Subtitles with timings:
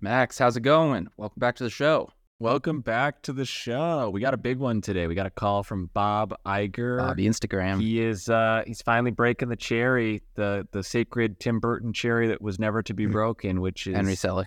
[0.00, 1.08] Max, how's it going?
[1.16, 2.10] Welcome back to the show.
[2.38, 4.10] Welcome back to the show.
[4.10, 5.06] We got a big one today.
[5.06, 6.98] We got a call from Bob Iger.
[6.98, 7.80] Bobby Instagram.
[7.80, 12.42] He is uh he's finally breaking the cherry, the the sacred Tim Burton cherry that
[12.42, 13.12] was never to be Mm.
[13.12, 14.46] broken, which is Henry Selick.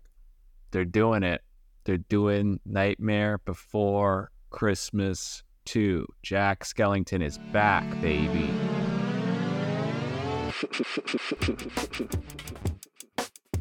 [0.71, 1.41] they're doing it.
[1.85, 6.05] They're doing Nightmare Before Christmas 2.
[6.21, 8.51] Jack Skellington is back, baby.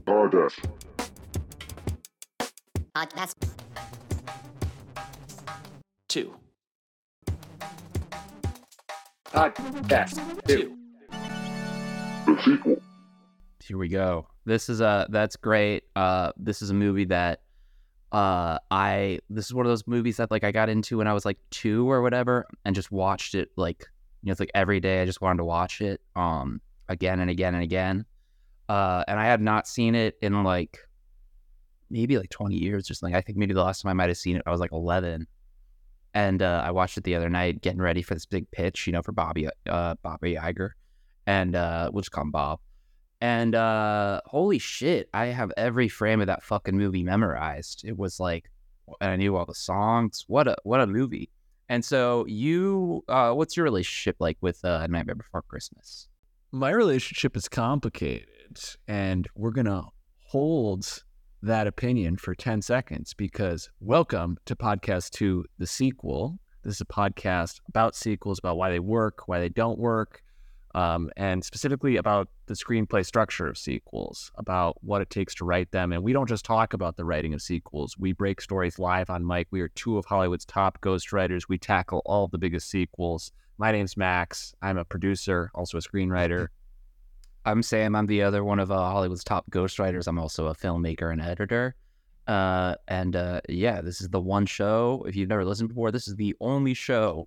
[0.03, 0.61] Stardust.
[2.99, 3.35] Podcast.
[6.09, 6.35] Two.
[9.27, 10.77] Podcast Two.
[12.27, 12.83] The sequel.
[13.63, 14.27] Here we go.
[14.47, 15.85] This is a that's great.
[15.95, 17.43] Uh this is a movie that
[18.11, 21.13] uh I this is one of those movies that like I got into when I
[21.13, 23.87] was like 2 or whatever and just watched it like
[24.23, 27.31] you know it's like every day I just wanted to watch it um again and
[27.31, 28.07] again and again.
[28.69, 30.81] Uh and I had not seen it in like
[31.91, 33.15] maybe like 20 years or something.
[33.15, 35.27] I think maybe the last time I might have seen it I was like 11.
[36.15, 38.93] And uh, I watched it the other night getting ready for this big pitch, you
[38.93, 40.71] know, for Bobby uh Bobby Iger.
[41.27, 42.61] And uh we'll just call him Bob.
[43.21, 47.85] And uh holy shit, I have every frame of that fucking movie memorized.
[47.85, 48.51] It was like
[49.01, 50.25] and I knew all the songs.
[50.29, 51.31] What a what a movie.
[51.69, 56.09] And so you uh what's your relationship like with uh Nightmare Before Christmas?
[56.51, 59.85] my relationship is complicated and we're to
[60.27, 61.03] hold
[61.43, 66.39] that opinion for 10 seconds because welcome to podcast 2 the sequel.
[66.65, 70.23] This is a podcast about sequels about why they work why they don't work
[70.75, 75.71] um, and specifically about the screenplay structure of sequels about what it takes to write
[75.71, 75.93] them.
[75.93, 77.97] And we don't just talk about the writing of sequels.
[77.97, 79.47] We break stories live on mic.
[79.51, 81.49] We are two of hollywood's top ghostwriters.
[81.49, 83.31] We tackle all the biggest sequels.
[83.59, 84.55] My name's max.
[84.61, 86.49] I'm a producer also a screenwriter
[87.49, 87.97] I'm Sam.
[87.97, 90.07] I'm the other one of uh, Hollywood's top ghostwriters.
[90.07, 91.77] I'm also a filmmaker and editor.
[92.27, 95.03] Uh, and uh, yeah, this is the one show.
[95.09, 97.27] If you've never listened before, this is the only show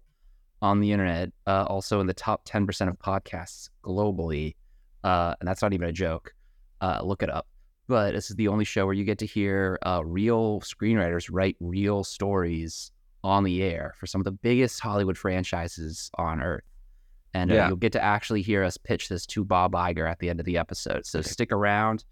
[0.61, 4.53] on the internet, uh, also in the top 10% of podcasts globally.
[5.03, 6.35] Uh, and that's not even a joke.
[6.81, 7.47] Uh, look it up.
[7.87, 11.57] But this is the only show where you get to hear uh, real screenwriters write
[11.59, 12.91] real stories
[13.23, 16.70] on the air for some of the biggest Hollywood franchises on earth.
[17.33, 20.29] And uh, you'll get to actually hear us pitch this to Bob Iger at the
[20.29, 21.05] end of the episode.
[21.05, 22.03] So stick around.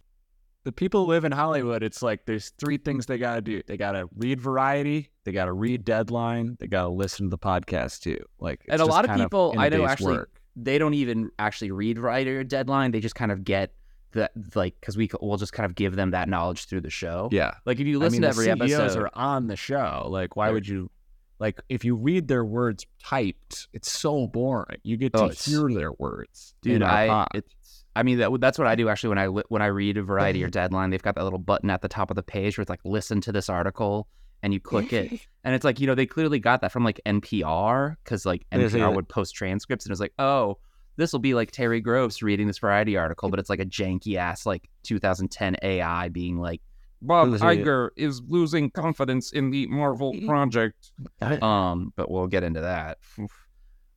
[0.64, 3.62] the people who live in Hollywood, it's like there's three things they got to do.
[3.66, 7.30] They got to read Variety, they got to read Deadline, they got to listen to
[7.30, 8.24] the podcast too.
[8.40, 10.42] Like, And a lot of people a I know actually work.
[10.56, 12.92] they don't even actually read Writer Deadline.
[12.92, 13.74] They just kind of get
[14.12, 17.30] the like because we we'll just kind of give them that knowledge through the show.
[17.32, 20.08] Yeah, Like if you I listen mean, to every CEOs episode, are on the show.
[20.10, 20.90] Like, why would you?
[21.40, 24.80] Like, if you read their words typed, it's so boring.
[24.84, 28.58] You get to Oh, it's- hear their words, dude, I it's I mean that that's
[28.60, 30.90] what I do actually when I when I read a Variety or Deadline.
[30.90, 33.20] They've got that little button at the top of the page where it's like listen
[33.22, 34.08] to this article,
[34.44, 35.12] and you click it,
[35.44, 38.94] and it's like you know they clearly got that from like NPR because like NPR
[38.96, 40.58] would post transcripts, and it's like oh.
[40.98, 44.16] This will be like Terry Gross reading this Variety article, but it's like a janky
[44.18, 46.62] ass like 2010 AI being like,
[47.02, 47.30] Bob.
[47.30, 50.92] Iger is losing confidence in the Marvel project.
[51.22, 52.98] Um, but we'll get into that.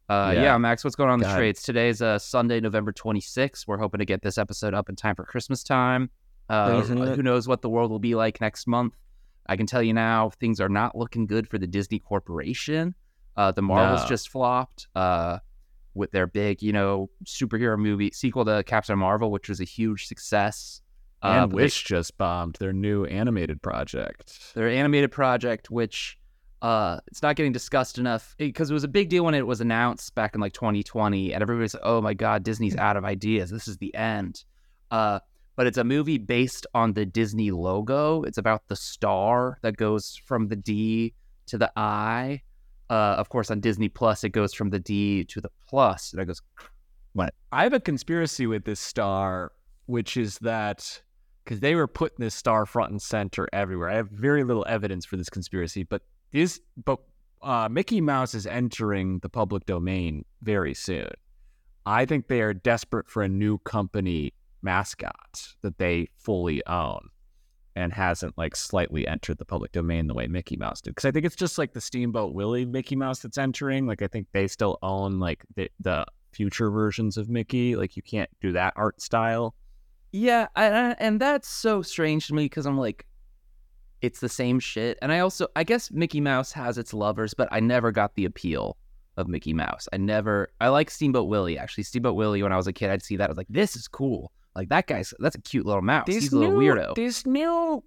[0.08, 0.42] Uh, yeah.
[0.42, 0.58] Yeah.
[0.58, 1.62] Max, what's going on in the trades?
[1.62, 3.66] Today's uh, Sunday, November 26th.
[3.66, 6.10] We're hoping to get this episode up in time for Christmas time.
[6.48, 8.94] Uh, who knows what the world will be like next month?
[9.46, 12.94] I can tell you now, things are not looking good for the Disney Corporation.
[13.36, 14.08] Uh, the Marvels No.
[14.08, 15.38] just flopped uh,
[15.94, 20.06] with their big, you know, superhero movie sequel to Captain Marvel, which was a huge
[20.06, 20.82] success.
[21.22, 24.54] Uh, and but they- Wish just bombed their new animated project.
[24.54, 26.18] their animated project, which
[26.62, 29.60] uh, it's not getting discussed enough because it was a big deal when it was
[29.60, 33.50] announced back in like 2020, and everybody's like, "Oh my God, Disney's out of ideas.
[33.50, 34.44] This is the end."
[34.90, 35.18] Uh,
[35.56, 38.22] but it's a movie based on the Disney logo.
[38.22, 41.14] It's about the star that goes from the D
[41.46, 42.42] to the I.
[42.88, 46.20] Uh, of course, on Disney Plus, it goes from the D to the plus, and
[46.22, 46.40] it goes.
[47.14, 47.34] What?
[47.50, 49.52] I have a conspiracy with this star,
[49.86, 51.02] which is that
[51.44, 53.88] because they were putting this star front and center everywhere.
[53.90, 57.00] I have very little evidence for this conspiracy, but this, but
[57.42, 61.10] uh, Mickey Mouse is entering the public domain very soon.
[61.84, 67.08] I think they are desperate for a new company mascot that they fully own
[67.74, 70.90] and hasn't like slightly entered the public domain the way Mickey Mouse did.
[70.90, 73.86] Because I think it's just like the Steamboat Willie Mickey Mouse that's entering.
[73.86, 77.74] Like I think they still own like the, the future versions of Mickey.
[77.74, 79.54] Like you can't do that art style.
[80.12, 83.06] Yeah, I, I- and that's so strange to me because I'm like,
[84.00, 84.98] it's the same shit.
[85.00, 88.24] And I also, I guess Mickey Mouse has its lovers, but I never got the
[88.24, 88.76] appeal
[89.16, 89.88] of Mickey Mouse.
[89.92, 91.84] I never, I like Steamboat Willie actually.
[91.84, 93.24] Steamboat Willie, when I was a kid, I'd see that.
[93.24, 94.32] I was like, this is cool.
[94.56, 96.06] Like that guy's, that's a cute little mouse.
[96.08, 96.94] He's a little weirdo.
[96.94, 97.82] These new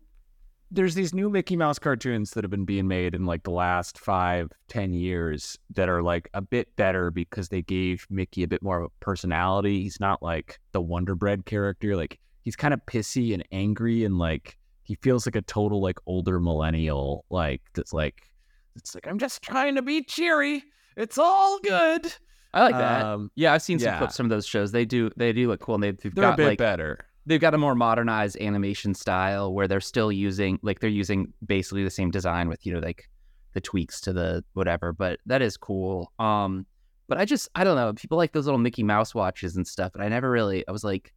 [0.75, 3.97] there's these new Mickey Mouse cartoons that have been being made in like the last
[3.97, 8.61] five, ten years that are like a bit better because they gave Mickey a bit
[8.61, 9.81] more of a personality.
[9.81, 11.95] He's not like the Wonder Bread character.
[11.95, 15.97] Like he's kind of pissy and angry and like he feels like a total like
[16.05, 17.25] older millennial.
[17.29, 18.29] Like that's like
[18.75, 20.63] it's like I'm just trying to be cheery.
[20.97, 22.13] It's all good.
[22.53, 23.05] I like that.
[23.05, 23.97] Um, yeah, I've seen some yeah.
[23.97, 24.71] clips from those shows.
[24.71, 25.75] They do they do look cool.
[25.75, 26.99] And they've, they've they're a got bit like better.
[27.25, 31.83] They've got a more modernized animation style where they're still using like they're using basically
[31.83, 33.09] the same design with you know like
[33.53, 36.11] the tweaks to the whatever but that is cool.
[36.19, 36.65] Um
[37.07, 39.91] but i just i don't know people like those little mickey mouse watches and stuff
[39.93, 41.13] but i never really i was like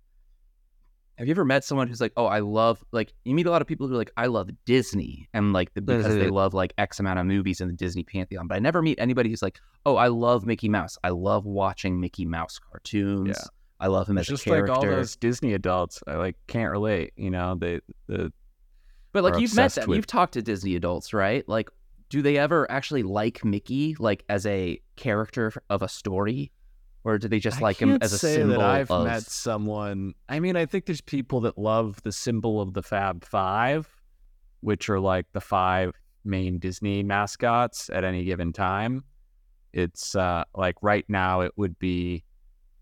[1.17, 3.63] have you ever met someone who's like oh i love like you meet a lot
[3.63, 6.73] of people who are like i love disney and like the, because they love like
[6.79, 9.59] x amount of movies in the disney pantheon but i never meet anybody who's like
[9.87, 10.99] oh i love mickey mouse.
[11.03, 13.29] I love watching mickey mouse cartoons.
[13.29, 13.45] Yeah.
[13.81, 16.03] I love him It's as a just like character all those Disney adults.
[16.07, 17.13] I like can't relate.
[17.17, 18.33] You know, they the
[19.13, 21.49] But like you've met obsessed them, with- you've talked to Disney adults, right?
[21.49, 21.69] Like,
[22.11, 26.51] do they ever actually like Mickey, like as a character of a story,
[27.05, 29.05] or do they just I like him can't as a say symbol that I've of?
[29.07, 30.15] met someone.
[30.29, 33.87] I mean, I think there's people that love the symbol of the Fab Five,
[34.61, 35.93] which are like the five
[36.25, 39.05] main Disney mascots at any given time.
[39.73, 42.25] It's uh, like right now it would be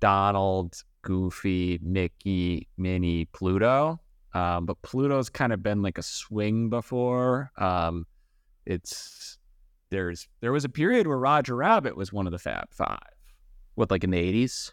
[0.00, 4.00] Donald, Goofy, Mickey, Minnie, Pluto.
[4.34, 7.50] Um, but Pluto's kind of been like a swing before.
[7.56, 8.06] Um,
[8.66, 9.38] it's
[9.90, 12.98] there's there was a period where Roger Rabbit was one of the Fab Five.
[13.76, 14.72] What like in the eighties?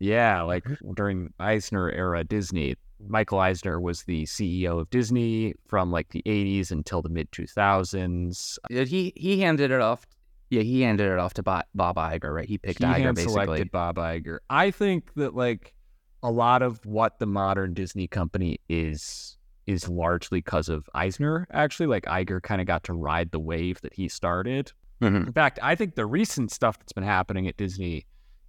[0.00, 0.64] Yeah, like
[0.96, 2.74] during Eisner era Disney,
[3.06, 8.58] Michael Eisner was the CEO of Disney from like the 80s until the mid 2000s.
[8.70, 10.06] He he handed it off.
[10.54, 12.48] Yeah, he handed it off to Bob, Bob Iger, right?
[12.48, 13.32] He picked he Iger basically.
[13.32, 14.38] selected Bob Iger.
[14.48, 15.74] I think that like
[16.22, 19.36] a lot of what the modern Disney company is
[19.66, 21.46] is largely because of Eisner.
[21.52, 24.72] Actually, like Iger kind of got to ride the wave that he started.
[25.00, 25.26] Mhm.
[25.26, 28.06] In fact, I think the recent stuff that's been happening at Disney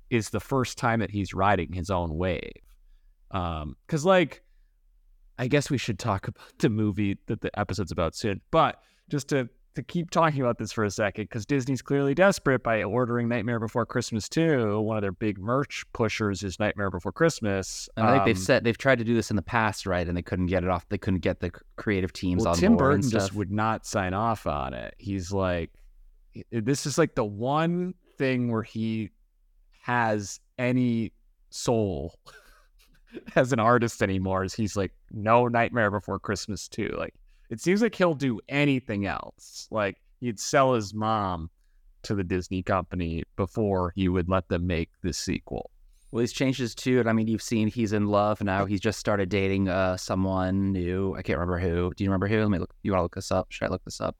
[0.09, 2.51] is the first time that he's riding his own wave.
[3.31, 4.43] Um, cause like,
[5.39, 8.79] I guess we should talk about the movie that the episode's about soon, but
[9.09, 12.83] just to, to keep talking about this for a second, because Disney's clearly desperate by
[12.83, 14.81] ordering Nightmare Before Christmas 2.
[14.81, 17.87] One of their big merch pushers is Nightmare Before Christmas.
[17.95, 20.07] And I think they've Um, said they've tried to do this in the past, right?
[20.07, 20.87] And they couldn't get it off.
[20.89, 23.85] They couldn't get the creative teams well, on Tim board Burton and just would not
[23.85, 24.95] sign off on it.
[24.97, 25.71] He's like,
[26.51, 29.11] this is like the one thing where he
[29.81, 31.11] has any
[31.49, 32.17] soul
[33.35, 34.43] as an artist anymore.
[34.43, 36.93] Is he's like, no Nightmare Before Christmas too.
[36.97, 37.13] Like,
[37.49, 39.67] it seems like he'll do anything else.
[39.71, 41.49] Like, he'd sell his mom
[42.03, 45.71] to the Disney company before he would let them make this sequel.
[46.11, 47.07] Well, he's changed his tune.
[47.07, 48.65] I mean, you've seen he's in love now.
[48.65, 51.13] He's just started dating uh someone new.
[51.15, 51.91] I can't remember who.
[51.95, 52.39] Do you remember who?
[52.39, 52.73] Let me look.
[52.83, 53.47] You want to look this up?
[53.49, 54.15] Should I look this up?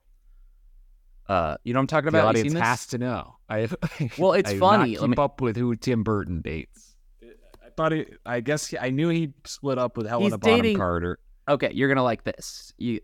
[1.28, 2.22] Uh, you know what I'm talking The about?
[2.24, 2.62] You audience seen this?
[2.62, 3.36] has to know.
[3.48, 3.68] I
[4.18, 4.92] Well, it's I funny.
[4.94, 6.96] Not Let keep me- up with who Tim Burton dates.
[7.22, 8.06] I thought he.
[8.24, 11.18] I guess he, I knew he split up with Helena He's Bonham dating- Carter.
[11.48, 12.72] Okay, you're gonna like this.
[12.78, 13.00] You,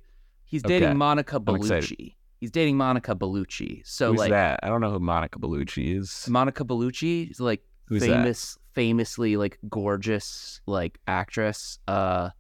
[0.52, 0.94] he's dating Okay.
[0.96, 1.40] Monica.
[1.40, 2.14] Bellucci.
[2.40, 3.82] He's dating Monica Bellucci.
[3.84, 4.60] So Who's like that?
[4.62, 6.26] I don't know who Monica Bellucci is.
[6.28, 8.08] Monica Bellucci is like Who's that?
[8.08, 11.78] famous, famously like gorgeous like actress.
[11.88, 12.30] Uh,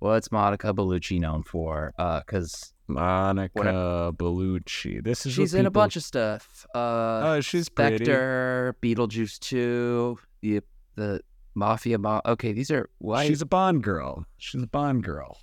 [0.00, 1.92] what's Monica Bellucci known for?
[1.98, 5.02] Uh, because Monica Bellucci.
[5.02, 6.66] This is she's what in a bunch of stuff.
[6.74, 7.96] Uh, Oh, she's pretty.
[8.04, 10.62] Spectre, Beetlejuice 2, the
[10.94, 11.20] the
[11.54, 11.98] Mafia.
[11.98, 14.24] Mo- okay, these are why She's a Bond girl.
[14.38, 15.36] She's a Bond girl.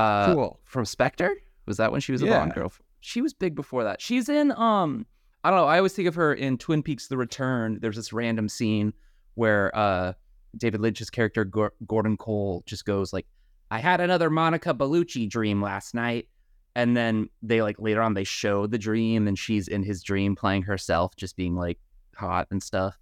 [0.00, 0.60] Uh, cool.
[0.64, 1.32] from Spectre.
[1.66, 2.38] Was that when she was a Yeah.
[2.40, 2.72] Bond girl?
[3.00, 4.00] She was big before that.
[4.00, 5.06] She's in um
[5.42, 5.66] I don't know.
[5.66, 7.78] I always think of her in Twin Peaks: The Return.
[7.80, 8.92] There's this random scene
[9.34, 10.12] where uh
[10.56, 13.26] David Lynch's character Gor- Gordon Cole just goes like,
[13.70, 16.28] "I had another Monica Bellucci dream last night."
[16.76, 20.36] And then they like later on they show the dream and she's in his dream
[20.36, 21.78] playing herself just being like
[22.16, 22.98] hot and stuff.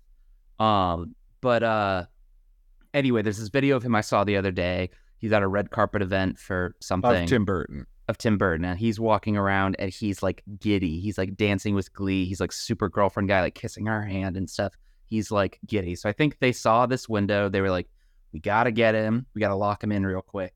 [0.59, 2.05] Um but uh
[2.95, 4.91] anyway, there's this video of him I saw the other day.
[5.19, 7.87] He's at a red carpet event for something Of Tim Burton.
[8.09, 11.01] of Tim Burton, and he's walking around and he's like giddy.
[11.01, 12.25] He's like dancing with glee.
[12.25, 14.75] He's like super girlfriend guy, like kissing her hand and stuff.
[15.07, 15.95] He's like giddy.
[15.97, 17.49] So I think they saw this window.
[17.49, 17.89] They were like,
[18.33, 19.27] "We gotta get him.
[19.35, 20.55] We gotta lock him in real quick."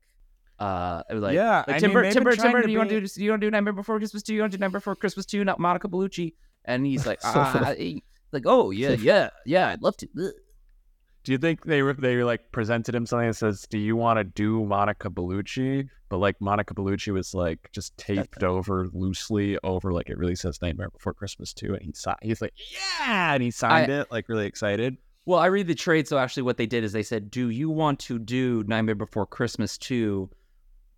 [0.59, 2.67] Uh, it was like, yeah, like I Tim mean, Burton, they've Tim Burton, Tim Burton,
[2.67, 3.21] to you want to do?
[3.23, 4.33] You want to do Nightmare Before Christmas two?
[4.35, 5.43] You want to do Nightmare Before Christmas two?
[5.43, 6.35] Not Monica Bellucci.
[6.65, 7.73] And he's like, ah,
[8.31, 10.07] like, oh yeah, yeah, yeah, I'd love to.
[11.23, 14.17] Do you think they were they like presented him something that says, "Do you want
[14.17, 19.93] to do Monica Bellucci?" But like Monica Bellucci was like just taped over loosely over
[19.93, 22.19] like it really says "Nightmare Before Christmas" too, and he signed.
[22.21, 24.97] He's like, "Yeah," and he signed it like really excited.
[25.25, 27.69] Well, I read the trade, so actually, what they did is they said, "Do you
[27.69, 30.29] want to do Nightmare Before Christmas 2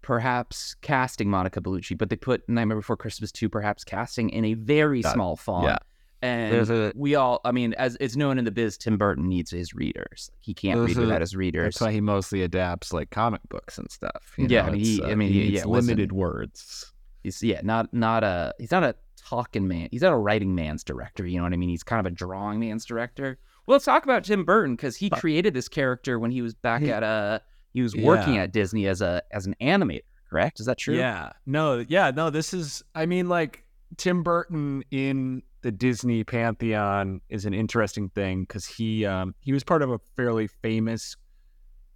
[0.01, 4.53] perhaps casting Monica Bellucci, but they put Nightmare Before Christmas 2 perhaps casting in a
[4.53, 5.65] very small font.
[5.65, 5.77] yeah.
[6.25, 9.27] And There's a- we all, I mean, as it's known in the biz, Tim Burton
[9.29, 10.32] needs his readers.
[10.41, 11.75] He can't read a- without his readers.
[11.75, 14.34] That's why he mostly adapts like comic books and stuff.
[14.38, 16.91] you Yeah, know, I mean, he- uh, I mean, he yeah, limited words.
[17.24, 19.88] He's yeah, not not a he's not a talking man.
[19.91, 21.25] He's not a writing man's director.
[21.25, 21.70] You know what I mean?
[21.70, 23.38] He's kind of a drawing man's director.
[23.65, 26.53] Well, let's talk about Tim Burton because he But- created this character when he was
[26.53, 27.39] back He- at uh
[27.74, 28.44] he was working Yeah.
[28.44, 30.01] at Disney as a as an animator.
[30.29, 30.60] Correct?
[30.60, 30.96] Is that true?
[30.96, 31.32] Yeah.
[31.46, 33.63] No, yeah, no, this is I mean like
[33.98, 39.63] Tim Burton in the Disney pantheon is an interesting thing cuz he um he was
[39.63, 41.17] part of a fairly famous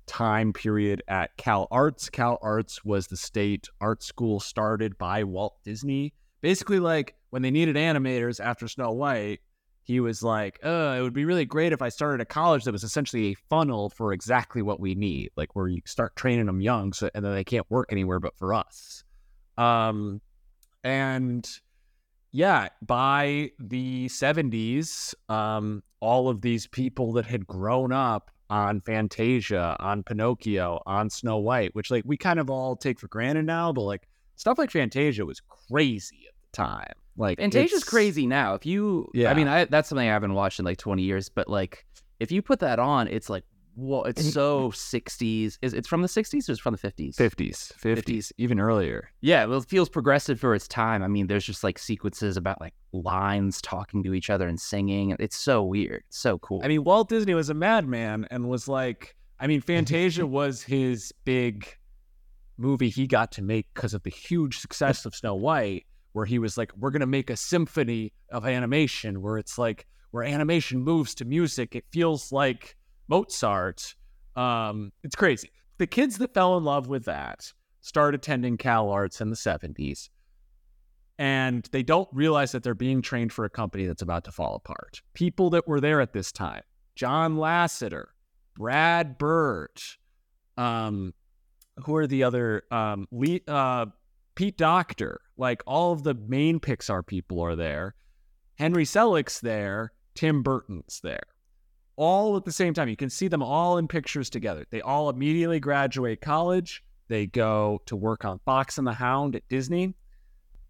[0.08, 2.10] time period at Cal Arts.
[2.10, 6.16] Cal Arts was the state art school started by Walt Disney.
[6.42, 9.42] Basically like when they needed animators after Snow White,
[9.84, 12.72] he was like, "Oh, it would be really great if I started a college that
[12.72, 16.60] was essentially a funnel for exactly what we need, like where you start training them
[16.60, 19.04] young, so and then they can't work anywhere but for us."
[19.60, 20.22] Um,
[20.84, 21.48] and
[22.32, 29.76] yeah, by the '70s, um, all of these people that had grown up on Fantasia,
[29.80, 33.72] on Pinocchio, on Snow White, which like we kind of all take for granted now,
[33.72, 36.94] but like stuff like Fantasia was crazy at the time.
[37.18, 38.54] Like Fantasia's crazy now.
[38.56, 39.30] If you, Yeah.
[39.30, 41.28] I mean, I, that's something I haven't watched in like 20 years.
[41.28, 41.86] But like,
[42.20, 43.44] if you put that on, it's like,
[43.80, 45.58] whoa, it's so 60s.
[45.62, 47.16] Is it's from the 60s or it's from the 50s?
[47.16, 49.10] 50s, 50s, even earlier.
[49.22, 51.02] Yeah, well, it feels progressive for its time.
[51.02, 55.16] I mean, there's just like sequences about like lines talking to each other and singing.
[55.20, 56.04] It's so weird.
[56.08, 56.62] It's so cool.
[56.64, 61.14] I mean, Walt Disney was a madman and was like, I mean, Fantasia was his
[61.24, 61.68] big
[62.58, 66.40] movie he got to make because of the huge success of Snow White, where he
[66.40, 70.82] was like, we're going to make a symphony of animation where it's like, where animation
[70.82, 71.76] moves to music.
[71.76, 72.76] It feels like
[73.10, 73.96] Mozart.
[74.36, 75.50] Um, it's crazy.
[75.78, 77.52] The kids that fell in love with that
[77.82, 80.10] start attending Cal Arts in the 70s
[81.20, 84.56] and they don't realize that they're being trained for a company that's about to fall
[84.56, 85.02] apart.
[85.14, 86.64] People that were there at this time
[86.96, 88.06] John Lasseter,
[88.56, 89.78] Brad Bird,
[90.58, 91.14] um,
[91.86, 93.88] who are the other, um, Lee, uh,
[94.36, 97.96] Pete Docter, like all of the main Pixar people are there.
[98.58, 101.24] Henry Selick's there, Tim Burton's there.
[102.02, 102.88] All at the same time.
[102.88, 104.66] You can see them all in pictures together.
[104.70, 106.84] They all immediately graduate college.
[107.10, 109.96] They go to work on Fox and the Hound at Disney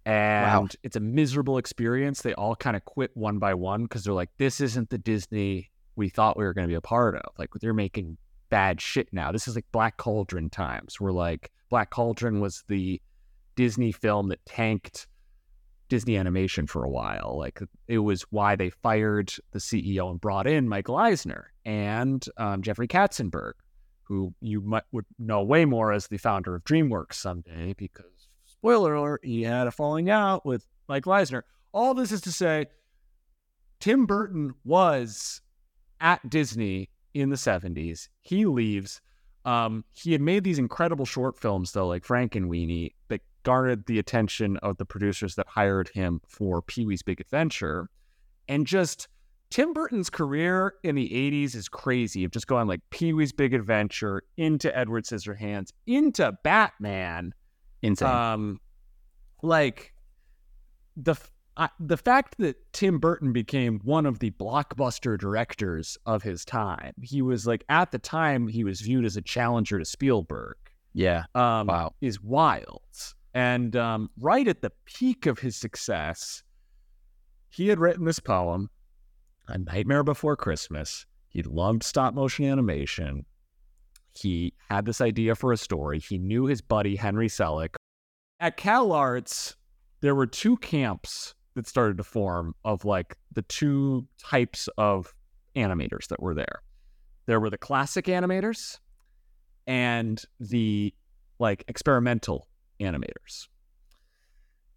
[0.10, 2.22] and it's a miserable experience.
[2.22, 5.70] They all kind of quit one by one because they're like, "This isn't the Disney
[5.96, 8.18] we thought we were going to be a part of." Like they're making
[8.50, 9.32] bad shit now.
[9.32, 11.00] This is like Black Cauldron times.
[11.00, 13.02] Where like Black Cauldron was the
[13.56, 15.08] Disney film that tanked
[15.90, 17.36] Disney animation for a while.
[17.38, 22.62] Like it was why they fired the CEO and brought in Michael Eisner and um,
[22.62, 23.54] Jeffrey Katzenberg,
[24.04, 28.94] who you might would know way more as the founder of DreamWorks someday because spoiler
[28.94, 31.46] alert, he had a falling out with Michael Eisner.
[31.72, 32.68] All this is to say,
[33.80, 35.42] Tim Burton was
[36.02, 38.10] at Disney in the 70s.
[38.22, 39.02] He leaves.
[39.46, 44.58] Um, he had made these incredible short films, though, like Frankenweenie, that garnered the attention
[44.58, 47.90] of the producers that hired him for Pee Wee's Big Adventure.
[48.48, 49.08] And just
[49.50, 53.54] Tim Burton's career in the 80s is crazy of just going like Pee Wee's Big
[53.54, 57.34] Adventure into Edward Scissorhands, into Batman.
[57.82, 58.08] Insane.
[58.10, 58.60] Um,
[59.42, 59.94] like
[60.98, 61.16] the
[61.58, 66.94] I, the fact that Tim Burton became one of the blockbuster directors of his time.
[67.02, 70.56] He was like at the time he was viewed as a challenger to Spielberg.
[70.94, 71.24] yeah.
[71.36, 71.94] Um, Wow.
[72.02, 72.82] is wild.
[73.34, 76.44] And um, right at the peak of his success,
[77.50, 78.70] he had written this poem,
[79.48, 81.06] A Nightmare Before Christmas.
[81.28, 83.26] He loved stop motion animation.
[84.14, 86.00] He had this idea for a story.
[86.00, 87.76] He knew his buddy, Henry Selick.
[88.40, 89.56] At Cal Arts,
[90.02, 95.14] there were two camps that started to form of like the two types of
[95.56, 96.62] animators that were there.
[97.26, 98.80] There were the classic animators
[99.68, 100.94] and the
[101.38, 102.49] like experimental
[102.80, 103.48] animators.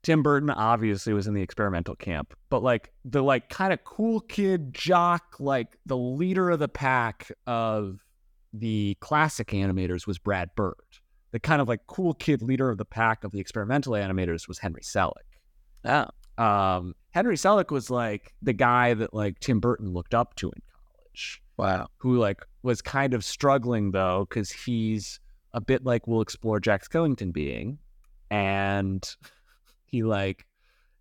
[0.02, 4.20] Tim Burton obviously was in the experimental camp, but like the like kind of cool
[4.20, 8.00] kid jock, like the leader of the pack of
[8.52, 10.74] the classic animators was Brad Bird.
[11.30, 14.58] The kind of like cool kid leader of the pack of the experimental animators was
[14.58, 15.12] Henry Selick.
[15.84, 16.06] Oh.
[16.42, 20.60] Um, Henry Selick was like the guy that like Tim Burton looked up to in
[20.74, 21.88] college Wow.
[21.98, 25.20] who like was kind of struggling though because he's
[25.52, 27.78] a bit like we'll explore Jack Skellington being,
[28.32, 29.14] and
[29.84, 30.46] he like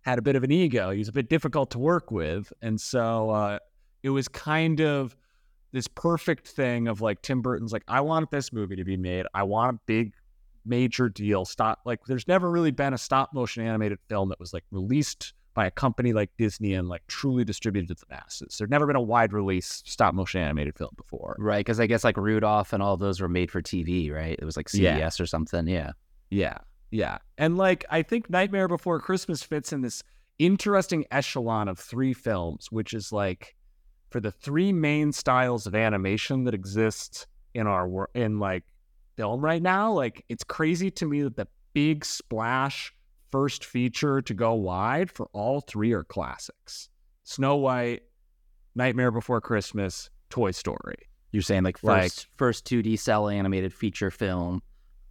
[0.02, 0.90] had a bit of an ego.
[0.90, 3.58] He was a bit difficult to work with, and so uh,
[4.02, 5.16] it was kind of
[5.72, 9.24] this perfect thing of like Tim Burton's like, I want this movie to be made.
[9.32, 10.12] I want a big
[10.66, 11.46] major deal.
[11.46, 15.32] Stop like there's never really been a stop motion animated film that was like released
[15.54, 18.56] by a company like Disney and like truly distributed to the masses.
[18.58, 21.36] There's never been a wide release stop motion animated film before.
[21.38, 24.36] Right, because I guess like Rudolph and all those were made for TV, right?
[24.38, 25.10] It was like CBS Yeah.
[25.20, 25.66] or something.
[25.66, 25.92] Yeah.
[26.30, 26.58] Yeah.
[26.92, 27.18] Yeah.
[27.38, 30.02] And like I think Nightmare Before Christmas fits in this
[30.38, 33.56] interesting echelon of three films, which is like
[34.10, 38.62] for the three main styles of animation that exist in our world in like
[39.16, 42.94] film right now, like it's crazy to me that the big splash
[43.30, 46.90] first feature to go wide for all three are classics.
[47.24, 48.02] Snow White,
[48.74, 50.96] Nightmare Before Christmas, Toy Story.
[51.30, 51.86] You're saying like first
[52.26, 54.62] Like- first 2D cel animated feature film,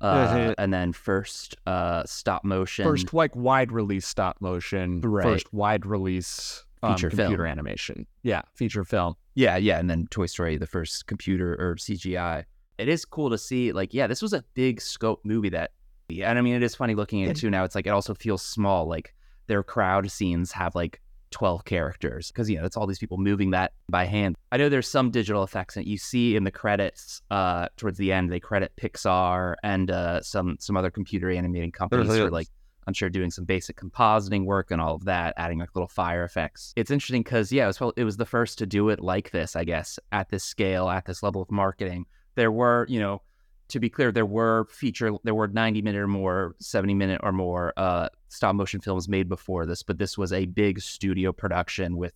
[0.01, 0.55] uh, Mhm.
[0.57, 2.83] and then first uh, stop motion.
[2.85, 5.23] first like wide release stop motion, Right.
[5.23, 7.45] first wide release um, Feature computer film.
[7.45, 8.07] animation.
[8.23, 9.15] Yeah, feature film.
[9.35, 12.45] Yeah, yeah, and then Toy Story, the first computer or CGI.
[12.79, 15.71] It is cool to see, like, yeah, this was a big scope movie that,
[16.09, 17.63] and I mean, it is funny looking at it too now.
[17.63, 18.87] It's like it also feels small.
[18.87, 19.13] Like
[19.47, 20.99] their crowd scenes have like
[21.31, 24.35] twelve characters because you know it's all these people moving that by hand.
[24.51, 28.11] I know there's some digital effects that you see in the credits uh, towards the
[28.11, 28.31] end.
[28.31, 32.47] They credit Pixar and uh, some some other computer animating companies for like
[32.87, 36.23] I'm sure doing some basic compositing work and all of that, adding like little fire
[36.23, 36.73] effects.
[36.75, 39.55] It's interesting because yeah, it was it was the first to do it like this,
[39.55, 42.05] I guess, at this scale, at this level of marketing.
[42.35, 43.21] There were, you know,
[43.71, 47.31] to be clear, there were feature, there were 90 minute or more, 70 minute or
[47.31, 51.97] more uh, stop motion films made before this, but this was a big studio production
[51.97, 52.13] with,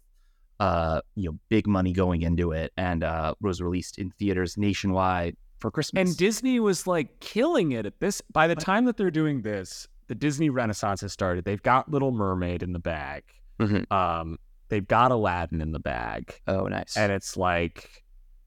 [0.60, 5.36] uh, you know, big money going into it, and uh, was released in theaters nationwide
[5.60, 6.10] for Christmas.
[6.10, 8.22] And Disney was like killing it at this.
[8.32, 11.46] By the time that they're doing this, the Disney Renaissance has started.
[11.46, 13.24] They've got Little Mermaid in the bag.
[13.60, 13.92] Mhm.
[13.92, 14.38] Um,
[14.70, 16.98] they've got Aladdin in the bag, oh, nice.
[16.98, 18.04] and it's like,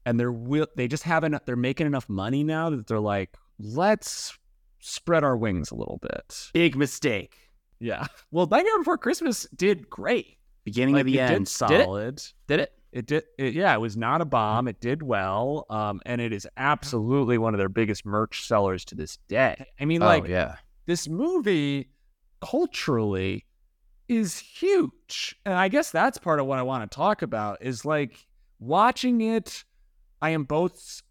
[0.09, 1.45] and they're will they just haven't.
[1.45, 4.35] They're making enough money now that they're like, let's
[4.79, 6.49] spread our wings a little bit.
[6.51, 7.37] big mistake.
[7.79, 8.07] Yeah.
[8.31, 10.37] Well, Nightmare Before Christmas did great.
[10.65, 11.45] Beginning Like, of the end.
[11.45, 12.23] did solid.
[12.47, 12.73] Did it?
[12.91, 13.23] It did.
[13.37, 14.67] It, yeah, it was not a bomb.
[14.67, 15.67] It did well.
[15.69, 19.63] Um, and it is absolutely one of their biggest merch sellers to this day.
[19.79, 20.55] I mean, like oh, yeah.
[20.87, 21.91] this movie
[22.41, 23.45] culturally
[24.07, 27.59] is huge, and I guess that's part of what I want to talk about.
[27.61, 28.25] Is like
[28.59, 29.63] watching it.
[30.21, 31.01] I am both.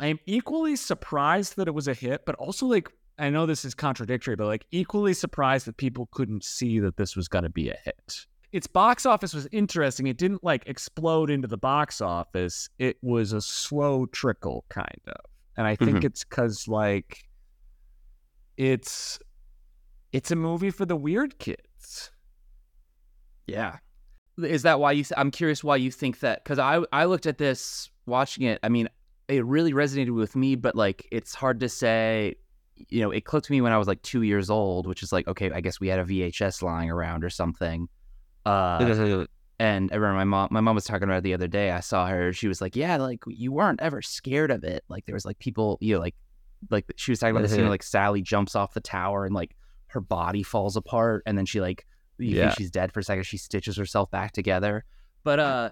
[0.00, 3.64] I am equally surprised that it was a hit, but also like I know this
[3.64, 7.50] is contradictory, but like equally surprised that people couldn't see that this was going to
[7.50, 8.26] be a hit.
[8.52, 10.06] Its box office was interesting.
[10.06, 12.68] It didn't like explode into the box office.
[12.78, 15.20] It was a slow trickle, kind of.
[15.56, 16.06] And I think mm-hmm.
[16.06, 17.24] it's because like
[18.56, 19.18] it's
[20.12, 22.10] it's a movie for the weird kids.
[23.46, 23.76] Yeah.
[24.38, 25.04] Is that why you?
[25.04, 26.42] Th- I'm curious why you think that?
[26.42, 28.58] Because I I looked at this watching it.
[28.62, 28.88] I mean,
[29.28, 32.34] it really resonated with me, but like it's hard to say.
[32.88, 35.12] You know, it clicked to me when I was like two years old, which is
[35.12, 37.88] like okay, I guess we had a VHS lying around or something.
[38.44, 39.26] Uh,
[39.60, 40.48] and I remember my mom.
[40.50, 41.70] My mom was talking about it the other day.
[41.70, 42.32] I saw her.
[42.32, 44.82] She was like, "Yeah, like you weren't ever scared of it.
[44.88, 46.16] Like there was like people, you know, like
[46.70, 49.34] like she was talking about the scene where, like Sally jumps off the tower and
[49.34, 49.54] like
[49.88, 51.86] her body falls apart, and then she like
[52.18, 52.44] you Yeah.
[52.46, 53.24] think she's dead for a second.
[53.24, 54.84] She stitches herself back together.
[55.24, 55.70] But uh,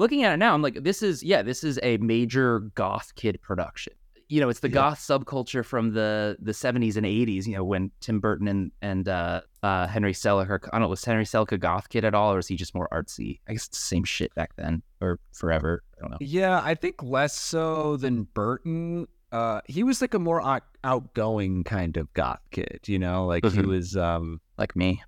[0.00, 3.40] looking at it now, I'm like, this is yeah, this is a major goth kid
[3.42, 3.92] production.
[4.28, 4.74] You know, it's the Yeah.
[4.74, 7.46] goth subculture from the the 70s and 80s.
[7.46, 10.48] You know, when Tim Burton and and uh, uh, Henry Selick.
[10.50, 12.74] I don't know, was Henry Selick a goth kid at all, or is he just
[12.74, 13.40] more artsy?
[13.48, 15.82] I guess it's the same shit back then or forever.
[15.98, 16.16] I don't know.
[16.20, 19.06] Yeah, I think less so than Burton.
[19.32, 23.44] Uh, he was like a more out- outgoing kind of goth kid, you know, like
[23.44, 23.66] he Mhm.
[23.66, 23.96] was.
[23.96, 25.02] Um, Like me.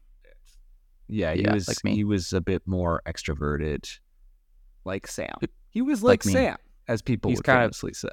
[1.08, 1.68] yeah, he Yeah, was.
[1.68, 1.94] like me.
[1.94, 3.98] He was a bit more extroverted,
[4.84, 5.34] like Sam.
[5.70, 6.32] He was Like like.
[6.32, 6.56] Sam,
[6.88, 8.08] as people He's would kind of- famously say.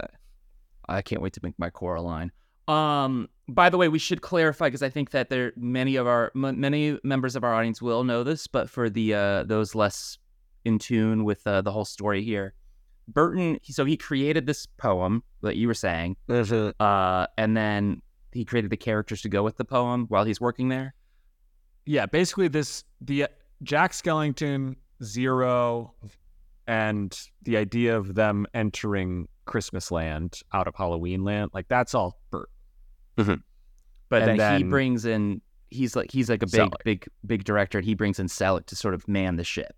[0.87, 2.31] I can't wait to make my Coraline.
[2.67, 6.31] Um, by the way, we should clarify because I think that there many of our
[6.35, 10.17] m- many members of our audience will know this, but for the uh, those less
[10.65, 12.53] in tune with uh, the whole story here,
[13.07, 13.59] Burton.
[13.61, 18.01] he- So he created this poem that you were saying, uh, and then
[18.31, 20.93] he created the characters to go with the poem while he's working there.
[21.85, 23.27] Yeah, basically this the
[23.63, 25.93] Jack Skellington Zero,
[26.69, 32.19] and the idea of them entering Christmas Land out of Halloween Land, like that's all
[32.29, 32.49] Burt.
[33.15, 36.83] But And then, he brings in he's like he's like a big Selick.
[36.83, 39.75] big big director, and he brings in Selick to sort of man the ship.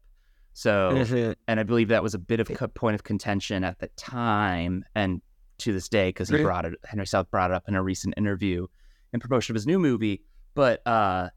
[0.54, 3.88] So and I believe that was a bit of a point of contention at the
[3.98, 5.22] time and
[5.60, 6.46] to this day because he Really?
[6.46, 6.74] brought it.
[6.86, 8.68] Henry Selick brought it up in a recent interview
[9.14, 10.22] in promotion of his new movie.
[10.56, 11.30] But uh,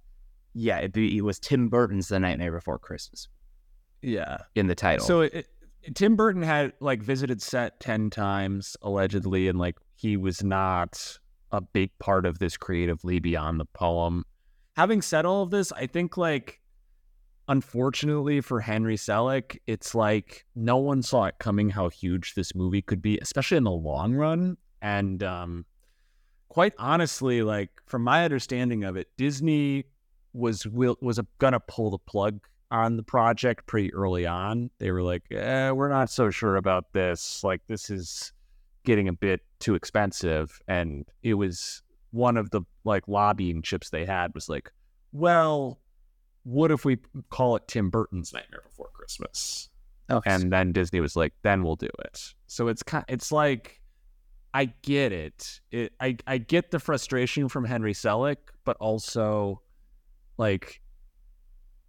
[0.54, 3.28] yeah, it, be- it was Tim Burton's The Nightmare Before Christmas
[4.04, 4.38] Yeah.
[4.54, 5.04] in the title.
[5.06, 5.48] So it, it-
[5.94, 11.18] Tim Burton had like visited set ten times allegedly, and like he was not
[11.52, 14.24] a big part of this creatively beyond the poem.
[14.76, 16.60] Having said all of this, I think like
[17.48, 22.82] unfortunately for Henry Selick, it's like no one saw it coming how huge this movie
[22.82, 24.56] could be, especially in the long run.
[24.80, 25.64] And um,
[26.48, 29.84] quite honestly, like from my understanding of it, Disney
[30.32, 32.40] was will was gonna pull the plug
[32.70, 34.70] on the project pretty early on.
[34.78, 37.44] They were like, eh, "We're not so sure about this.
[37.44, 38.32] Like, this is
[38.84, 44.04] getting a bit too expensive." And it was one of the like lobbying chips they
[44.06, 44.72] had was like,
[45.12, 45.80] "Well,
[46.44, 46.98] what if we
[47.30, 49.68] call it Tim Burton's Nightmare Before Christmas?"
[50.10, 53.80] Oh, And then Disney was like, "Then we'll do it." So it's kind, it's like,
[54.52, 55.60] I get it.
[55.72, 59.62] It, I, I get the frustration from Henry Selick, but also,
[60.36, 60.80] like,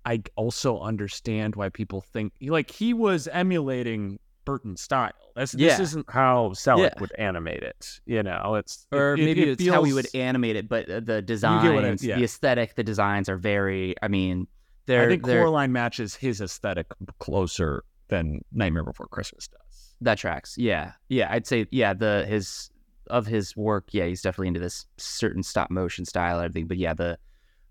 [0.05, 5.11] I also understand why people think like he was emulating Burton style.
[5.35, 5.69] That's Yeah.
[5.69, 6.99] this isn't how Selick Yeah.
[7.01, 7.99] would animate it.
[8.05, 10.87] You know, it's or it- it- maybe it it's how we would animate it, but
[10.89, 12.17] uh, the what I- designs, yeah.
[12.17, 13.95] the aesthetic, the designs are very.
[14.03, 14.47] I mean,
[14.85, 16.85] they're I think they're, Coraline matches his aesthetic
[17.19, 19.95] closer than Nightmare Before Christmas does.
[20.01, 20.55] that tracks.
[20.59, 21.27] Yeah, yeah.
[21.31, 21.95] I'd say yeah.
[21.95, 22.69] The his
[23.07, 23.85] of his work.
[23.93, 26.37] Yeah, he's definitely into this certain stop motion style.
[26.37, 27.17] and everything, but yeah, the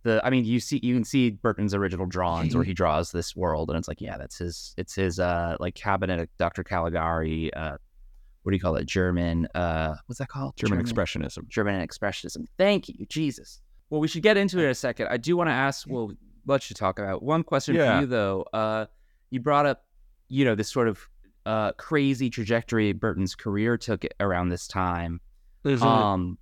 [0.04, 0.20] the.
[0.24, 3.68] I mean, you see, you can see Burton's original drawings where he draws this world,
[3.70, 4.74] and it's like, yeah, that's his.
[4.78, 6.62] It's his uh like cabinet of Dr.
[6.62, 7.52] Caligari.
[7.52, 7.76] Uh,
[8.42, 8.86] what do you call it?
[8.86, 9.48] German.
[9.54, 10.54] Uh, what's that called?
[10.56, 11.48] German expressionism.
[11.48, 12.44] German expressionism.
[12.58, 13.60] Thank you, Jesus.
[13.90, 15.08] Well, we should get into it in a second.
[15.08, 15.86] I do want to ask.
[15.88, 16.12] Well,
[16.46, 17.96] let you talk about one question Yeah.
[17.96, 18.42] for you though.
[18.52, 18.86] Uh,
[19.30, 19.84] you brought up,
[20.28, 21.00] you know, this sort of
[21.46, 25.20] uh crazy trajectory Burton's career took around this time.
[25.80, 26.36] Um,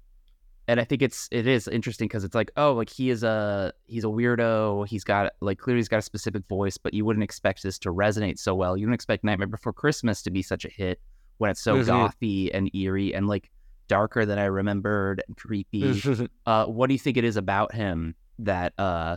[0.69, 3.73] and I think it's it is interesting because it's like, oh, like he is a
[3.87, 4.87] he's a weirdo.
[4.89, 7.93] He's got like clearly he's got a specific voice, but you wouldn't expect this to
[7.93, 8.77] resonate so well.
[8.77, 11.01] You wouldn't expect Nightmare Before Christmas to be such a hit
[11.39, 11.87] when it's so Mhm.
[11.87, 13.51] gothy and eerie and like
[13.89, 16.01] darker than I remembered and creepy.
[16.47, 19.17] Uh, what do you think it is about him that uh,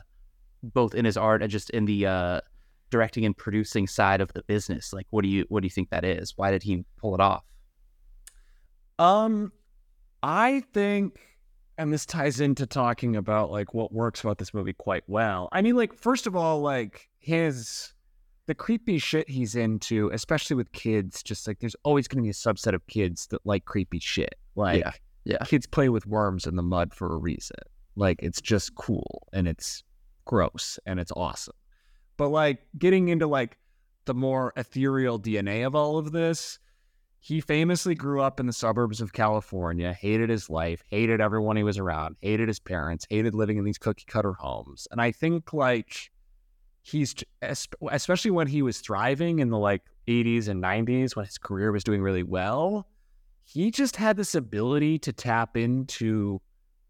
[0.63, 2.41] both in his art and just in the uh,
[2.89, 4.91] directing and producing side of the business?
[4.93, 6.33] Like, what do you what do you think that is?
[6.35, 7.43] Why did he pull it off?
[8.97, 9.51] Um,
[10.23, 11.19] I think,
[11.77, 15.49] and this ties into talking about like what works about this movie quite well.
[15.51, 17.93] I mean, like first of all, like his
[18.47, 21.23] the creepy shit he's into, especially with kids.
[21.23, 24.35] Just like there's always going to be a subset of kids that like creepy shit.
[24.55, 24.91] Like Yeah,
[25.25, 25.45] yeah.
[25.45, 27.57] kids play with worms in the mud for a reason.
[27.95, 29.83] Like it's just cool and it's
[30.25, 31.55] gross and it's awesome.
[32.17, 33.57] But like getting into like
[34.05, 36.59] the more ethereal DNA of all of this,
[37.25, 41.63] he famously grew up in the suburbs of California, hated his life, hated everyone he
[41.63, 44.87] was around, hated his parents, hated living in these cookie cutter homes.
[44.91, 46.11] And I think like
[46.83, 51.71] he's especially when he was thriving in the like 80s and 90s when his career
[51.71, 52.87] was doing really well,
[53.43, 56.39] he just had this ability to tap into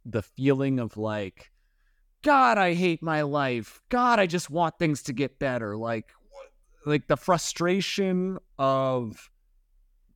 [0.04, 1.50] the feeling of like
[2.24, 6.12] god i hate my life god i just want things to get better like
[6.86, 9.32] like the frustration of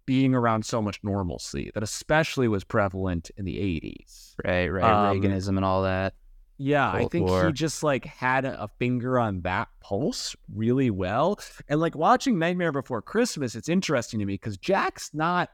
[0.10, 4.84] being around so much normalcy that especially was prevalent in the 80s Right, right.
[5.12, 6.16] Um, Reaganism and all that.
[6.58, 7.46] yeah, I think War.
[7.46, 11.40] he just like had a finger on that pulse really well.
[11.68, 15.52] And like watching Nightmare Before Christmas, it's interesting to me because Jack's not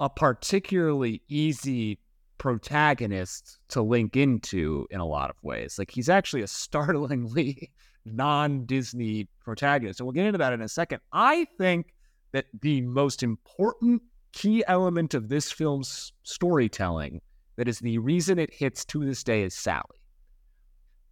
[0.00, 2.00] a particularly easy
[2.38, 5.78] protagonist to link into in a lot of ways.
[5.78, 7.70] Like he's actually a startlingly
[8.04, 10.00] non-Disney protagonist.
[10.00, 10.98] And we'll get into that in a second.
[11.12, 11.92] I think
[12.36, 14.02] that the most important
[14.34, 17.18] key element of this film's storytelling
[17.56, 20.02] that is the reason it hits to this day is Sally.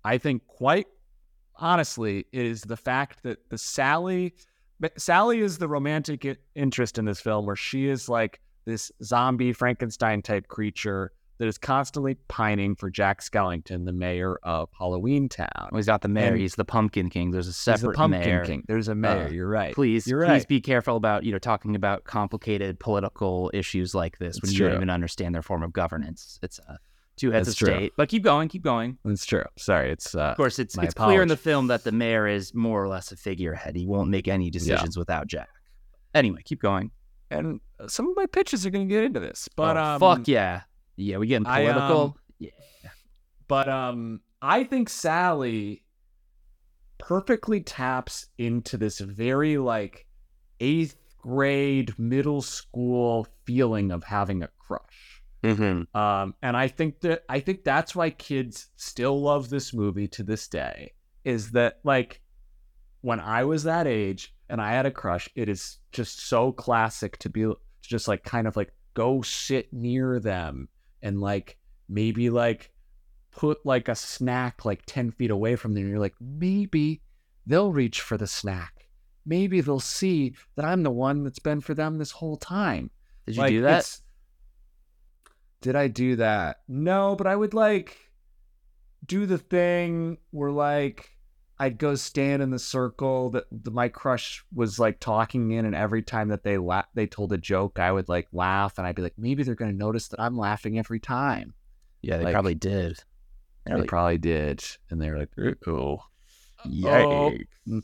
[0.05, 0.87] I think quite
[1.57, 4.35] honestly it is the fact that the Sally
[4.99, 10.21] Sally is the romantic interest in this film where she is like this zombie Frankenstein
[10.21, 15.49] type creature that is constantly pining for Jack Skellington, the mayor of Halloween Town.
[15.73, 16.29] Well, he's not the mayor.
[16.33, 17.31] And- he's the Pumpkin King.
[17.33, 18.45] There's a separate Pumpkin mayor.
[18.45, 18.65] King.
[18.69, 19.27] There's a mayor.
[19.27, 19.75] Uh, you're right.
[19.75, 20.49] Please, You're please right.
[20.49, 24.59] be careful about you know talking about complicated political issues like this when It's you
[24.59, 24.69] true.
[24.69, 26.39] don't even understand their form of governance.
[26.43, 26.77] It's uh,
[27.17, 27.75] two heads That's of true.
[27.77, 27.93] state.
[27.97, 28.99] But keep going, keep going.
[29.05, 29.45] That's true.
[29.59, 32.55] Sorry, it's uh, Of course, it's it's clear in the film that the mayor is
[32.55, 33.75] more or less a figurehead.
[33.77, 35.49] He won't make any decisions without Jack.
[36.15, 36.93] Anyway, keep going.
[37.31, 40.29] and some of my pitches are going to get into this, but oh, um, fuck
[40.29, 40.61] yeah,
[40.97, 42.03] yeah, we getting I, political.
[42.03, 42.15] um,
[43.47, 45.83] But um, I think Sally
[46.99, 50.07] perfectly taps into this very like
[50.61, 55.23] eighth grade middle school feeling of having a crush.
[55.43, 55.97] mm-hmm.
[55.97, 60.23] Um, and I think that I think that's why kids still love this movie to
[60.23, 60.93] this day.
[61.25, 62.21] Is that like
[63.01, 67.19] when I was that age and I had a crush, it is just so classic
[67.19, 70.69] to be to just like kind of like go sit near them
[71.05, 72.73] and like maybe like
[73.31, 75.83] put like a snack like 10 feet away from them.
[75.85, 77.03] And you're like, maybe
[77.47, 78.89] they'll reach for the snack.
[79.27, 82.91] Maybe they'll see that I'm the one that's been for them this whole time.
[83.27, 84.01] Did you Like, do that?
[85.61, 86.59] Did I do that?
[86.69, 87.97] No, but I would like
[89.07, 91.14] do the thing where like
[91.59, 95.75] I'd go stand in the circle that the, my crush was like talking in, and
[95.75, 98.97] every time that they la- they told a joke, I would like laugh, and I'd
[98.97, 101.55] be like, maybe they're gonna notice that I'm laughing every time.
[102.03, 102.99] Yeah, they like- probably did.
[103.65, 105.31] They're They like, probably did, and they were like,
[105.67, 106.01] oh,
[106.67, 107.47] Yikes.
[107.69, 107.83] Mm.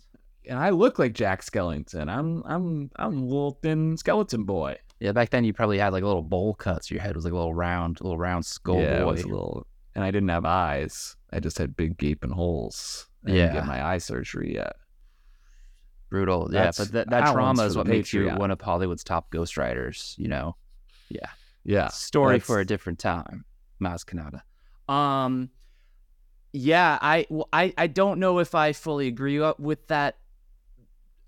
[0.48, 2.11] and I look like Jack Skellington.
[2.11, 4.76] I'm I'm I'm a little thin skeleton boy.
[4.98, 7.24] Yeah, back then you probably had like a little bowl cut, so your head was
[7.24, 10.11] like a little round, a little round skull yeah, it was a little, and I
[10.11, 11.16] didn't have eyes.
[11.33, 13.06] I just had big gaping holes.
[13.26, 13.52] I Yeah.
[13.52, 14.76] get my eye surgery yet.
[16.09, 16.48] Brutal.
[16.52, 20.28] Yeah, but that, that trauma is what makes you one of Hollywood's top ghostwriters, you
[20.28, 20.56] know?
[21.09, 21.28] Yeah,
[21.64, 21.88] Yeah.
[21.88, 23.44] Story for a different time.
[23.80, 24.42] Maz Kanata.
[24.92, 25.50] Um,
[26.52, 30.16] yeah, I, well, I, I don't know if I fully agree with that.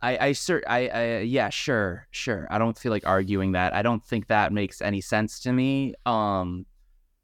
[0.01, 0.35] I, I,
[0.67, 2.49] I, I, yeah, sure, sure.
[2.51, 3.73] I don't feel like arguing that.
[3.73, 5.95] I don't think that makes any sense to me.
[6.07, 6.67] Um,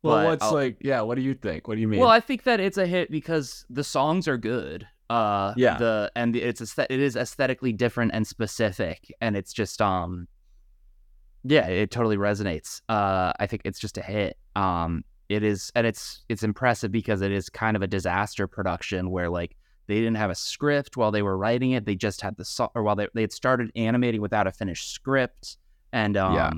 [0.03, 0.79] Well, but what's I'll- like?
[0.81, 1.67] Yeah, what do you think?
[1.69, 2.01] What do you mean?
[2.01, 4.87] Well, I think that it's a hit because the songs are good.
[5.11, 5.79] Uh, Yeah.
[5.79, 10.29] The and it's aesthet- it is aesthetically different and specific, and it's just um,
[11.45, 12.81] yeah, it totally resonates.
[12.89, 14.37] Uh, I think it's just a hit.
[14.55, 19.11] Um, it is, and it's it's impressive because it is kind of a disaster production
[19.11, 19.57] where like
[19.87, 21.87] they didn't have a script while they were writing it.
[21.87, 24.93] They just had the song, or while they they had started animating without a finished
[24.93, 25.57] script,
[25.93, 26.51] and um, Yeah.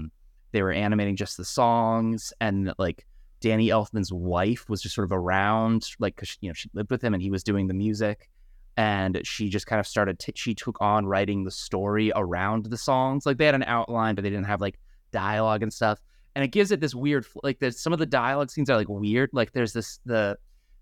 [0.53, 3.07] they were animating just the songs, and like
[3.41, 7.03] Danny Elfman's wife was just sort of around, like, cause you know, she lived with
[7.03, 8.31] him and he was doing the music.
[8.77, 12.77] And she just kind of started, t- she took on writing the story around the
[12.77, 13.27] songs.
[13.27, 14.79] Like they had an outline, but they didn't have like
[15.11, 16.01] dialogue and stuff.
[16.35, 18.89] And it gives it this weird, like, there's some of the dialogue scenes are like
[18.89, 19.31] weird.
[19.33, 20.39] Like there's this, the,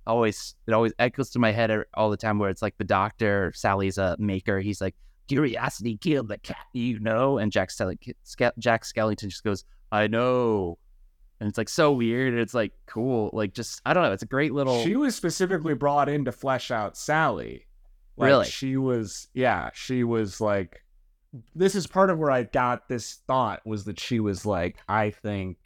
[0.07, 2.85] always, it always echoes to my head er, all the time where it's like the
[2.85, 4.61] doctor, Sally's a maker.
[4.61, 4.95] He's like,
[5.27, 7.39] curiosity killed the cat, you know?
[7.39, 10.79] And Jack, Skelly, Ske- Jack Skellington just goes, I know
[11.41, 14.23] and it's like so weird and it's like cool like just i don't know it's
[14.23, 17.67] a great little she was specifically brought in to flesh out Sally.
[18.19, 18.47] Like, Really?
[18.47, 20.83] She was, yeah, she was like,
[21.55, 25.11] this is part of where I got this thought was that she was like, I
[25.11, 25.59] think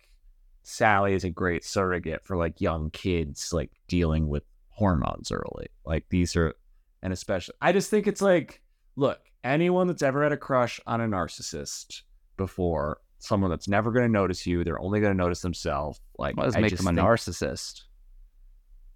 [0.62, 5.68] Sally is a great surrogate for like young kids, like dealing with hormones early.
[5.86, 6.54] Like these are,
[7.02, 8.60] and especially, I just think it's like,
[8.96, 12.02] look, anyone that's ever had a crush on a narcissist
[12.36, 16.00] before, someone that's never going to notice you, they're only going to notice themselves.
[16.18, 17.82] Like, I make them a narcissist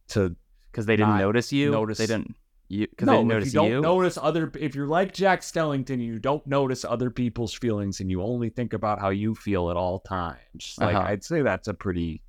[0.08, 0.34] To
[0.70, 2.34] because they didn't notice you notice- they didn't
[2.68, 4.50] you because no, they didn't if notice you don't you notice other.
[4.58, 8.72] If you're like Jack Skellington, you don't notice other people's feelings, and you only think
[8.72, 10.74] about how you feel at all times.
[10.78, 11.06] Like Uh-huh.
[11.06, 12.22] I'd say that's a pretty.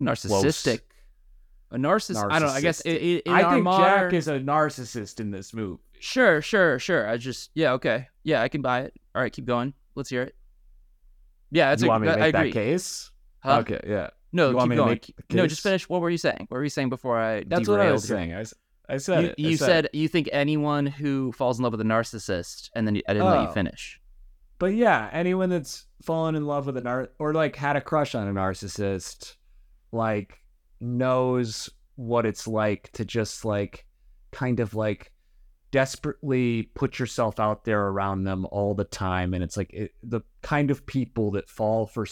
[0.00, 0.80] narcissistic
[1.70, 3.16] a narcissist i don't know i guess i Narcissistic.
[3.16, 5.80] i- in I our think modern- Jack is a narcissist in this movie.
[6.00, 9.46] sure sure sure i just yeah okay yeah i can buy it all right keep
[9.46, 10.34] going let's hear it
[11.52, 13.10] yeah that's you a, want me to I agree that case?
[13.44, 13.58] Huh?
[13.60, 14.10] Okay, yeah.
[14.32, 16.64] no You want keep going make no just finish what were you saying what were
[16.64, 18.34] you saying before i That's what I was saying.
[18.34, 19.34] I said you, it.
[19.38, 19.94] I you said, said it.
[19.94, 23.28] you think anyone who falls in love with a narcissist and then you, i didn't
[23.28, 23.52] let you Oh.
[23.52, 24.00] finish
[24.58, 28.14] But yeah, anyone that's fallen in love with a nar or like had a crush
[28.14, 29.36] on a narcissist,
[29.92, 30.40] like
[30.80, 33.86] knows what it's like to just like
[34.32, 35.11] kind of like
[35.72, 40.20] desperately put yourself out there around them all the time and it's like it, the
[40.42, 42.06] kind of people that fall for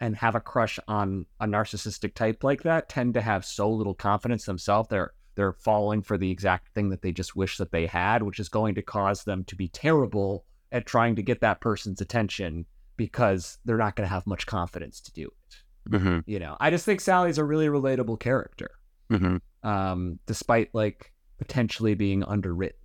[0.00, 3.94] and have a crush on a narcissistic type like that tend to have so little
[3.94, 7.86] confidence themselves they're they're falling for the exact thing that they just wish that they
[7.86, 11.60] had which is going to cause them to be terrible at trying to get that
[11.60, 16.18] person's attention because they're not going to have much confidence to do it mm-hmm.
[16.26, 18.72] you know i just think sally's a really relatable character
[19.12, 19.68] Mm-hmm.
[19.68, 22.78] um despite like potentially being underwritten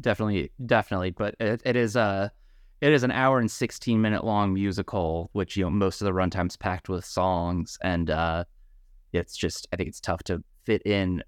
[0.00, 2.30] definitely definitely but it, it is a
[2.80, 6.12] it is an hour and 16 minute long musical which you know most of the
[6.12, 8.44] runtime's packed with songs and uh
[9.12, 11.22] it's just i think it's tough to fit in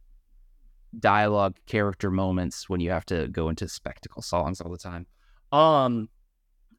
[0.99, 5.07] dialogue character moments when you have to go into spectacle songs all the time.
[5.53, 6.09] Um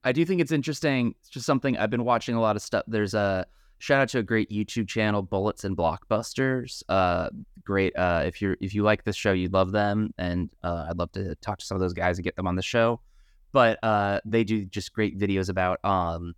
[0.03, 2.83] i do think it's interesting it's just something i've been watching a lot of stuff.
[2.87, 3.45] There's a
[3.79, 6.83] shout out to a great youtube channel bullets and blockbusters.
[6.89, 7.29] Uh
[7.63, 10.97] great uh if you're if you like this show you'd love them and uh, i'd
[10.97, 12.99] love to talk to some of those guys and get them on the show.
[13.51, 16.33] But uh they do just great videos about um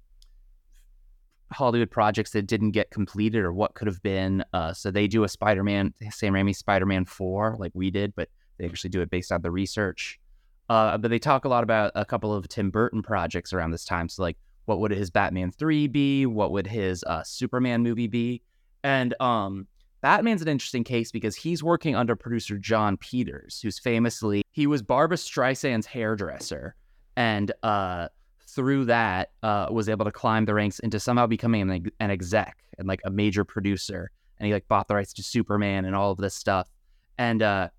[1.52, 4.44] hollywood projects that didn't get completed or what could have been.
[4.54, 8.66] Uh so they do a spider-man sam raimi spider-man 4 like we did but they
[8.66, 10.20] actually do it based on the research.
[10.68, 13.86] Uh but they talk a lot about a couple of tim burton projects around this
[13.86, 14.10] time.
[14.10, 14.38] So like
[14.70, 18.42] what would his batman 3 be what would his uh superman movie be
[18.84, 19.68] And um,
[20.02, 24.82] Batman's an interesting case because he's working under producer Jon Peters, who's famously he was
[24.82, 26.76] Barbra Streisand's hairdresser,
[27.18, 28.08] and uh,
[28.48, 32.58] through that uh, was able to climb the ranks into somehow becoming an, an exec
[32.78, 34.12] and like a major producer.
[34.38, 36.70] And he like bought the rights to Superman and all of this stuff.
[37.18, 37.70] And uh,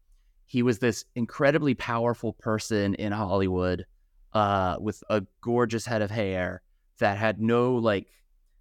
[0.44, 3.86] he was this incredibly powerful person in Hollywood
[4.34, 6.60] uh, with a gorgeous head of hair
[7.00, 8.06] that had no like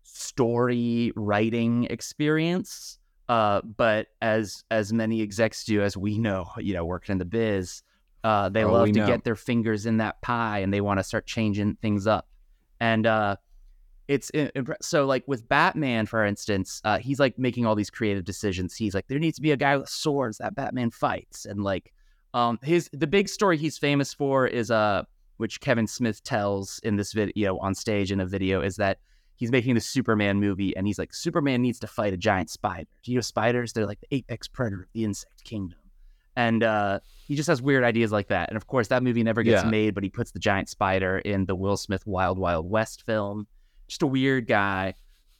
[0.03, 2.97] story writing experience.
[3.27, 7.25] Uh, but as as many execs do, as we know, you know, working in the
[7.25, 7.83] biz,
[8.23, 9.05] uh, they Oh, love to know.
[9.05, 12.27] get their fingers in that pie and they want to start changing things up.
[12.79, 13.35] And uh,
[14.07, 14.31] it's
[14.81, 18.75] so like with Batman, for instance, uh, he's like making all these creative decisions.
[18.75, 21.93] He's like, there needs to be a guy with swords that Batman fights, and like,
[22.33, 25.03] um, his the big story he's famous for is uh,
[25.39, 28.99] which Kevin Smith tells in this video on stage in a video is that
[29.37, 32.89] he's making the Superman movie, and he's like, Superman needs to fight a giant spider.
[33.03, 33.71] Do you know spiders?
[33.71, 35.79] They're like the apex predator of the insect kingdom,
[36.35, 38.49] and uh, he just has weird ideas like that.
[38.49, 39.69] And of course, that movie never gets Yeah.
[39.69, 43.47] made, but he puts the giant spider in the Will Smith Wild Wild West film.
[43.87, 44.93] Just a weird guy,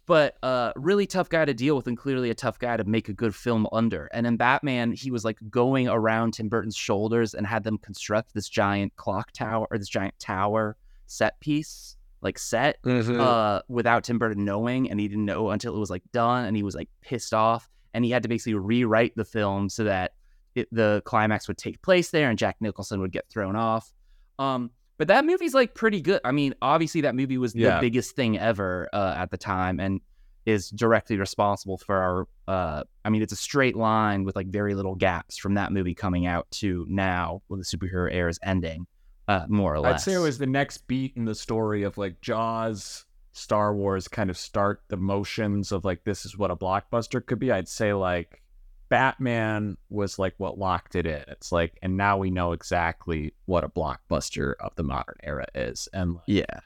[0.09, 3.09] but uh, really tough guy to deal with, and clearly a tough guy to make
[3.09, 4.07] a good film under.
[4.07, 8.33] And in Batman, he was like going around Tim Burton's shoulders and had them construct
[8.33, 12.79] this giant clock tower or this giant tower set piece, like set
[13.19, 16.57] uh, without Tim Burton knowing, and he didn't know until it was like done, and
[16.57, 20.13] he was like pissed off, and he had to basically rewrite the film so that
[20.55, 23.93] it, the climax would take place there, and Jack Nicholson would get thrown off.
[24.39, 26.19] Um, but that movie's like pretty good.
[26.25, 30.01] I mean, obviously that movie was the biggest thing ever uh, at the time, and
[30.45, 32.27] is directly responsible for our.
[32.47, 35.95] Uh, I mean, it's a straight line with like very little gaps from that movie
[35.95, 38.87] coming out to now, when the superhero era is ending,
[39.29, 40.01] uh, more or less.
[40.01, 44.09] I'd say it was the next beat in the story of like Jaws, Star Wars
[44.09, 47.53] kind of start the motions of like this is what a blockbuster could be.
[47.53, 48.41] I'd say like
[48.89, 51.23] Batman was like what locked it in.
[51.27, 55.87] It's like, and now we know exactly what a blockbuster of the modern era is.
[55.93, 56.59] And like, yeah.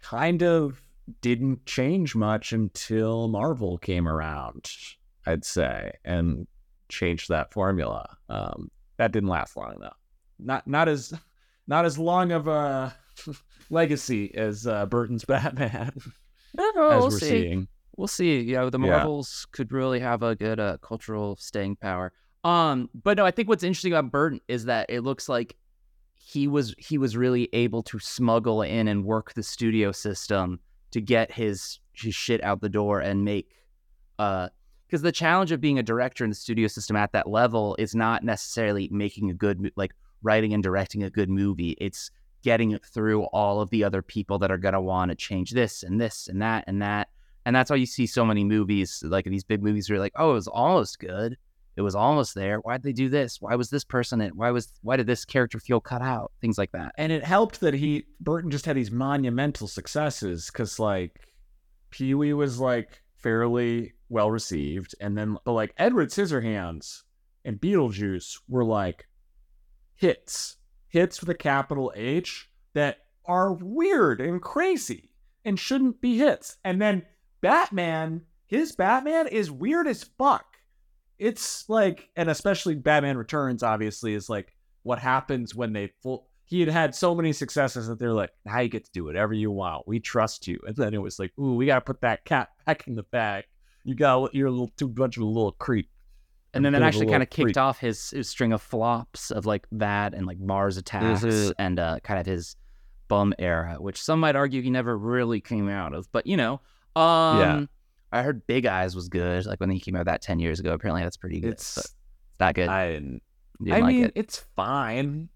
[0.00, 0.82] kind of
[1.20, 4.70] didn't change much until Marvel came around,
[5.26, 6.46] I'd say, and
[6.88, 8.16] changed that formula.
[8.28, 9.90] Um, that didn't last long though.
[10.38, 11.12] Not not as
[11.66, 12.94] not as long of a
[13.70, 15.92] legacy as uh, Burton's Batman
[16.58, 17.28] as we're see.
[17.28, 17.68] seeing.
[17.96, 18.40] We'll see.
[18.40, 18.90] You know, the Yeah.
[18.90, 22.12] Marvels could really have a good uh, cultural staying power.
[22.44, 25.56] Um, but no, I think what's interesting about Burton is that it looks like
[26.24, 30.60] he was he was really able to smuggle in and work the studio system
[30.92, 33.50] to get his his shit out the door and make
[34.18, 34.48] uh
[34.86, 37.94] because the challenge of being a director in the studio system at that level is
[37.94, 42.10] not necessarily making a good like writing and directing a good movie it's
[42.42, 45.50] getting it through all of the other people that are going to want to change
[45.50, 47.08] this and this and that and that
[47.44, 50.12] and that's why you see so many movies like these big movies where you're like
[50.16, 51.36] oh it was almost good.
[51.74, 52.58] It was almost there.
[52.58, 53.40] Why'd they do this?
[53.40, 56.32] Why was this person in why was why did this character feel cut out?
[56.40, 56.92] Things like that.
[56.98, 61.18] And it helped that he Burton just had these monumental successes because like
[61.90, 67.02] Pee Wee was like fairly well received, and then but like Edward Scissorhands
[67.44, 69.08] and Beetlejuice were like
[69.94, 70.56] hits,
[70.88, 75.10] hits with a capital H that are weird and crazy
[75.44, 76.56] and shouldn't be hits.
[76.64, 77.04] And then
[77.42, 80.46] Batman, his Batman is weird as fuck.
[81.18, 86.26] It's like, and especially Batman Returns, obviously, is like what happens when they full.
[86.44, 89.32] He had had so many successes that they're like, now you get to do whatever
[89.32, 89.86] you want.
[89.88, 90.58] We trust you.
[90.66, 93.04] And then it was like, ooh, we got to put that cat back in the
[93.04, 93.44] bag.
[93.84, 95.88] You got, you're a little too much of a little creep.
[96.54, 99.66] and then it actually kind of kicked off his, his string of flops of like
[99.72, 101.54] that and like Mars attacks Mhm.
[101.58, 102.56] and uh, kind of his
[103.08, 106.10] bum era, which some might argue he never really came out of.
[106.12, 106.60] But you know,
[106.96, 107.64] um, Yeah.
[108.12, 110.72] I heard Big Eyes was good, like when he came out that ten years ago.
[110.74, 111.52] Apparently, that's pretty good.
[111.52, 111.94] It's,
[112.38, 112.68] not good.
[112.68, 113.22] I didn't,
[113.70, 114.12] I like mean, it.
[114.14, 115.28] it's fine.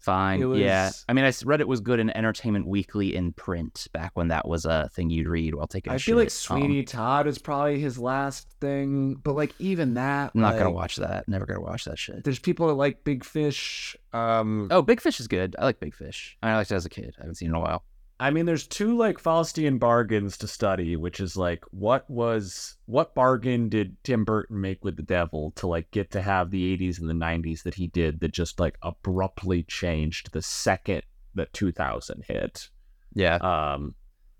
[0.00, 0.42] Fine.
[0.42, 0.90] it Yeah.
[1.08, 4.46] I mean, I read it was good in Entertainment Weekly in print back when that
[4.46, 5.92] was a thing you'd read while taking.
[5.92, 6.26] a I feel like.
[6.26, 10.70] Um, Sweeney Todd is probably his last thing, but like even that, I'm not gonna
[10.72, 11.26] watch that.
[11.26, 12.22] Never gonna watch that shit.
[12.22, 13.96] There's people that like Big Fish.
[14.12, 15.56] Um, Oh, Big Fish is good.
[15.58, 16.36] I like Big Fish.
[16.42, 17.14] I liked it as a kid.
[17.18, 17.84] I haven't seen it in a while.
[18.24, 23.14] I mean, there's two like Faustian bargains to study, which is like what was what
[23.14, 26.98] bargain did Tim Burton make with the devil to like get to have the 80s
[26.98, 31.02] and the 90s that he did that just like abruptly changed the second
[31.34, 32.70] that 2000 hit.
[33.12, 33.36] Yeah.
[33.36, 33.94] Um,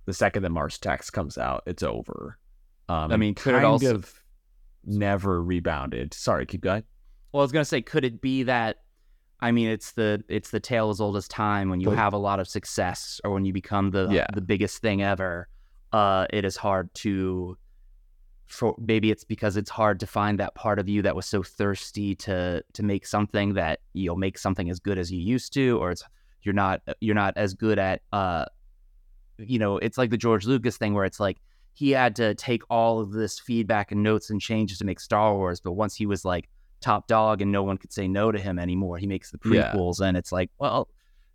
[0.06, 2.38] the second that Mars Attacks comes out, it's over.
[2.88, 4.22] Um, I mean, could it also- of
[4.86, 6.14] never rebounded?
[6.14, 6.84] Sorry, keep going.
[7.32, 8.78] Well, I was gonna say, could it be that?
[9.44, 11.68] I mean, it's the it's the tale as old as time.
[11.68, 14.26] When you have a lot of success, or when you become the Yeah.
[14.32, 15.48] the biggest thing ever,
[15.92, 17.58] uh, it is hard to
[18.46, 21.42] for maybe it's because it's hard to find that part of you that was so
[21.42, 25.78] thirsty to to make something that you'll make something as good as you used to,
[25.80, 26.02] or it's
[26.42, 28.44] you're not you're not as good at uh
[29.38, 31.38] you know it's like the George Lucas thing where it's like
[31.74, 35.34] he had to take all of this feedback and notes and changes to make Star
[35.36, 36.48] Wars, but once he was like
[36.84, 39.72] top dog and no one could say no to him anymore, he makes the Yeah.
[39.72, 40.88] prequels, and it's like, well,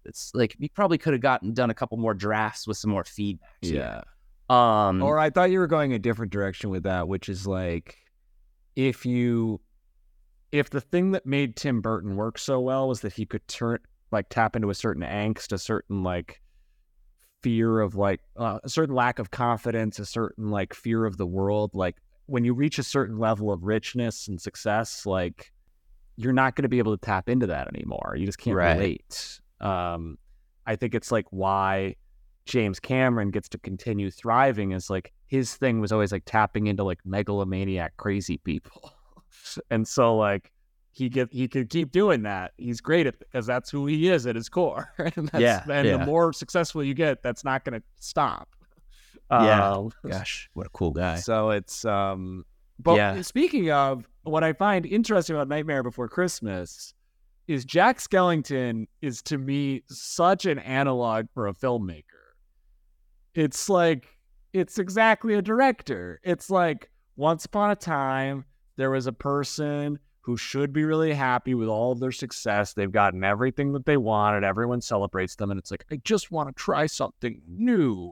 [0.06, 3.04] it's like he probably could have gotten done a couple more drafts with some more
[3.04, 3.50] feedback.
[3.62, 4.02] here.
[4.50, 5.04] Um.
[5.04, 7.98] Or I thought you were going a different direction with that, which is like
[8.76, 9.60] if you
[10.52, 13.78] if the thing that made Tim Burton work so well was that he could turn
[14.12, 16.42] like tap into a certain angst, a certain like
[17.44, 21.28] fear of like uh, a certain lack of confidence, a certain like fear of the
[21.28, 21.98] world, like
[22.30, 25.52] when you reach a certain level of richness and success, like
[26.16, 28.16] you're not going to be able to tap into that anymore.
[28.18, 28.74] You just can't Right.
[28.78, 29.40] relate.
[29.62, 30.18] Um,
[30.66, 31.96] I think it's like why
[32.46, 36.84] James Cameron gets to continue thriving is like his thing was always like tapping into
[36.84, 38.94] like megalomaniac crazy people.
[39.72, 40.52] and so like
[40.92, 42.52] he get he could keep doing that.
[42.58, 44.92] He's great at because that's who he is at his core.
[44.98, 45.98] and that's, Yeah, and yeah.
[45.98, 48.50] the more successful you get, that's not gonna stop.
[49.32, 49.72] Yeah.
[49.72, 51.16] Um, Gosh, what a cool guy.
[51.18, 52.46] so it's um
[52.80, 53.22] but Yeah.
[53.22, 56.94] speaking of what I find interesting about Nightmare Before Christmas
[57.48, 62.04] is Jack Skellington is to me such an analog for a filmmaker.
[63.36, 64.08] It's like
[64.54, 66.20] it's exactly a director.
[66.24, 68.46] It's like once upon a time
[68.78, 72.74] there was a person who should be really happy with all of their success.
[72.74, 74.44] They've gotten everything that they wanted.
[74.44, 78.12] Everyone celebrates them and it's like I just want to try something new.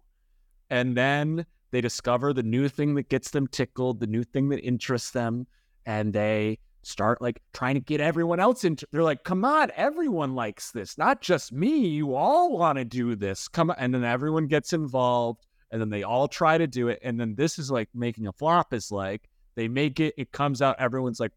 [0.70, 4.60] And then they discover the new thing that gets them tickled, the new thing that
[4.60, 5.48] interests them,
[5.86, 8.88] and they start like trying to get everyone else into.
[8.92, 11.88] They're like, "Come on, everyone likes this, not just me.
[11.88, 13.48] You all want to do this.
[13.48, 17.00] Come on!" And then everyone gets involved, and then they all try to do it.
[17.04, 18.74] And then this is like making a flop.
[18.74, 21.34] Is like they make it, it comes out, everyone's like,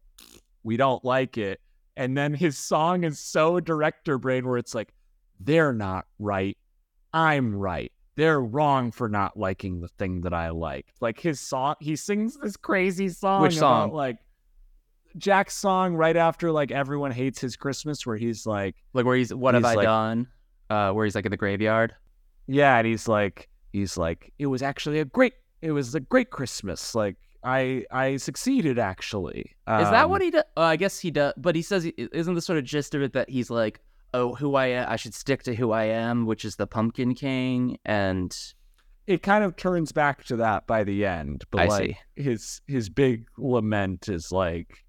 [0.63, 1.59] "We don't like it,"
[1.97, 4.93] and then his song is so director brain where it's like,
[5.39, 6.57] "They're not right.
[7.13, 10.87] I'm right." They're wrong for not liking the thing that I like.
[10.99, 13.41] Like his song, he sings this crazy song.
[13.41, 14.17] Which about, like
[15.17, 19.33] Jack's song right after like everyone hates his Christmas, where he's like, Like where he's
[19.33, 20.27] what have He's I like- done?
[20.69, 21.93] Uh, where he's like in the graveyard.
[22.47, 26.29] yeah, and he's like, he's like, it was actually a great, it was a great
[26.29, 26.95] Christmas.
[26.95, 29.41] Like I, I succeeded actually.
[29.41, 30.43] Is that Um, what he does?
[30.55, 31.33] Uh, I guess he does.
[31.37, 33.81] But he says, he- isn't the sort of gist of it that he's like,
[34.13, 37.15] oh, who I am, I should stick to who I am, which is the Pumpkin
[37.15, 38.35] King, and
[39.07, 42.89] It kind of turns back to that by the end, but I like his his
[42.89, 44.83] big lament is like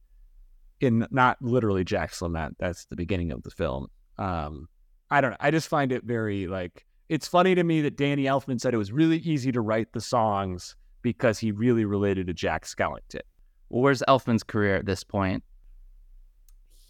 [0.80, 2.56] in not literally Jack's lament.
[2.58, 3.86] That's the beginning of the film.
[4.18, 4.68] Um,
[5.10, 5.36] I don't know.
[5.40, 8.78] I just find it very like it's funny to me that Danny Elfman said it
[8.78, 13.20] was really easy to write the songs because he really related to Jack Skellington.
[13.68, 15.42] well, where's Elfman's career at this point?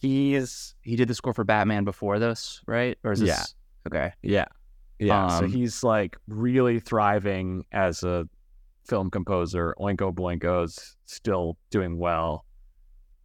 [0.03, 2.99] He is He did the score for Batman before this, right?
[3.03, 3.29] Or is this?
[3.29, 3.45] Yeah.
[3.87, 4.13] Okay.
[4.23, 4.45] yeah
[4.99, 5.39] yeah.
[5.39, 8.29] so Um, he's like really thriving as a
[8.85, 9.75] film composer.
[9.81, 12.45] Oingo Boingo's still doing well.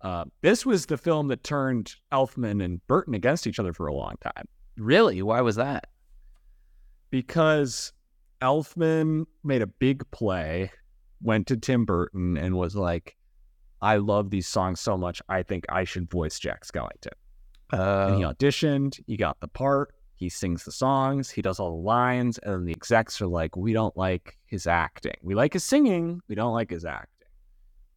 [0.01, 3.93] Uh, this was the film that turned Elfman and Burton against each other for a
[3.93, 4.47] long time.
[4.77, 5.21] Really?
[5.21, 5.87] Why was that?
[7.09, 7.93] because
[8.41, 10.71] Elfman made a big play,
[11.21, 13.15] went to Tim Burton and was like,
[13.81, 15.21] I love these songs so much.
[15.29, 17.13] I think I should voice Jack Skellington.
[17.71, 21.71] Uh, And he auditioned, he got the part, he sings the songs, he does all
[21.71, 25.15] the lines, and then the execs are like, We don't like his acting.
[25.21, 27.27] We like his singing, we don't like his acting.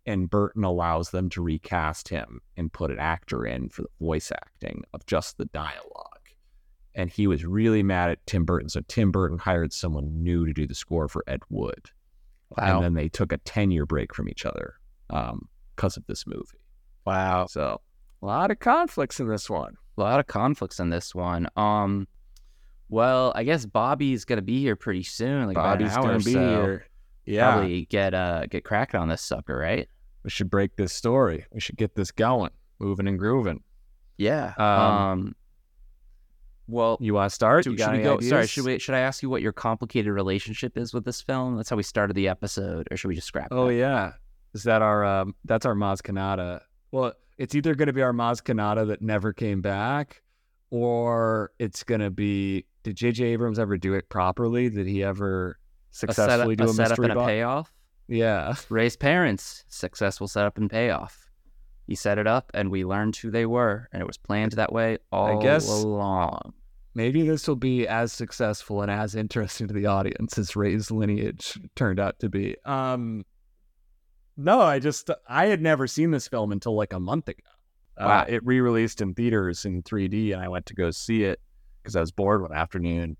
[0.06, 4.32] And Burton allows them to recast him and put an actor in for the voice
[4.32, 6.06] acting of just the dialogue.
[6.94, 8.68] And he was really mad at Tim Burton.
[8.68, 11.90] So Tim Burton hired someone new to do the score for Ed Wood.
[12.56, 12.76] wow.
[12.76, 14.74] And then they took a 10 year break from each other
[15.10, 15.48] um,
[15.80, 16.60] because of this movie.
[17.06, 17.46] wow.
[17.46, 17.80] So
[18.22, 19.74] a lot of conflicts in this one.
[19.96, 21.48] A lot of conflicts in this one.
[21.56, 22.06] Um,
[22.90, 25.46] well, I guess Bobby's gonna be here pretty soon.
[25.46, 26.40] Like Bobby's gonna be so.
[26.40, 26.86] here.
[27.24, 29.88] Yeah, Probably get uh get cracking on this sucker, right?
[30.22, 31.46] we should break this story.
[31.50, 33.62] We should get this going, moving and grooving.
[34.18, 34.52] Yeah.
[34.58, 35.34] Um, Um.
[36.66, 37.64] well, You want to start?
[37.64, 38.20] should, You should we go?
[38.20, 38.78] Sorry, should we?
[38.78, 41.56] Should I ask you what your complicated relationship is with this film?
[41.56, 43.46] That's how we started the episode, or should we just scrap?
[43.46, 43.54] It?
[43.54, 43.74] Oh that?
[43.74, 44.12] yeah,
[44.54, 45.04] is that our?
[45.04, 46.60] Um, that's our Maz Kanata.
[46.92, 50.22] Well, it's either going to be our Maz Kanata that never came back,
[50.70, 52.66] or it's going to be.
[52.82, 53.24] Did J.J.
[53.26, 54.70] Abrams ever do it properly?
[54.70, 55.58] Did he ever
[55.92, 57.72] A setup, successfully do a a, setup mystery and a payoff.
[58.08, 58.54] Yeah.
[58.70, 61.30] Rey's parents successful setup and payoff.
[61.86, 64.72] He set it up, and we learned who they were, and it was planned that
[64.72, 66.54] way all guess- along.
[66.92, 71.58] Maybe this will be as successful and as interesting to the audience as Rey's lineage
[71.76, 72.56] turned out to be.
[72.64, 73.24] Um,
[74.42, 77.42] No, I just I had never seen this film until like a month ago.
[77.98, 78.20] Wow.
[78.20, 81.40] Uh, it re-released in theaters in 3D, and I went to go see it
[81.82, 83.18] because I was bored one afternoon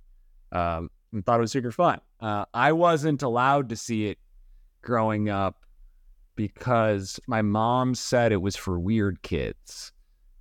[0.53, 2.01] um, and thought it was super fun.
[2.21, 4.19] Uh, I wasn't allowed to see it
[4.81, 5.57] growing up
[6.37, 9.93] because my mom said it was for weird kids,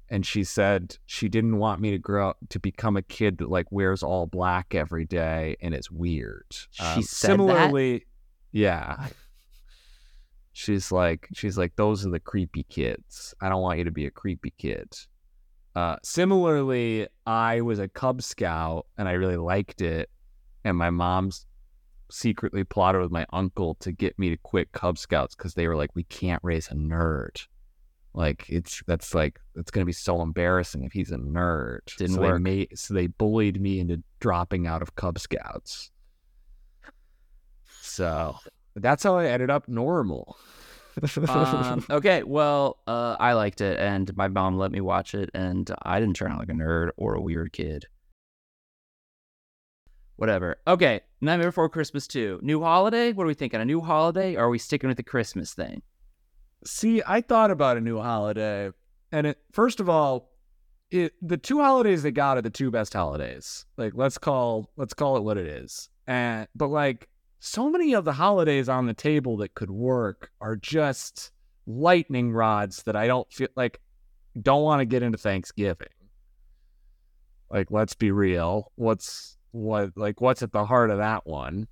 [0.08, 3.50] and she said she didn't want me to grow up to become a kid that
[3.50, 6.46] like wears all black every day and is weird.
[6.72, 7.08] She said that?
[7.08, 8.06] similarly,
[8.54, 9.08] yeah.
[10.54, 13.34] She's like, she's like, those are the creepy kids.
[13.42, 14.94] I don't want you to be a creepy kid.
[15.76, 20.10] Uh, similarly, I was a Cub Scout and I really liked it.
[20.66, 21.46] And my mom's
[22.12, 25.76] secretly plotted with my uncle to get me to quit Cub Scouts because they were
[25.76, 27.46] like, we can't raise a nerd.
[28.14, 31.82] Like it's that's like it's gonna be so embarrassing if he's a nerd.
[31.98, 32.38] Didn't so work.
[32.38, 35.92] They made, so they bullied me into dropping out of Cub Scouts.
[37.82, 38.36] So
[38.76, 40.38] that's how I ended up normal.
[41.28, 45.70] um, okay, well, uh, I liked it, and my mom let me watch it, and
[45.84, 47.86] I didn't turn out like a nerd or a weird kid.
[50.16, 50.58] Whatever.
[50.68, 52.40] Okay, Nightmare Before Christmas 2.
[52.42, 53.14] New holiday?
[53.14, 53.62] What are we thinking?
[53.62, 54.36] A new holiday?
[54.36, 55.82] Or are we sticking with the Christmas thing?
[56.66, 58.72] See, I thought about a new holiday,
[59.12, 60.32] and it first of all,
[60.92, 63.66] it the two holidays they got are the two best holidays.
[63.78, 65.90] Like let's call let's call it what it is.
[66.08, 67.08] And but like
[67.40, 71.32] so many of the holidays on the table that could work are just
[71.66, 73.80] lightning rods that I don't feel like
[74.42, 75.88] don't want to get into Thanksgiving.
[77.50, 78.72] Like let's be real.
[78.76, 81.68] What's what like what's at the heart of that one?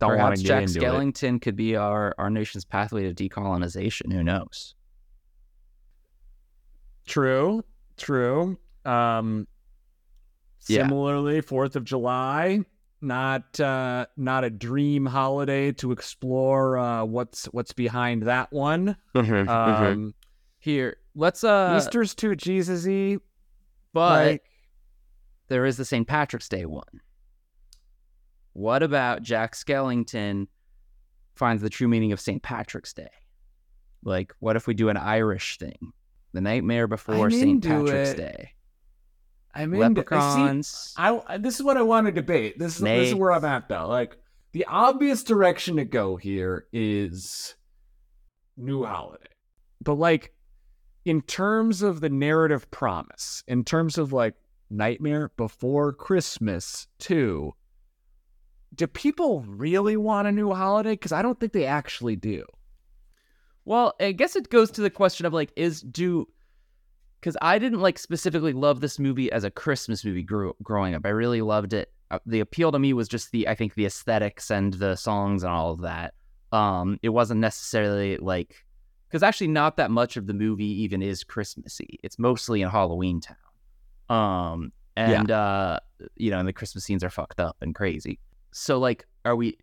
[0.00, 0.82] Don't want to get Jack into it.
[0.82, 4.12] Skellington could be our, our nation's pathway to decolonization.
[4.12, 4.74] Who knows?
[7.06, 7.64] True,
[7.96, 8.58] true.
[8.84, 9.46] Um,
[10.66, 10.82] Yeah.
[10.82, 12.64] similarly, Fourth of July,
[13.00, 16.78] not uh, not a dream holiday to explore.
[16.78, 18.96] Uh, what's what's behind that one?
[19.14, 20.14] Um,
[20.58, 23.18] Here, let's uh Easter's too Jesus-y,
[23.92, 24.44] but like
[25.48, 26.06] there is the St.
[26.06, 27.00] Patrick's Day one.
[28.54, 30.46] What about Jack Skellington
[31.34, 32.42] finds the true meaning of St.
[32.42, 33.10] Patrick's Day?
[34.04, 35.92] Like, what if we do an Irish thing?
[36.32, 37.62] The nightmare before St.
[37.62, 38.16] Patrick's it.
[38.16, 38.53] Day.
[39.54, 40.40] I'm into- I see-
[40.96, 42.58] I, I- this is what I want to debate.
[42.58, 43.86] This is this is where I'm at though.
[43.88, 44.16] Like
[44.52, 47.54] the obvious direction to go here is
[48.56, 49.24] new holiday.
[49.82, 50.32] But like
[51.04, 54.34] in terms of the narrative promise, in terms of like
[54.70, 57.52] Nightmare Before Christmas too,
[58.74, 60.92] do people really want a new holiday?
[60.92, 62.44] Because I don't think they actually do.
[63.66, 66.26] Well, I guess it goes to the question of like, is do
[67.24, 71.06] because I didn't like specifically love this movie as a Christmas movie grew, growing up.
[71.06, 71.90] I really loved it.
[72.10, 75.42] Uh, the appeal to me was just the I think the aesthetics and the songs
[75.42, 76.12] and all of that.
[76.52, 78.66] Um, it wasn't necessarily like
[79.08, 81.98] because actually not that much of the movie even is Christmassy.
[82.02, 83.36] It's mostly in Halloween Town.
[84.10, 85.80] Um, and uh,
[86.16, 88.20] you know, and the Christmas scenes are fucked up and crazy.
[88.52, 89.56] So like, are we?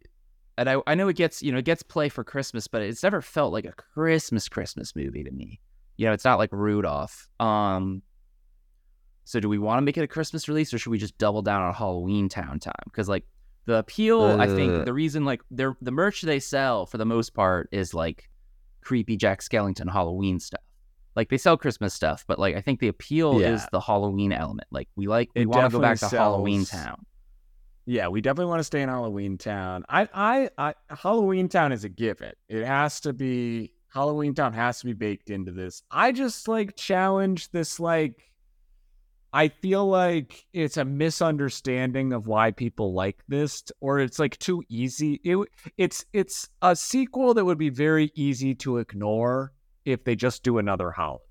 [0.57, 3.03] And I, I know it gets you know it gets play for Christmas, but it's
[3.03, 5.61] never felt like a Christmas Christmas movie to me.
[6.01, 7.29] You know, it's not like Rudolph.
[7.39, 8.01] Um,
[9.23, 11.43] so do we want to make it a Christmas release, or should we just double
[11.43, 12.73] down on Halloween Town time?
[12.85, 13.23] Because like
[13.65, 14.55] the appeal, I Uh.
[14.55, 18.31] think the reason like they're the merch they sell for the most part is like
[18.81, 20.63] creepy Jack Skellington Halloween stuff.
[21.15, 23.53] Like they sell Christmas stuff, but like I think the appeal Yeah.
[23.53, 24.69] is the Halloween element.
[24.71, 27.05] Like we like we want to go back to Halloween Town.
[27.85, 29.83] Yeah, we definitely want to stay in Halloween Town.
[29.87, 32.31] I, I, I, Halloween Town is a given.
[32.49, 35.83] It has to be Halloween Town has to be baked into this.
[35.91, 37.79] I just like challenge this.
[37.79, 38.31] Like,
[39.33, 44.63] I feel like it's a misunderstanding of why people like this, or it's like too
[44.69, 45.19] easy.
[45.23, 45.37] It,
[45.77, 49.53] it's, it's a sequel that would be very easy to ignore
[49.85, 51.23] if they just do another holiday.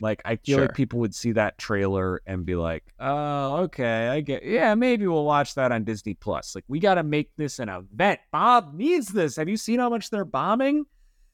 [0.00, 0.66] Like, I feel Sure.
[0.66, 4.44] like people would see that trailer and be like, "Oh, okay, I get.
[4.44, 7.68] Yeah, maybe we'll watch that on Disney Plus." Like, we got to make this an
[7.68, 8.18] event.
[8.32, 9.36] Bob needs this.
[9.36, 10.86] Have you seen how much they're bombing?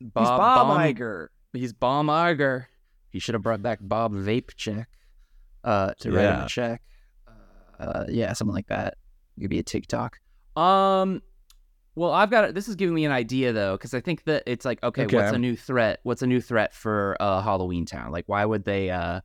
[0.05, 1.29] He's Bob Bomb- Iger.
[1.53, 2.67] He's Bob Iger.
[3.11, 4.89] He should have brought back Bob Vape Check
[5.65, 6.83] uh, to write him a check.
[7.79, 8.95] Uh, yeah, something like that.
[9.37, 10.19] Maybe a TikTok.
[10.57, 11.23] Um,
[11.95, 14.65] well, I've got this is giving me an idea though, because I think that it's
[14.65, 16.01] like, okay, what's a new threat?
[16.05, 18.13] What's a new threat for uh, Halloween Town?
[18.13, 18.91] Like, why would they?
[18.91, 19.21] Uh,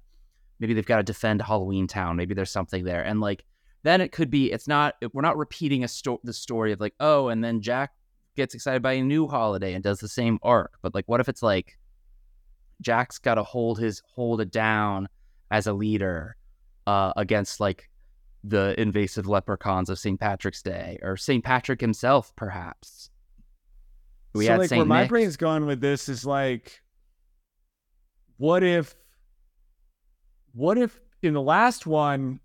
[0.60, 2.18] maybe they've got to defend Halloween Town.
[2.18, 3.46] Maybe there's something there, and like
[3.84, 6.94] then it could be it's not we're not repeating a sto- the story of like
[7.00, 7.94] oh, and then Jack
[8.38, 11.28] gets excited by a new holiday and does the same arc, but like what if
[11.28, 11.78] it's like
[12.82, 15.10] Jack's got to hold his hold it down
[15.52, 16.38] as a leader
[16.86, 17.90] uh, against like
[18.44, 20.20] the invasive leprechauns of St.
[20.20, 21.44] Patrick's Day or St.
[21.44, 23.10] Patrick himself, perhaps.
[24.34, 25.10] We so had like Saint where my Nick.
[25.10, 26.82] brain's going with this is like,
[28.38, 28.96] what if,
[30.54, 32.40] what if in the last one,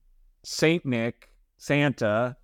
[0.45, 1.29] Saint Nick,
[1.59, 2.37] Santa,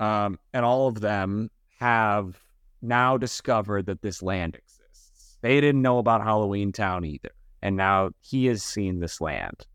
[0.00, 2.40] um, and all of them have
[2.82, 5.38] now discovered that this land exists.
[5.40, 7.30] They didn't know about Halloween Town either,
[7.62, 9.66] and now he has seen this land.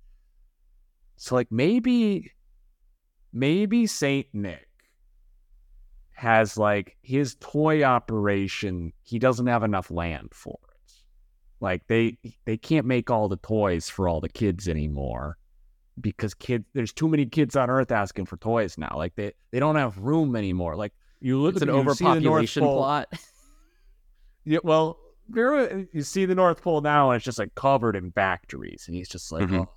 [1.16, 2.32] So like maybe,
[3.34, 4.68] maybe Saint Nick
[6.18, 10.92] has like his toy operation he doesn't have enough land for it
[11.60, 15.38] like they they can't make all the toys for all the kids anymore
[16.02, 19.60] because kids there's too many kids on earth asking for toys now like they they
[19.60, 22.64] don't have room anymore like you look It's at an you see the North overpopulation
[22.64, 23.14] Pole- plot.
[24.46, 25.00] yeah, well,
[25.30, 28.96] there you see the North Pole now, and it's just like covered in factories, and
[28.96, 29.66] he's just like, Mhm.
[29.66, 29.72] "Oh,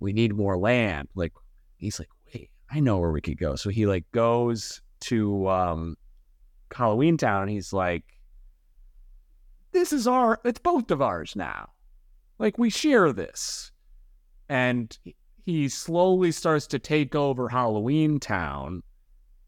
[0.00, 1.32] we need more land." Like
[1.76, 5.96] he's like, "Wait, I know where we could go." So he like goes to um,
[6.74, 8.04] Halloween Town, and he's like,
[9.72, 11.70] "This is our, it's both of ours now.
[12.38, 13.72] Like we share this,"
[14.48, 14.96] and
[15.44, 18.82] he slowly starts to take over Halloween Town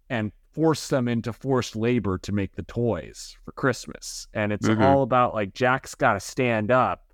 [0.08, 4.26] and force them into forced labor to make the toys for Christmas.
[4.34, 4.80] And it's Mhm.
[4.82, 7.04] all about like Jack's got to stand up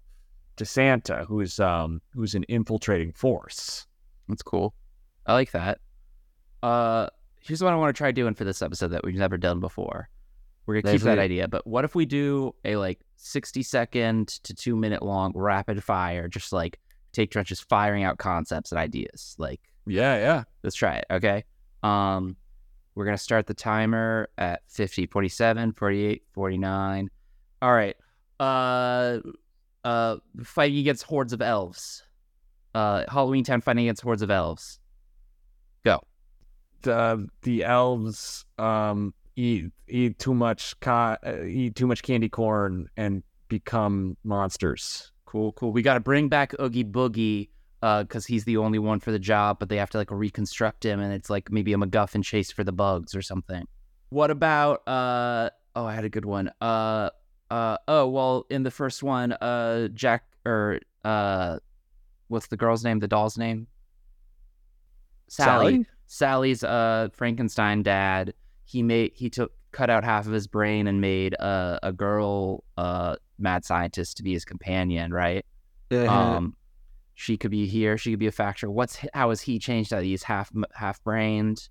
[0.56, 3.86] to Santa, who's um who's an infiltrating force.
[4.28, 4.74] That's cool.
[5.26, 5.80] I like that.
[6.62, 7.08] Uh,
[7.40, 10.08] here's what I want to try doing for this episode that we've never done before.
[10.66, 14.28] We're gonna keep that Leslie- idea, but what if we do a like 60 second
[14.44, 16.78] to two minute long rapid fire, just like
[17.12, 19.36] take turns just firing out concepts and ideas.
[19.38, 20.44] Like, Yeah, yeah.
[20.62, 21.04] let's try it.
[21.10, 21.44] Okay.
[21.82, 22.36] Um,
[22.94, 27.10] we're gonna start the timer at 50, 47, 48, 49.
[27.62, 27.96] All right.
[28.38, 29.18] Uh,
[29.84, 32.02] uh, fighting against hordes of elves.
[32.74, 34.80] Uh, Halloween Town fighting against hordes of elves.
[35.84, 36.00] Go.
[36.82, 42.88] The the elves um eat eat too much ca- uh, eat too much candy corn
[42.96, 45.12] and become monsters.
[45.26, 45.72] Cool, cool.
[45.72, 47.48] We got to bring back Oogie Boogie
[47.84, 51.00] because he's the only one for the job, but they have to like reconstruct him,
[51.00, 53.66] and it's like maybe a MacGuffin chase for the bugs or something.
[54.08, 55.50] What about uh?
[55.76, 56.50] Oh, I had a good one.
[56.60, 57.10] Uh,
[57.50, 57.76] uh.
[57.88, 61.58] Oh, well, in the first one, uh, Jack or uh,
[62.28, 63.00] what's the girl's name?
[63.00, 63.66] The doll's name?
[65.28, 65.86] Sally.
[66.06, 68.34] Sally's uh Frankenstein dad.
[68.64, 72.62] He made he took cut out half of his brain and made a a girl
[72.76, 75.44] uh mad scientist to be his companion, right?
[76.36, 76.56] Um,
[77.14, 77.96] she could be here.
[77.98, 78.70] She could be a factor.
[78.70, 79.90] What's how has he changed?
[79.90, 81.68] That he's half half brained.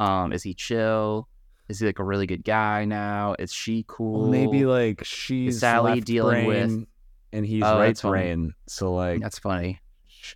[0.00, 1.28] Um, is he chill?
[1.68, 3.34] Is he like a really good guy now?
[3.38, 4.28] Is she cool?
[4.30, 6.86] Maybe like she's Sally left dealing with-
[7.32, 8.54] and he's Oh, right brain.
[8.66, 9.80] So like that's funny.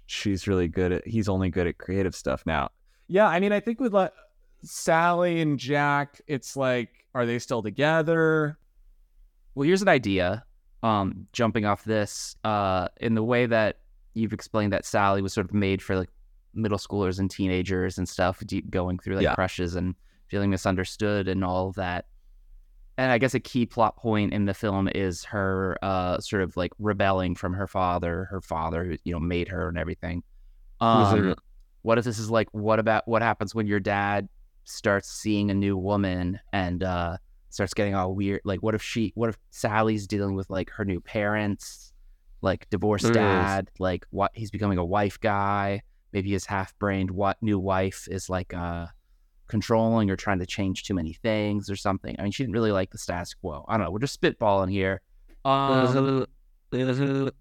[0.07, 2.70] she's really good at he's only good at creative stuff now.
[3.09, 4.12] Yeah, I mean I think with like
[4.62, 8.59] Sally and Jack, it's like are they still together?
[9.55, 10.44] Well, here's an idea.
[10.82, 13.78] Um, jumping off this, uh, in the way that
[14.14, 16.10] you've explained that Sally was sort of made for like
[16.54, 19.34] middle schoolers and teenagers and stuff, deep going through like Yeah.
[19.34, 19.94] crushes and
[20.28, 22.06] feeling misunderstood and all of that.
[22.98, 26.56] And I guess a key plot point in the film is her uh sort of
[26.56, 30.22] like rebelling from her father, her father who you know made her and everything.
[30.80, 31.34] Um,
[31.82, 34.28] what if this is like what about what happens when your dad
[34.64, 37.16] starts seeing a new woman and uh
[37.50, 40.84] starts getting all weird like what if she what if sally's dealing with like her
[40.84, 41.91] new parents
[42.43, 43.14] like divorced Mm.
[43.14, 45.82] dad like what he's becoming a wife guy
[46.12, 48.86] maybe his half-brained what new wife is like uh
[49.49, 52.72] controlling or trying to change too many things or something i mean she didn't really
[52.72, 55.01] like the status quo i don't know we're just spitballing here
[55.45, 56.26] um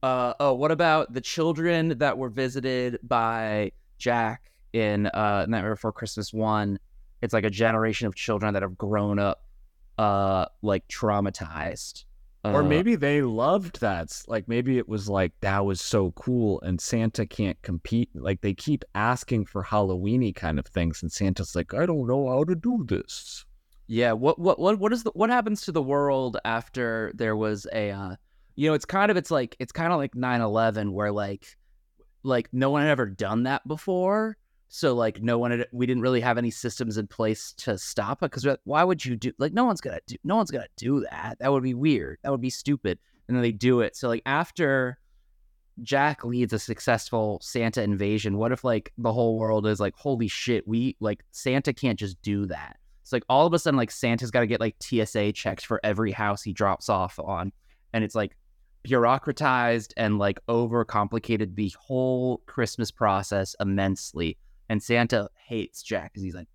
[0.04, 5.94] uh, oh, what about the children that were visited by Jack in uh, Nightmare Before
[5.94, 6.78] Christmas one?
[7.22, 9.46] It's like a generation of children that have grown up,
[9.98, 12.04] uh, like traumatized.
[12.44, 14.22] Or Uh, maybe they loved that.
[14.28, 18.10] Like maybe it was like that was so cool and Santa can't compete.
[18.16, 22.30] Like they keep asking for Halloweeny kind of things and Santa's like, I don't know
[22.30, 23.46] how to do this.
[23.88, 27.68] Yeah, what what what what is the what happens to the world after there was
[27.74, 28.16] a uh
[28.56, 31.58] you know, it's kind of it's like it's kind of like 9/11 where like
[32.24, 34.38] like no one had ever done that before.
[34.74, 38.24] So like no one had we didn't really have any systems in place to stop
[38.24, 41.02] it cuz why would you do like no one's to do no one's to do
[41.12, 41.36] that.
[41.40, 42.20] That would be weird.
[42.24, 42.98] That would be stupid.
[43.28, 43.98] And then they do it.
[43.98, 44.98] So like after
[45.82, 50.30] Jack leads a successful Santa invasion, what if like the whole world is like holy
[50.30, 52.78] shit, we like Santa can't just do that.
[53.02, 55.82] It's like all of a sudden, like Santa's got to get like TSA checks for
[55.84, 57.52] every house he drops off on,
[57.92, 58.38] and it's like
[58.88, 64.38] bureaucratized and like overcomplicated the whole Christmas process immensely.
[64.72, 66.48] And Santa hates Jack because he's like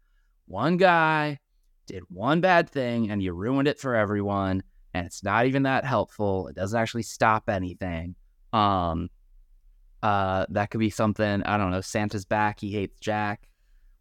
[0.47, 1.39] one guy
[1.87, 4.63] did one bad thing and you ruined it for everyone,
[4.95, 6.49] and it's not even that helpful.
[6.49, 8.15] It doesn't actually stop anything.
[8.55, 9.11] Um,
[10.03, 11.43] uh, that could be something.
[11.43, 11.83] I don't know.
[11.83, 12.59] Santa's back.
[12.59, 13.51] He hates Jack.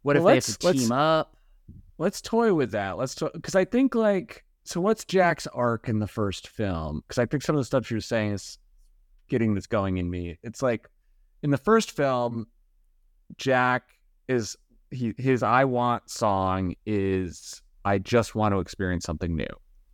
[0.00, 1.36] What Well, if they have to team up?
[1.98, 2.96] let's toy with that.
[2.96, 4.80] Let's because I think like so.
[4.80, 7.02] What's Jack's arc in the first film?
[7.06, 8.56] Because I think some of the stuff you're saying is
[9.28, 10.38] getting this going in me.
[10.42, 10.88] It's like
[11.42, 12.46] in the first film,
[13.36, 13.90] Jack
[14.28, 14.56] is
[14.90, 19.46] he his "I Want" song is "I just want to experience something new."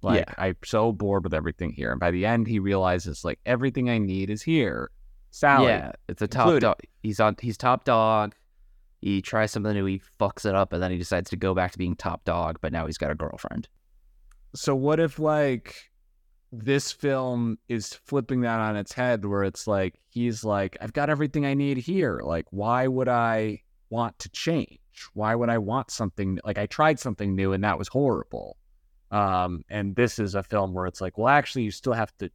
[0.02, 0.34] Like Yeah.
[0.38, 3.98] I'm so bored with everything here, and by the end, he realizes like everything I
[3.98, 4.90] need is here.
[5.30, 6.60] Sally, Yeah, it's a top included.
[6.66, 6.80] dog.
[7.02, 7.36] He's on.
[7.40, 8.34] He's top dog.
[9.00, 9.84] He tries something new.
[9.86, 12.58] He fucks it up, and then he decides to go back to being top dog.
[12.60, 13.68] But now he's got a girlfriend.
[14.54, 15.74] so what if like
[16.52, 21.08] this film is flipping that on its head where it's like he's like i've got
[21.08, 23.58] everything i need here like why would i
[23.96, 24.78] want to change
[25.14, 28.56] why would i want something like i tried something new and that was horrible
[29.10, 32.30] um and this is a film where it's like well actually you still have to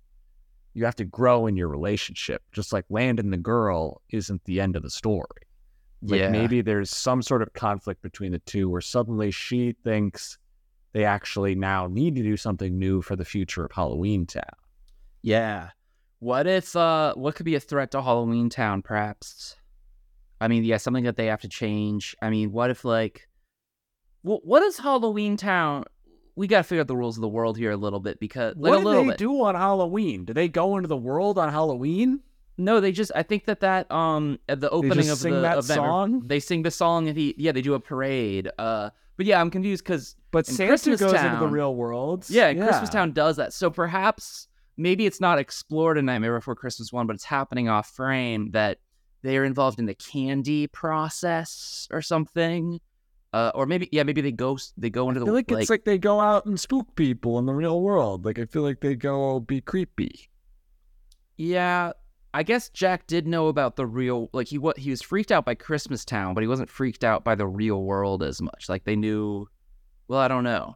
[0.73, 4.75] you have to grow in your relationship just like landon the girl isn't the end
[4.75, 5.41] of the story
[6.03, 6.29] like Yeah.
[6.29, 10.37] maybe there's some sort of conflict between the two where suddenly she thinks
[10.93, 14.57] they actually now need to do something new for the future of Halloween Town.
[15.21, 15.69] Yeah.
[16.19, 16.75] What if?
[16.75, 18.81] Uh, what could be a threat to Halloween Town?
[18.81, 19.55] Perhaps.
[20.39, 22.15] I mean, yeah, something that they have to change.
[22.21, 23.27] I mean, what if like,
[24.21, 25.85] what what is Halloween Town?
[26.35, 28.55] We got to figure out the rules of the world here a little bit because
[28.55, 29.17] like what do they bit.
[29.17, 30.25] do on Halloween?
[30.25, 32.19] Do they go into the world on Halloween?
[32.59, 33.11] No, they just.
[33.15, 36.21] I think that that um at the opening of the that event, song?
[36.25, 38.49] they sing the song and he yeah they do a parade.
[38.59, 42.25] Uh, but yeah, I'm confused because But Santa Christmas goes into the real world.
[42.29, 43.51] Yeah, Christmas Town does that.
[43.53, 47.89] So perhaps maybe it's not explored in Nightmare Before Christmas one, but it's happening off
[47.89, 48.77] frame that
[49.23, 52.79] they are involved in the candy process or something.
[53.33, 55.25] Uh, or maybe yeah, maybe they go they go into the.
[55.25, 57.81] I feel the like, it's like they go out and spook people in the real
[57.81, 58.25] world.
[58.25, 60.29] Like I feel like they go be creepy.
[61.37, 61.91] yeah.
[62.33, 65.43] I guess Jack did know about the real like he what he was freaked out
[65.43, 68.69] by Christmas Town, but he wasn't freaked out by the real world as much.
[68.69, 69.47] Like they knew.
[70.07, 70.75] Well, I don't know.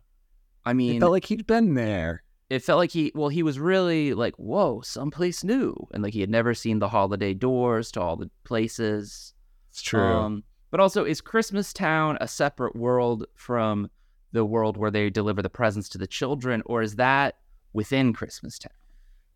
[0.65, 2.23] I mean, It felt like he'd been there.
[2.51, 6.19] It felt like he well he was really like whoa someplace new and like he
[6.21, 9.33] had never seen the holiday doors to all the places
[9.69, 10.01] It's true.
[10.01, 13.89] um but also is christmas town a separate world from
[14.33, 17.37] the world where they deliver the presents to the children or is that
[17.73, 18.73] within christmas town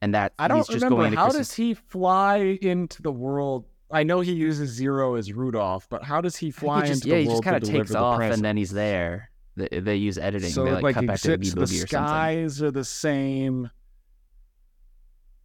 [0.01, 3.11] and that I don't he's just remember going how Christmas- does he fly into the
[3.13, 3.65] world.
[3.89, 7.09] I know he uses Zero as Rudolph, but how does he fly he just, into
[7.09, 8.37] yeah the he world just kind of takes off presents?
[8.37, 11.27] and then he's there they, they use editing So they like, like, cut back to
[11.29, 13.69] the exists, B the movie something skies are the same.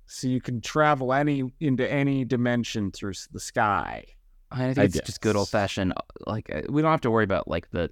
[0.07, 4.05] So you can travel any into any dimension through the sky.
[4.51, 5.95] I think I it's just good old fashioned.
[6.27, 7.91] Like uh, we don't have to worry about like the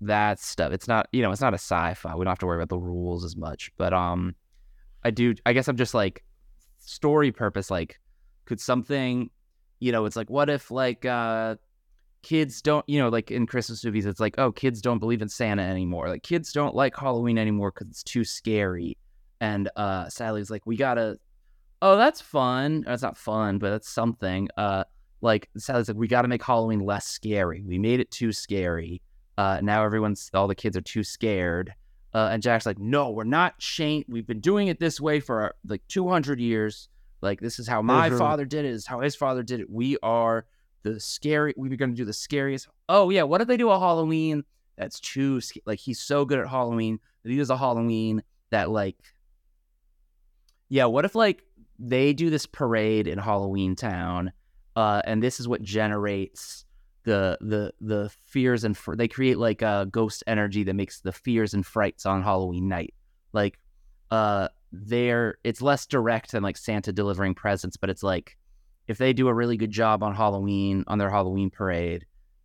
[0.00, 0.72] that stuff.
[0.72, 2.14] It's not you know it's not a sci-fi.
[2.16, 3.70] We don't have to worry about the rules as much.
[3.76, 4.34] But um,
[5.04, 5.34] I do.
[5.46, 6.24] I guess I'm just like
[6.78, 7.70] story purpose.
[7.70, 8.00] Like,
[8.46, 9.30] could something,
[9.78, 11.54] you know, it's like what if like uh
[12.22, 15.28] kids don't you know like in christmas movies it's like oh kids don't believe in
[15.28, 16.08] santa anymore.
[16.08, 18.96] Like kids don't like halloween anymore because it's too scary.
[19.40, 21.18] And uh sally's like we gotta
[21.82, 22.84] oh that's fun.
[22.86, 24.48] Or it's not fun but that's something.
[24.56, 24.84] Uh
[25.22, 27.62] like sally's like we gotta make halloween less scary.
[27.66, 29.00] We made it too scary.
[29.38, 31.72] Uh now everyone's all the kids are too scared.
[32.12, 35.54] Uh, and jack's like no we're not shane we've been doing it this way for
[35.66, 36.88] like 200 years.
[37.22, 38.18] Like this is how my Mhm.
[38.18, 39.70] father did it this is how his father did it.
[39.70, 40.44] We are
[40.82, 43.70] the scary we were going to do the scariest oh yeah what if they do
[43.70, 44.42] a halloween
[44.76, 48.96] that's too like he's so good at halloween that he does a halloween that like
[50.68, 51.42] yeah what if like
[51.78, 54.32] they do this parade in halloween town
[54.76, 56.64] uh and this is what generates
[57.04, 61.12] the the the fears and fr- they create like a ghost energy that makes the
[61.12, 62.94] fears and frights on halloween night.
[63.32, 63.58] Like
[64.10, 68.36] uh they're it's less direct than like santa delivering presents but it's like
[68.90, 72.04] if they do a really good job on halloween on their halloween parade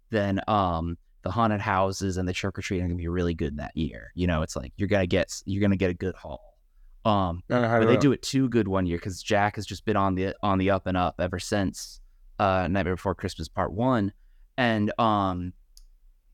[0.09, 3.57] then um the haunted houses and the trick or treating are gonna be really good
[3.57, 4.11] that year.
[4.13, 6.59] You know it's like you're gonna get you're gonna get a good haul.
[7.03, 7.41] Um
[7.79, 8.21] but they do it.
[8.21, 10.95] too good one year because Jack has just been on the on the up and
[10.95, 11.99] up ever since
[12.37, 14.13] uh Nightmare Before Christmas Part One,
[14.55, 15.53] and um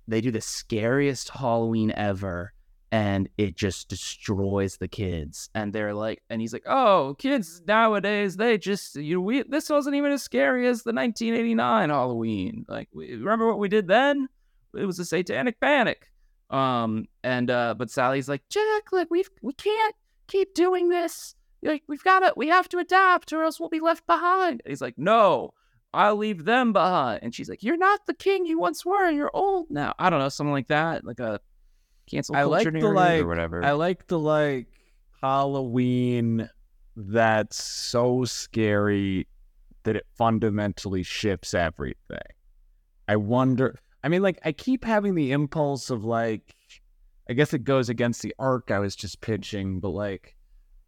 [0.09, 2.51] they do the scariest Halloween ever,
[2.91, 5.49] and it just destroys the kids.
[5.55, 9.69] And they're like, and he's like, "Oh, kids nowadays they just you know, we this
[9.69, 12.65] wasn't even as scary as the 1989 Halloween.
[12.67, 14.27] Like, we, remember what we did then?
[14.77, 16.11] It was a satanic panic."
[16.49, 19.95] Um and uh but Sally's like, "Jack, like we've we can't."
[20.31, 21.35] keep doing this.
[21.61, 24.61] Like we've got to, we have to adapt, or else we'll be left behind.
[24.63, 25.53] And he's like, no,
[25.93, 27.19] I'll leave them behind.
[27.21, 29.11] And she's like, you're not the king you once were.
[29.11, 29.93] You're old now.
[29.99, 31.05] I don't know, something like that.
[31.05, 31.39] Like a
[32.11, 33.63] cancel I culture like the, like- or whatever.
[33.63, 34.67] I like the like
[35.21, 36.49] Halloween
[36.95, 39.27] that's so scary
[39.83, 42.19] that it fundamentally shifts everything.
[43.07, 43.79] I wonder.
[44.03, 46.55] I mean, like, I keep having the impulse of like,
[47.29, 50.35] I guess it goes against the arc I was just pitching, but like,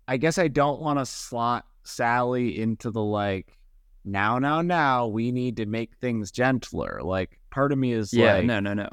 [0.08, 3.58] I guess I don't want to slot Sally into the like,
[4.06, 7.02] now, now, now, we need to make things gentler.
[7.04, 8.90] Like, part of me is yeah, like, no, no, no.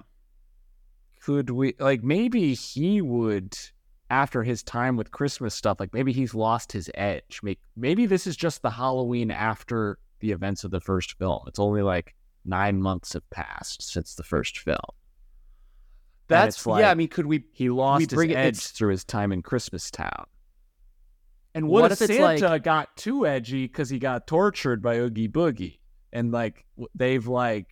[1.36, 3.56] Could we like maybe he would
[4.10, 7.40] after his time with Christmas stuff, like maybe he's lost his edge.
[7.42, 11.44] Make maybe this is just the Halloween after the events of the first film.
[11.46, 12.14] It's only like
[12.44, 14.78] nine months have passed since the first film.
[16.26, 16.90] That's like- yeah.
[16.90, 17.44] I mean, could we?
[17.52, 20.26] He lost his bring it- edge through his time in Christmas Town.
[21.54, 25.28] And What what, if Santa like- got too edgy because he got tortured by Oogie
[25.28, 25.78] Boogie,
[26.12, 26.64] and like
[26.94, 27.66] they've like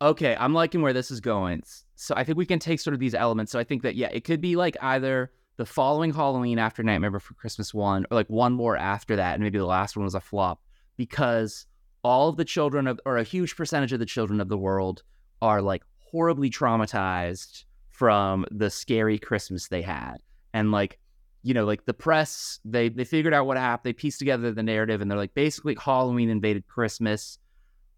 [0.00, 1.62] Okay, I'm liking where this is going.
[2.00, 3.50] So I think we can take sort of these elements.
[3.50, 7.10] So I think that yeah, it could be like either the following Halloween after Nightmare
[7.10, 10.14] Before Christmas one, or like one more after that, and maybe the last one was
[10.14, 10.62] a flop
[10.96, 11.66] because
[12.04, 15.02] all of the children of, or a huge percentage of the children of the world
[15.42, 20.18] are like horribly traumatized from the scary Christmas they had,
[20.54, 21.00] and like
[21.42, 24.62] you know, like the press, they they figured out what happened, they pieced together the
[24.62, 27.38] narrative, and they're like basically Halloween invaded Christmas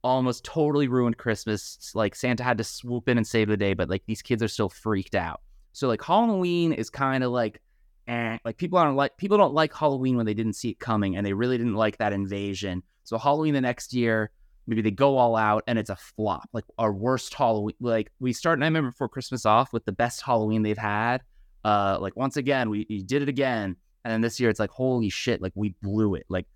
[0.03, 1.93] almost totally ruined Christmas.
[1.95, 4.49] Like Santa had to swoop in and save the day, but like these kids are
[4.49, 5.41] still freaked out.
[5.73, 7.61] So like Halloween is kind of like,
[8.09, 11.17] eh, like people aren't like people don't like Halloween when they didn't see it coming,
[11.17, 12.83] and they really didn't like that invasion.
[13.05, 14.31] So Halloween the next year,
[14.67, 17.77] maybe they go all out and it's a flop, like our worst Halloween.
[17.81, 21.23] Like we start Nightmare Before Christmas off with the best Halloween they've had.
[21.65, 24.71] Uh, like once again, we, we did it again, and then this year it's like
[24.71, 26.25] holy shit, like we blew it.
[26.29, 26.47] Like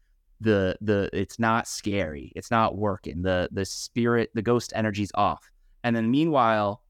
[0.45, 5.51] the the it's not scary it's not working the the spirit the ghost energy's off.
[5.83, 6.83] And then meanwhile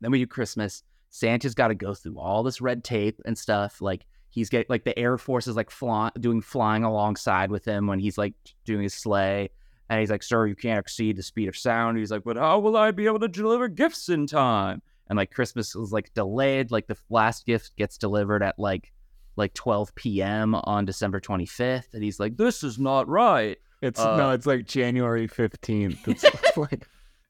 [0.00, 3.80] then we do christmas santa's got to go through all this red tape and stuff
[3.80, 7.86] like he's getting like the air force is like fly, doing flying alongside with him
[7.86, 9.48] when he's like doing his sleigh.
[9.90, 11.98] And he's like sir you can't exceed the speed of sound.
[11.98, 14.82] He's like but how will i be able to deliver gifts in time?
[15.08, 18.92] And like christmas is like delayed like the last gift gets delivered at like
[19.36, 20.54] like 12 p.m.
[20.54, 21.94] on December 25th.
[21.94, 23.58] And he's like, this is not right.
[23.82, 26.08] It's Uh, no, it's like January fifteenth.
[26.08, 26.24] It's
[26.56, 26.86] like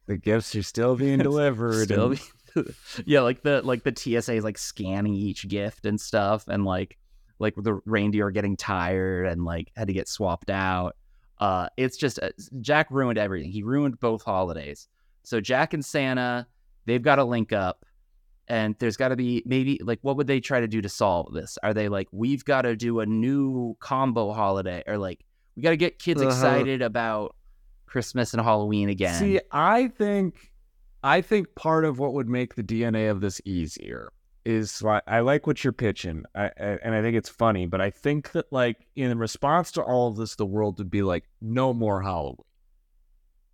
[0.07, 1.85] the gifts are still being delivered.
[1.85, 2.21] Still and-
[2.55, 2.75] be-
[3.07, 6.97] yeah, like the like the TSA is like scanning each gift and stuff, and like
[7.41, 10.95] like the reindeer are getting tired and like had to get swapped out.
[11.39, 12.31] Uh, it's just uh,
[12.61, 13.51] Jack ruined everything.
[13.51, 14.87] He ruined both holidays.
[15.25, 16.47] So Jack and Santa,
[16.87, 17.85] they've got to link up,
[18.49, 21.33] and there's got to be maybe like what would they try to do to solve
[21.33, 21.59] this?
[21.63, 25.25] Are they like we've got to do a new combo holiday, or like
[25.57, 26.31] we got to get kids Uh-huh.
[26.31, 27.35] excited about
[27.87, 29.15] Christmas and Halloween again?
[29.15, 30.51] See, I think,
[31.03, 34.13] I think part of what would make the DNA of this easier
[34.45, 37.67] is like I like what you're pitching, I, I, and I think it's funny.
[37.67, 41.03] But I think that like in response to all of this, the world would be
[41.03, 42.45] like, no more Halloween.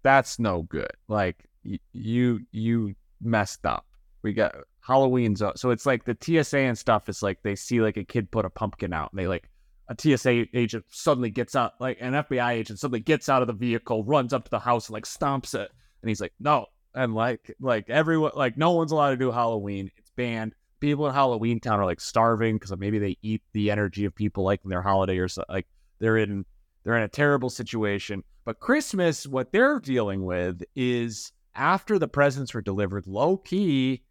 [0.02, 0.90] That's no good.
[1.08, 3.86] Like y- you, you messed up.
[4.22, 5.58] We got Halloween's up.
[5.58, 8.44] So it's like the TSA and stuff is like they see like a kid put
[8.44, 9.48] a pumpkin out and they like
[9.88, 13.54] a TSA agent suddenly gets out, like an FBI agent suddenly gets out of the
[13.54, 15.70] vehicle, runs up to the house and like stomps it.
[16.02, 16.66] And he's like, no.
[16.94, 19.90] And like, like everyone, like no one's allowed to do Halloween.
[19.96, 20.54] It's banned.
[20.78, 24.44] People in Halloween town are like starving because maybe they eat the energy of people
[24.44, 25.44] like their holiday or so.
[25.48, 25.66] Like
[25.98, 26.44] they're in,
[26.84, 28.24] they're in a terrible situation.
[28.44, 34.02] But Christmas, what they're dealing with is after the presents were delivered, low key,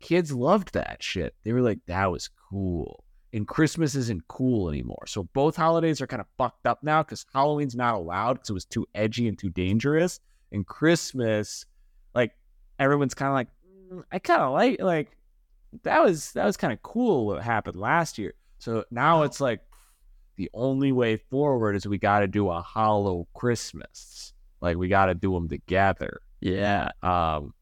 [0.00, 1.34] kids loved that shit.
[1.44, 3.04] They were like, that was cool.
[3.32, 5.04] And Christmas isn't cool anymore.
[5.06, 8.54] So both holidays are kind of fucked up now because Halloween's not allowed because it
[8.54, 10.20] was too edgy and too dangerous.
[10.50, 11.66] And Christmas,
[12.14, 12.32] like
[12.78, 13.48] everyone's kind of like,
[13.92, 15.16] "Mm, I kind of like like
[15.82, 18.32] that was that was kind of cool what happened last year.
[18.58, 19.60] So now it's like
[20.36, 24.32] the only way forward is we got to do a hollow Christmas.
[24.62, 26.20] Like we got to do them together.
[26.40, 26.90] yeah.
[27.02, 27.52] Um,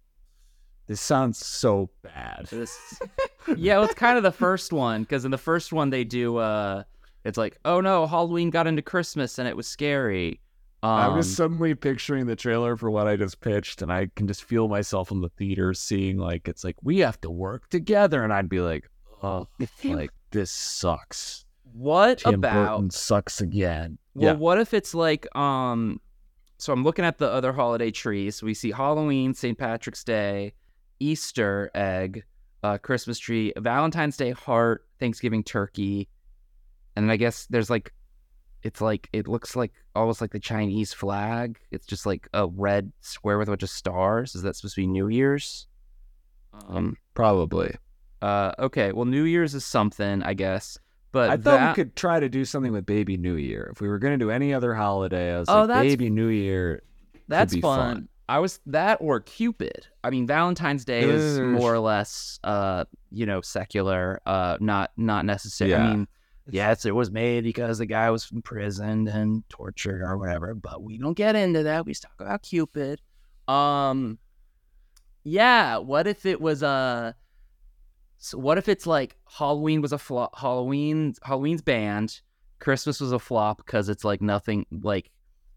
[0.87, 2.47] this sounds so bad.
[2.51, 3.01] This,
[3.57, 6.37] yeah, well, it's kind of the first one because in the first one they do.
[6.37, 6.85] uh
[7.25, 10.41] It's like, oh no, Halloween got into Christmas and it was scary.
[10.83, 14.29] Um, I'm just suddenly picturing the trailer for what I just pitched, and I can
[14.29, 18.23] just feel myself in the theater seeing like it's like we have to work together,
[18.23, 18.89] and I'd be like,
[19.23, 19.49] oh,
[19.83, 21.45] like this sucks.
[21.73, 22.77] what Tim about?
[22.77, 23.99] Burton sucks again.
[24.15, 26.01] Well, what if it's like, um,
[26.59, 28.43] so I'm looking at the other holiday trees.
[28.43, 29.59] We see Halloween, St.
[29.59, 30.53] Patrick's Day,
[31.01, 32.25] Easter egg,
[32.63, 36.09] uh, Christmas tree, Valentine's Day heart, Thanksgiving turkey,
[36.95, 37.93] and then I guess there's like,
[38.63, 41.59] it's like it looks like almost like the Chinese flag.
[41.71, 44.35] It's just like a red square with a bunch of stars.
[44.35, 45.67] Is that supposed to be New Year's?
[46.69, 47.75] Um, probably.
[48.23, 48.93] Uh, okay.
[48.93, 50.79] Well, New Year's is something, I guess.
[51.13, 53.69] But I thought that- we could try to do something with Baby New Year.
[53.73, 56.11] If we were going to do any other holiday, I was Oh, like, that's- Baby
[56.11, 56.83] New Year.
[57.29, 57.61] That's fun.
[57.95, 58.09] fun.
[58.29, 59.87] I was that or Cupid.
[60.03, 64.21] I mean, Valentine's Day is more or less, uh, you know, secular.
[64.27, 65.75] Uh, not not necessary.
[65.75, 66.09] I mean,
[66.51, 70.55] yes, it was made because the guy was imprisoned and tortured or whatever.
[70.55, 71.87] But we don't get into that.
[71.87, 73.01] We just talk about Cupid.
[73.47, 74.19] Um,
[75.23, 75.79] yeah.
[75.79, 77.13] What if it was uh
[78.19, 80.39] So what if it's like Halloween was a flop?
[80.39, 82.21] Halloween Halloween's banned.
[82.59, 85.11] Christmas was a flop because it's like nothing like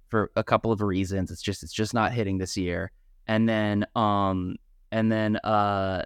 [0.09, 1.31] for a couple of reasons.
[1.31, 2.91] It's just it's just not hitting this year.
[3.27, 4.55] And then um
[4.91, 6.03] and then uh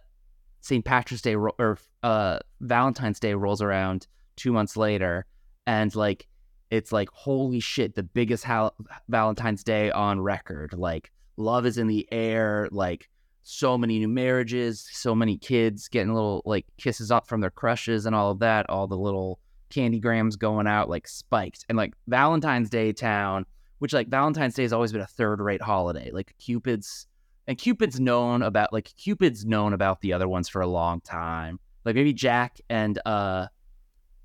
[0.61, 0.83] St.
[0.85, 5.25] Patrick's Day ro- or uh Valentine's Day rolls around two months later,
[5.65, 6.27] and like
[6.69, 8.75] it's like holy shit, the biggest hal-
[9.07, 10.73] Valentine's Day on record.
[10.73, 12.67] Like love is in the air.
[12.71, 13.09] Like
[13.43, 18.05] so many new marriages, so many kids getting little like kisses up from their crushes
[18.05, 18.69] and all of that.
[18.69, 19.39] All the little
[19.69, 23.45] candy grams going out like spiked, and like Valentine's Day town,
[23.83, 26.09] which like Valentine's Day has always been a third rate holiday.
[26.13, 27.05] Like Cupid's
[27.47, 31.59] and Cupid's known about like Cupid's known about the other ones for a long time.
[31.83, 33.47] Like maybe Jack and uh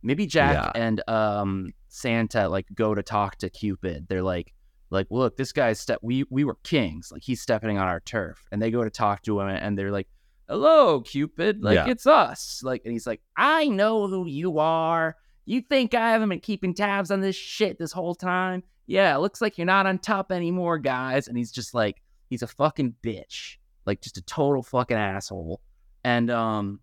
[0.00, 0.70] maybe Jack Yeah.
[0.80, 4.06] and um Santa like go to talk to Cupid.
[4.08, 4.54] They're like
[4.90, 7.10] like look, this guy's step we we were kings.
[7.10, 8.44] Like he's stepping on our turf.
[8.52, 10.06] And they go to talk to him and they're like,
[10.48, 11.64] "Hello, Cupid.
[11.64, 11.88] Like Yeah.
[11.88, 15.16] it's us." Like and he's like, "I know who you are.
[15.46, 18.62] You think I haven't been keeping tabs on this shit this whole time?
[18.88, 22.42] Yeah, it looks like you're not on top anymore, guys." And he's just like he's
[22.42, 23.56] a fucking bitch.
[23.86, 25.60] Like just a total fucking asshole.
[26.04, 26.80] And um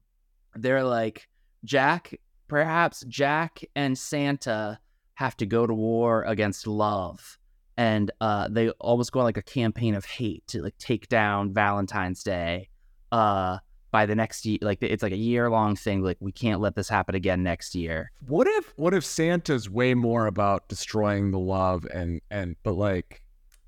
[0.56, 1.28] they're like
[1.64, 4.80] Jack perhaps Jack and Santa
[5.16, 7.38] have to go to war against love.
[7.78, 11.53] And uh they almost go on like a campaign of hate to like take down
[11.53, 12.70] Valentine's Day
[13.12, 13.58] uh
[13.96, 16.76] by the next year like it's like a year long thing like we can't let
[16.76, 18.12] this happen again next year.
[18.28, 23.22] What if what if Santa's way more about destroying the love and and but like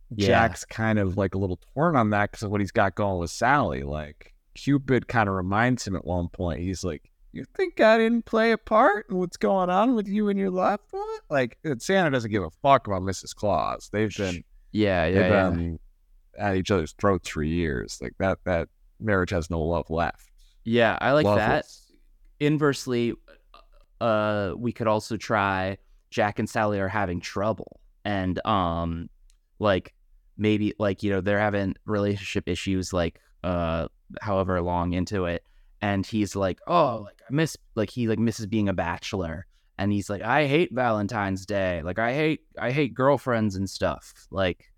[0.10, 0.28] Yeah.
[0.28, 3.20] Jack's kind of like a little torn on that because of what he's got going
[3.20, 3.84] with Sally.
[3.84, 6.60] Like Cupid kind of reminds him at one point.
[6.60, 10.28] He's like, "You think I didn't play a part in what's going on with you
[10.28, 13.34] and your loved one?" Like uh, Santa doesn't give a fuck about Mrs.
[13.34, 13.90] Claus.
[13.94, 15.50] They've been Yeah, yeah, they've yeah.
[15.52, 15.80] been
[16.38, 18.00] at each other's throats for years.
[18.02, 18.68] Like that that
[19.00, 20.32] marriage has no love left.
[20.64, 21.66] Yeah, I like that.
[22.40, 23.14] Inversely,
[24.02, 25.78] uh, we could also try
[26.10, 29.10] Jack and Sally are having trouble, and um,
[29.60, 29.94] like
[30.38, 33.88] maybe like you know they're having relationship issues, like uh,
[34.22, 35.44] however long into it,
[35.82, 39.92] and he's like, oh, like I miss, like he like misses being a bachelor, and
[39.92, 44.72] he's like, I hate Valentine's Day, like I hate, I hate girlfriends and stuff, like.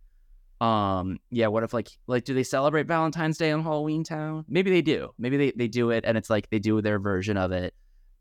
[0.62, 1.20] Um.
[1.30, 1.48] Yeah.
[1.48, 4.46] What if like like do they celebrate Valentine's Day on Halloween Town?
[4.48, 5.14] Maybe they do.
[5.18, 7.74] Maybe they they do it, and it's like they do their version of it.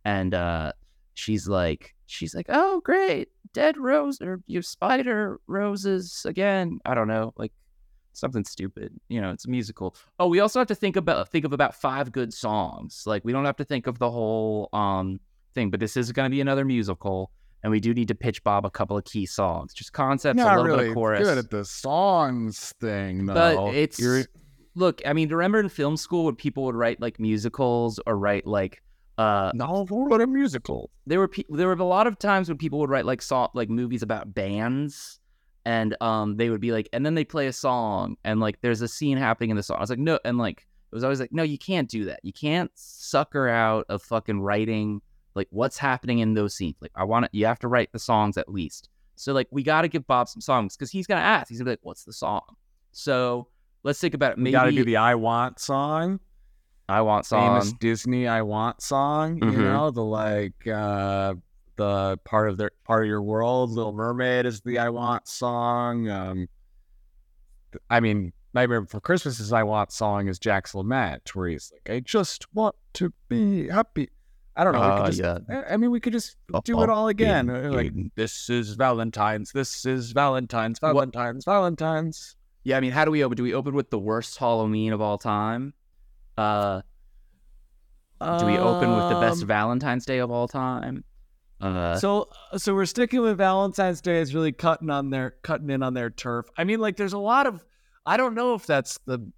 [0.04, 0.72] And uh,
[1.14, 6.78] she's like she's like, oh great, dead rose or you spider roses again.
[6.86, 7.52] I don't know, like
[8.12, 8.92] something stupid.
[9.08, 9.96] You know, it's a musical.
[10.18, 13.04] Oh, we also have to think about think of about five good songs.
[13.06, 15.20] Like we don't have to think of the whole um
[15.54, 17.30] thing, but this is going to be another musical.
[17.64, 20.44] And we do need to pitch Bob a couple of key songs, just concepts, a
[20.44, 21.24] Not little bit of chorus.
[21.24, 23.34] good at the songs thing, though.
[23.34, 24.24] But it's You're-
[24.74, 25.02] look.
[25.04, 28.82] I mean, remember in film school when people would write like musicals or write like
[29.18, 30.90] uh, no, what a musical.
[31.04, 33.48] there were pe- there were a lot of times when people would write like song
[33.54, 35.18] like movies about bands,
[35.64, 38.80] and um they would be like, and then they play a song and like there's
[38.82, 39.78] a scene happening in the song.
[39.78, 40.58] I was like, no, and like
[40.92, 42.20] it was always like, no, you can't do that.
[42.22, 45.02] You can't sucker out of fucking writing
[45.38, 46.76] like what's happening in those scenes.
[46.80, 48.90] Like I want to, you have to write the songs at least.
[49.16, 51.48] So like we got to give Bob some songs because he's gonna ask.
[51.48, 52.42] He's gonna be like, what's the song?
[52.92, 53.48] So
[53.82, 54.36] let's think about it.
[54.36, 56.20] We Maybe got to do the "I Want" song,
[56.88, 57.60] I want song.
[57.60, 59.40] famous Disney "I Want" song.
[59.40, 59.52] Mhm.
[59.52, 61.34] You know, the like uh
[61.76, 63.70] the part of their part of your world.
[63.70, 66.08] Little Mermaid is the "I Want" song.
[66.08, 66.48] Um,
[67.90, 71.94] I mean, Nightmare Before Christmas' is "I Want" song is Jack's lament, where he's like,
[71.94, 74.08] "I just want to be happy."
[74.58, 74.80] I don't know.
[74.94, 75.38] we could just, yeah.
[75.48, 77.48] I- I mean, we could just do it all again.
[77.48, 79.52] Uh, Like, this is Valentine's.
[79.52, 80.78] This is Valentine's.
[80.80, 81.44] Valentine's.
[81.44, 82.34] Valentine's.
[82.64, 83.36] Yeah, I mean, how do we open?
[83.36, 85.72] Do we open with the worst Halloween of all time?
[86.36, 86.82] Uh,
[88.20, 91.04] do we open with the best Um, Valentine's Day of all time?
[91.60, 95.82] Uh, so so we're sticking with Valentine's Day is really cutting on their cutting in
[95.82, 96.46] on their turf.
[96.56, 97.64] I mean, like there's a lot of
[98.06, 99.30] I don't know if that's the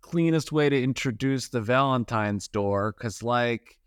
[0.00, 3.77] cleanest way to introduce the Valentine's door because like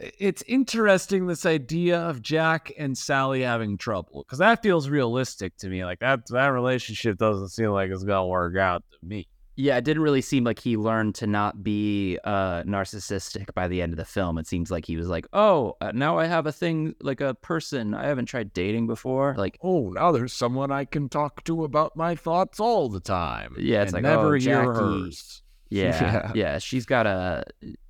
[0.00, 5.68] it's interesting this idea of Jack and Sally having trouble because that feels realistic to
[5.68, 5.84] me.
[5.84, 9.28] Like that that relationship doesn't seem like it's gonna work out to me.
[9.56, 13.82] Yeah, it didn't really seem like he learned to not be uh, narcissistic by the
[13.82, 14.38] end of the film.
[14.38, 17.34] It seems like he was like, "Oh, uh, now I have a thing like a
[17.34, 21.64] person I haven't tried dating before." Like, Oh, now there's someone I can talk to
[21.64, 23.54] about my thoughts all the time.
[23.58, 25.42] Yeah, it's like, never oh, hear hers.
[25.68, 26.32] yeah, Yeah.
[26.34, 27.44] yeah, she's got a,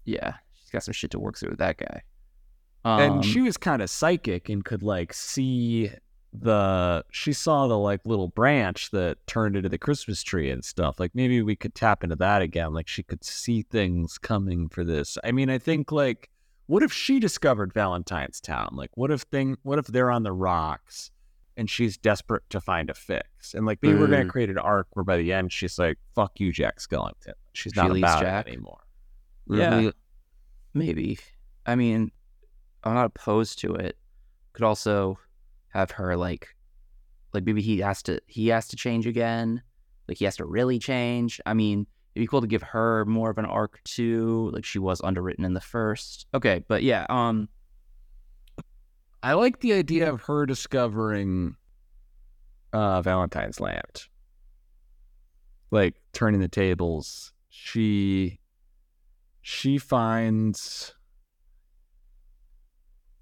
[0.05, 0.35] yeah,
[0.71, 2.03] she's got some shit to work through with that guy.
[2.85, 5.91] and Um, she was kind of psychic and could like see
[6.33, 11.01] the she saw the like little branch that turned into the christmas tree and stuff
[11.01, 14.85] like maybe we could tap into that again like she could see things coming for
[14.85, 16.31] this i mean i think like
[16.69, 20.31] what if she discovered valentine's town like what if thing what if they're on the
[20.33, 21.11] rocks
[21.57, 24.31] and she's desperate to find a fix and like maybe we're gonna Mm.
[24.31, 27.81] create an arc where by the end she's like fuck you jack skellington she's She
[27.81, 28.47] not about Jack?
[28.47, 28.79] it anymore
[29.49, 29.71] Yeah.
[29.73, 29.89] Mm-hmm.
[30.75, 31.19] Maybe.
[31.67, 32.11] I mean,
[32.85, 33.97] I'm not opposed to it.
[34.53, 35.19] Could also
[35.69, 36.49] have her like,
[37.33, 39.63] like maybe he has to he has to change again.
[40.09, 41.41] Like he has to really change.
[41.47, 44.51] I mean, it'd be cool to give her more of an arc too.
[44.53, 46.27] Like she was underwritten in the first.
[46.35, 47.49] Okay, but yeah, um,
[49.23, 51.55] I like the idea of her discovering
[52.73, 54.07] uh, Valentine's Land.
[55.71, 57.33] Like turning the tables.
[57.51, 58.40] She
[59.43, 60.95] she finds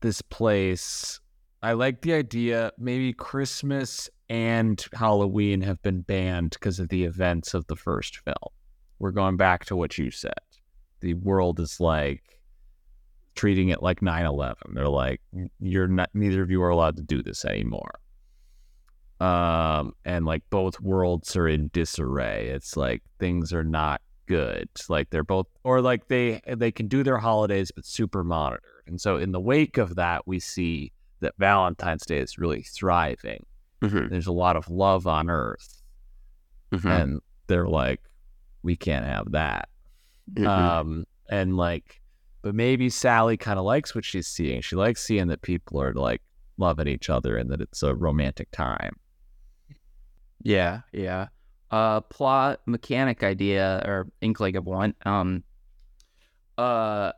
[0.00, 1.20] this place.
[1.62, 7.54] I like the idea maybe Christmas and Halloween have been banned because of the events
[7.54, 8.52] of the first film.
[8.98, 10.32] We're going back to what you said.
[11.00, 12.38] The world is like
[13.38, 15.20] treating it like 9-11 they're like
[15.60, 18.00] you're not neither of you are allowed to do this anymore
[19.20, 25.08] um and like both worlds are in disarray it's like things are not good like
[25.10, 29.16] they're both or like they they can do their holidays but super monitored and so
[29.16, 33.44] in the wake of that we see that valentine's day is really thriving.
[33.82, 34.08] Mm-hmm.
[34.08, 35.82] There's a lot of love on earth.
[36.72, 36.88] Mm-hmm.
[36.88, 38.00] And they're like
[38.62, 39.68] we can't have that.
[40.32, 40.46] Mm-hmm.
[40.46, 42.00] Um and like
[42.42, 44.60] but maybe sally kind of likes what she's seeing.
[44.60, 46.22] She likes seeing that people are like
[46.56, 48.96] loving each other and that it's a romantic time.
[50.42, 51.28] Yeah, yeah.
[51.70, 54.94] Uh, plot mechanic idea or inkling of one.
[55.04, 55.44] Um,
[56.56, 57.12] uh,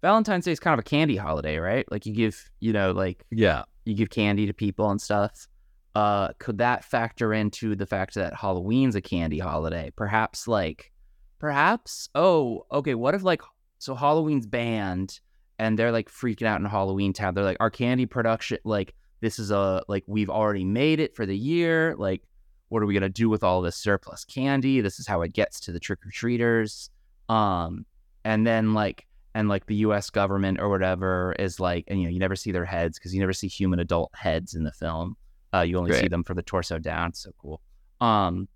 [0.00, 1.90] Valentine's Day is kind of a candy holiday, right?
[1.90, 5.48] Like you give, you know, like yeah you give candy to people and stuff.
[5.94, 9.90] Uh, could that factor into the fact that Halloween's a candy holiday?
[9.96, 10.92] Perhaps like,
[11.38, 12.08] perhaps.
[12.14, 12.94] Oh, okay.
[12.94, 13.42] What if like,
[13.78, 15.18] so Halloween's banned
[15.58, 17.34] and they're like freaking out in Halloween town.
[17.34, 21.26] They're like, our candy production, like this is a like we've already made it for
[21.26, 21.96] the year.
[21.96, 22.22] Like,
[22.68, 24.80] what are we gonna do with all this surplus candy?
[24.80, 26.90] This is how it gets to the trick or treaters.
[27.28, 27.84] Um,
[28.24, 30.10] and then like and like the U.S.
[30.10, 33.20] government or whatever is like, and you know, you never see their heads because you
[33.20, 35.16] never see human adult heads in the film.
[35.54, 37.14] Uh, you only see them from the torso down.
[37.14, 37.60] So cool.
[38.00, 38.48] Um,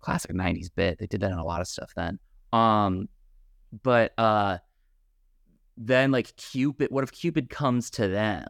[0.00, 0.98] classic '90s bit.
[0.98, 2.18] They did that in a lot of stuff then.
[2.52, 3.08] Um,
[3.82, 4.58] but uh,
[5.76, 6.88] then like Cupid.
[6.90, 8.46] What if Cupid comes to them,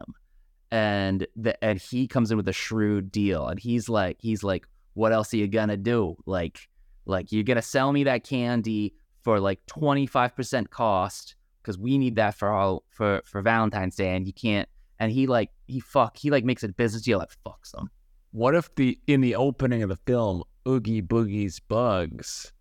[0.71, 4.67] and the and he comes in with a shrewd deal, and he's like, he's like,
[4.95, 6.15] what else are you gonna do?
[6.25, 6.67] Like,
[7.05, 8.93] like you're gonna sell me that candy
[9.23, 14.25] for like 25% cost because we need that for all for for Valentine's Day, and
[14.27, 14.67] you can't.
[14.99, 17.89] And he like he fuck he like makes a business deal that fucks them.
[18.31, 22.51] what if the in the opening of the film oogie boogie's bugs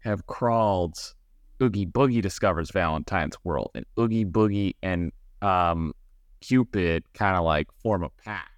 [0.00, 0.96] have crawled
[1.60, 5.10] oogie boogie discovers valentine's world and oogie boogie and
[5.42, 5.92] um
[6.40, 8.50] cupid kind of like form a pact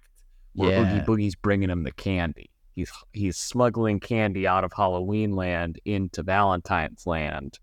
[0.53, 0.81] where Yeah.
[0.81, 6.23] oogie boogie's bringing him the candy he's he's smuggling candy out of halloween land into
[6.23, 7.59] valentine's land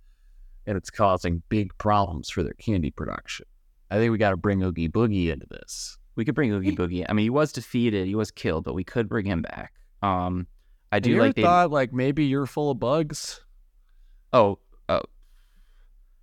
[0.66, 3.46] and it's causing big problems for their candy production
[3.90, 7.06] i think we got to bring oogie boogie into this We could bring Oogie Boogie.
[7.08, 9.72] I mean, he was defeated, he was killed, but we could bring him back.
[10.02, 10.48] Um,
[10.90, 11.42] I do you like ever they.
[11.42, 13.40] thought like maybe you're full of bugs
[14.32, 14.58] oh,
[14.88, 15.02] oh.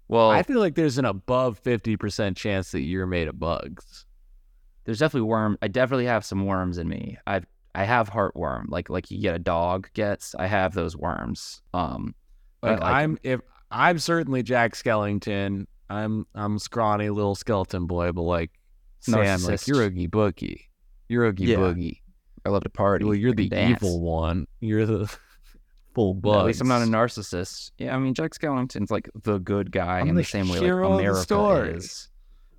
[0.08, 4.06] Well, I feel like there's an above 50% chance that you're made of bugs.
[4.84, 5.58] there's definitely worm.
[5.62, 7.18] I definitely have some worms in me.
[7.26, 7.42] I
[7.76, 10.34] I have heartworm, like like you get a dog gets.
[10.36, 11.62] I have those worms.
[11.74, 12.16] Um,
[12.62, 13.42] Like I like I'm if
[13.72, 15.66] I'm certainly Jack Skellington.
[15.90, 18.52] I'm I'm scrawny little skeleton boy, but like
[19.02, 20.62] Sam, like Oogie Boogie.
[21.10, 21.58] You're Oogie Yeah.
[21.58, 22.00] Boogie.
[22.46, 23.06] I love to party.
[23.06, 23.82] Well, you're the dance.
[23.84, 24.48] evil one.
[24.60, 25.16] You're the
[25.96, 26.38] full bug.
[26.42, 27.72] At least I'm not a narcissist.
[27.78, 30.60] Yeah, I mean Jack Skellington's like the good guy I'm in the, the same way
[30.60, 32.10] like America is.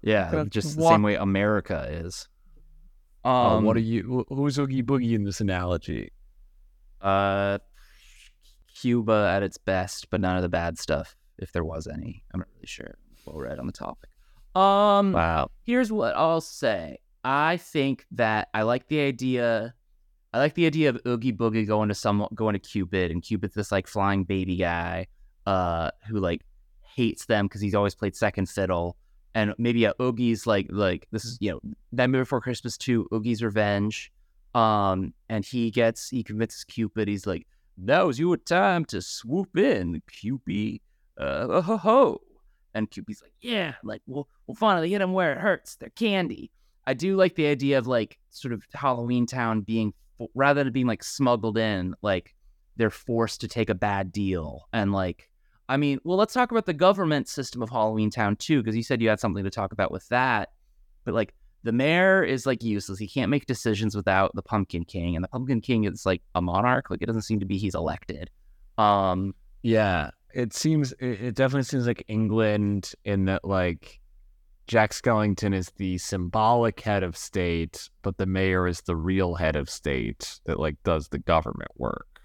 [0.02, 2.28] Yeah, Gotta just the walk- same way America is.
[3.26, 4.24] Um, Oh, what are you?
[4.28, 6.12] Who's Oogie Boogie in this analogy?
[7.00, 7.58] Uh,
[8.74, 12.22] Cuba at its best, but none of the bad stuff, if there was any.
[12.32, 12.96] I'm not really sure.
[13.24, 14.10] Well read on the topic.
[14.54, 15.50] Um, Wow.
[15.64, 16.98] here's what I'll say.
[17.24, 19.74] I think that I like the idea
[20.32, 23.54] I like the idea of Oogie Boogie going to some going to Cupid, and Cupid's
[23.54, 25.06] this like flying baby guy,
[25.46, 26.42] uh, who like
[26.94, 28.96] hates them because he's always played second fiddle,
[29.36, 31.60] and maybe a Oogie's like like this is you know
[31.92, 34.10] Nightmare Before Christmas two Oogie's Revenge,
[34.54, 37.46] um, and he gets he convinces Cupid he's like
[37.76, 40.80] now's your time to swoop in, Cupid,
[41.20, 42.20] uh, ho ho,
[42.74, 46.50] and Cupid's like yeah, like we'll we'll finally hit him where it hurts, they're candy.
[46.86, 49.92] I do like the idea of like sort of Halloween Town being
[50.34, 52.34] rather than being like smuggled in, like
[52.76, 54.68] they're forced to take a bad deal.
[54.72, 55.28] And like,
[55.68, 58.82] I mean, well, let's talk about the government system of Halloween Town too, because you
[58.82, 60.50] said you had something to talk about with that.
[61.04, 62.98] But like, the mayor is like useless.
[62.98, 66.42] He can't make decisions without the Pumpkin King, and the Pumpkin King is like a
[66.42, 66.90] monarch.
[66.90, 68.30] Like, it doesn't seem to be he's elected.
[68.78, 74.00] Um, yeah, it seems it, it definitely seems like England in that like
[74.66, 79.56] Jack Skellington is the symbolic head of state, but the mayor is the real head
[79.56, 82.20] of state that like does the government work.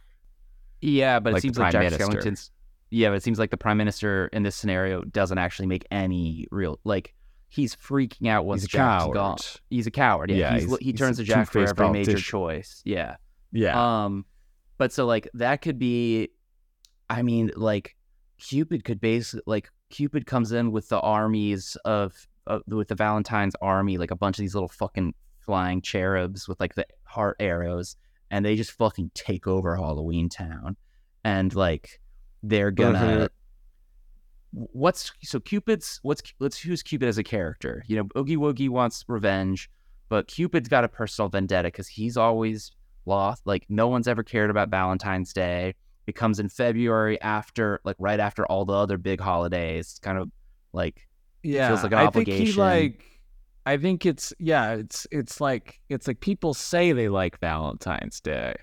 [0.81, 2.05] Yeah, but Like it seems like Jack Minister.
[2.05, 2.51] Skellington's.
[2.91, 6.45] Yeah, but it seems like the prime minister in this scenario doesn't actually make any
[6.51, 7.13] real like.
[7.47, 9.13] He's freaking out once He's a Jack's coward.
[9.15, 9.37] gone.
[9.69, 10.29] He's a coward.
[10.29, 12.81] Yeah, Yeah, he's, he's- he turns to Jack for every major choice.
[12.85, 13.15] Yeah.
[13.51, 14.23] Yeah, Um,
[14.77, 16.29] but so like that could be,
[17.09, 17.97] I mean, like
[18.37, 22.13] Cupid could basically like Cupid comes in with the armies of,
[22.47, 26.59] of with the Valentine's army, like a bunch of these little fucking flying cherubs with
[26.61, 27.97] like the heart arrows,
[28.29, 30.77] and they just fucking take over Halloween Town,
[31.25, 31.99] and like
[32.43, 33.29] they're gonna.
[34.53, 34.63] Mm-hmm.
[34.73, 37.83] What's so Cupid's what's let's use Cupid as a character.
[37.87, 39.69] You know, Oogie Woogie wants revenge,
[40.09, 42.71] but Cupid's got a personal vendetta because he's always
[43.05, 43.47] lost.
[43.47, 45.75] Like no one's ever cared about Valentine's Day.
[46.07, 49.91] It comes in February after, like right after all the other big holidays.
[49.91, 50.29] It's kind of
[50.73, 51.07] like
[51.43, 51.69] yeah.
[51.69, 52.59] feels like an I think he obligation.
[52.59, 53.05] like.
[53.63, 54.71] I think it's yeah.
[54.73, 58.55] It's it's like it's like people say they like Valentine's Day.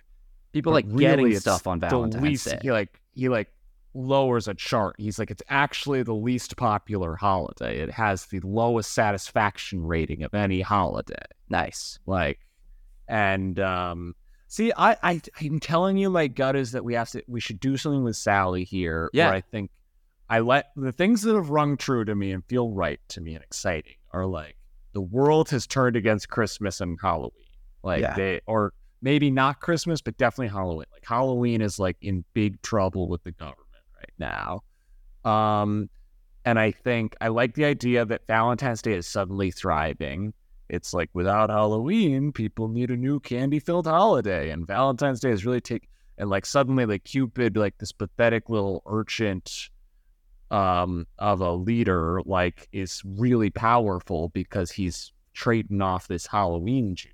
[0.53, 2.59] people but like getting really it's stuff on Valentine's least, Day.
[2.63, 3.49] He like he like
[3.95, 4.97] lowers a chart.
[4.99, 7.79] He's like it's actually the least popular holiday.
[7.81, 11.15] It has the lowest satisfaction rating of any holiday.
[11.49, 11.99] Nice.
[12.07, 12.39] Like,
[13.09, 14.15] and um,
[14.47, 17.61] see, I, I I'm telling you, my gut is that we have to we should
[17.61, 19.11] do something with Sally here.
[19.13, 19.27] Yeah.
[19.27, 19.71] where I think
[20.31, 23.35] I let the things that have rung true to me and feel right to me
[23.35, 24.57] and exciting are like
[24.93, 27.33] the world has turned against Christmas and Halloween.
[27.83, 28.15] Like Yeah.
[28.15, 30.87] they or maybe not Christmas, but definitely Halloween.
[30.93, 33.68] Like Halloween is like in big trouble with the government
[33.99, 34.63] right now.
[35.31, 35.89] Um,
[36.45, 40.33] and I think I like the idea that Valentine's Day is suddenly thriving.
[40.69, 45.61] It's like without Halloween, people need a new candy-filled holiday, and Valentine's Day is really
[45.61, 45.89] take
[46.19, 49.43] and like suddenly like Cupid, like this pathetic little urchin,
[50.51, 57.13] um, of a leader, like is really powerful because he's trading off this Halloween juice.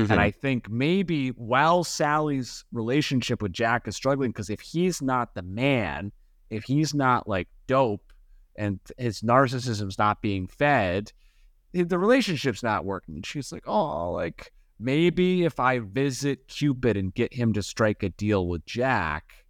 [0.00, 0.12] Mm-hmm.
[0.12, 5.34] And I think maybe while Sally's relationship with Jack is struggling, because if he's not
[5.34, 6.12] the man,
[6.48, 8.12] if he's not like dope
[8.56, 11.12] and his narcissism's not being fed,
[11.72, 13.16] the the relationship's not working.
[13.16, 18.02] And she's like, oh, like maybe if I visit Cupid and get him to strike
[18.02, 19.44] a deal with Jack,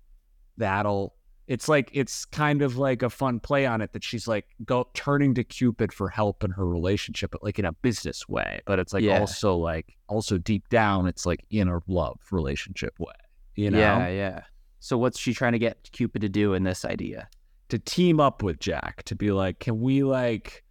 [0.56, 1.14] that'll.
[1.51, 4.89] It's like it's kind of like a fun play on it that she's like go
[4.94, 8.60] turning to Cupid for help in her relationship, but like in a business way.
[8.66, 9.18] But it's like Yeah.
[9.18, 13.12] also like also deep down, it's like in a love relationship way.
[13.56, 14.43] You know, Yeah, yeah.
[14.78, 17.28] So what's she trying to get Cupid to do in this idea?
[17.68, 20.64] to team up with Jack to be like, can we like,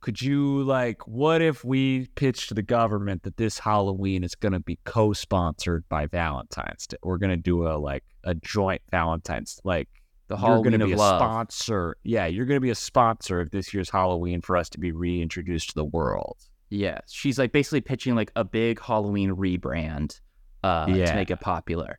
[0.00, 4.52] could you like, what if we pitch to the government that this Halloween is going
[4.52, 6.96] to be co-sponsored by Valentine's Day?
[7.02, 9.88] We're going to do a like a joint Valentine's like
[10.28, 11.20] The you're going Halloween to be a love.
[11.20, 11.96] sponsor.
[12.02, 14.92] Yeah, you're going to be a sponsor of this year's Halloween for us to be
[14.92, 16.36] reintroduced to the world.
[16.70, 20.20] Yeah, she's like basically pitching like a big Halloween rebrand
[20.62, 21.06] uh, Yeah.
[21.06, 21.98] to make it popular.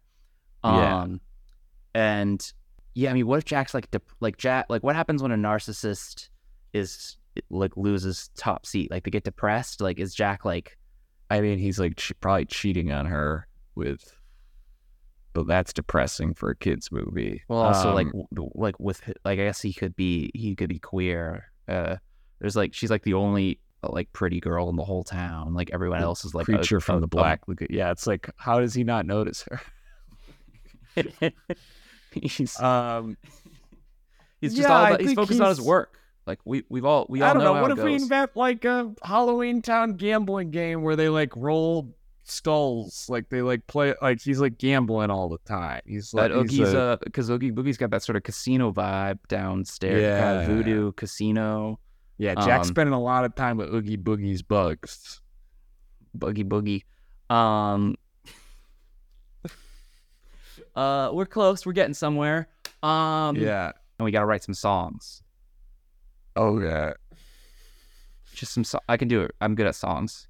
[0.63, 1.01] Yeah.
[1.01, 1.21] Um,
[1.93, 2.53] and
[2.93, 4.67] yeah, I mean, what if Jack's like dep- like Jack?
[4.69, 6.29] Like, what happens when a narcissist
[6.73, 7.17] is
[7.49, 8.91] like loses top seat?
[8.91, 9.81] Like they get depressed.
[9.81, 10.77] Like, is Jack like?
[11.29, 14.13] I mean, he's like che- probably cheating on her with,
[15.33, 17.41] but that's depressing for a kids movie.
[17.47, 20.69] Well, also Um, like w- like with like I guess he could be he could
[20.69, 21.51] be queer.
[21.67, 21.95] Uh,
[22.39, 25.53] there's like she's like the only uh, like pretty girl in the whole town.
[25.53, 27.69] Like everyone else is like a- creature from a- the Black Lagoon.
[27.69, 29.61] Yeah, it's like how does he not notice her?
[32.11, 33.15] he's Um,
[34.41, 35.97] he's just yeah, all about, he's focused on his work.
[36.27, 37.53] Like we we've all we all I don't know.
[37.55, 38.03] how What if we goes.
[38.03, 43.65] invent like a Halloween Town gambling game where they like roll skulls, like they like
[43.67, 45.81] play, like he's like gambling all the time.
[45.85, 49.19] He's like he's Oogie's a- uh, because Oogie Boogie's got that sort of casino vibe
[49.27, 50.55] downstairs, kind of Yeah.
[50.55, 51.79] voodoo casino,
[52.17, 52.35] yeah.
[52.35, 55.19] Jack's um, spending a lot of time with Oogie Boogie's bugs.
[56.17, 56.83] boogie boogie.
[57.35, 57.95] Um,
[60.75, 61.65] uh, we're close.
[61.65, 62.47] We're getting somewhere.
[62.83, 63.71] Um, yeah.
[63.99, 65.20] and we got to write some songs.
[66.35, 66.93] Oh yeah.
[68.33, 68.63] Just some.
[68.63, 69.31] So- I can do it.
[69.41, 70.27] I'm good at songs.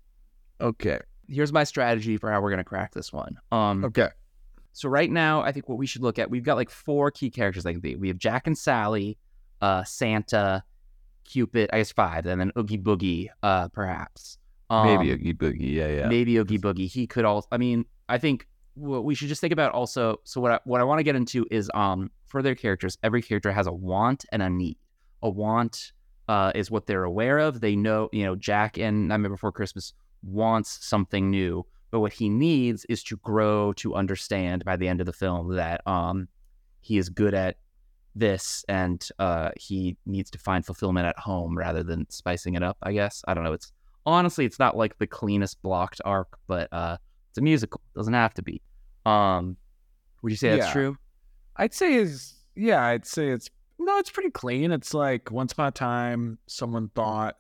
[0.59, 0.99] Okay.
[1.27, 3.37] Here's my strategy for how we're gonna crack this one.
[3.51, 4.09] Um, Okay.
[4.73, 7.29] So right now, I think what we should look at, we've got like four key
[7.29, 7.65] characters.
[7.65, 9.17] Like we have Jack and Sally,
[9.61, 10.63] uh, Santa,
[11.25, 11.69] Cupid.
[11.73, 14.37] I guess five, and then Oogie Boogie, uh, perhaps.
[14.69, 15.73] Um, Maybe Oogie Boogie.
[15.73, 16.07] Yeah, yeah.
[16.07, 16.87] maybe Oogie Boogie.
[16.89, 17.47] He could also.
[17.51, 20.21] I mean, I think what we should just think about also.
[20.23, 23.21] So what I, what I want to get into is um for their characters, every
[23.21, 24.77] character has a want and a need.
[25.23, 25.91] A want
[26.27, 27.61] uh, is what they're aware of.
[27.61, 29.93] They know, you know, Jack and Nightmare Before Christmas
[30.23, 34.99] wants something new, but what he needs is to grow to understand by the end
[34.99, 36.27] of the film that um
[36.81, 37.57] he is good at
[38.15, 42.77] this and uh he needs to find fulfillment at home rather than spicing it up
[42.83, 43.23] i guess.
[43.27, 43.53] I don't know.
[43.53, 43.71] It's
[44.05, 46.97] honestly it's not like the cleanest blocked arc but uh
[47.29, 47.81] it's a musical.
[47.95, 48.61] It doesn't have to be.
[49.05, 49.57] Um
[50.21, 50.73] would you say that's Yeah.
[50.73, 50.97] true?
[51.55, 53.49] I'd say is yeah, I'd say it's
[53.81, 54.71] no, it's pretty clean.
[54.71, 57.37] It's like once upon a time someone thought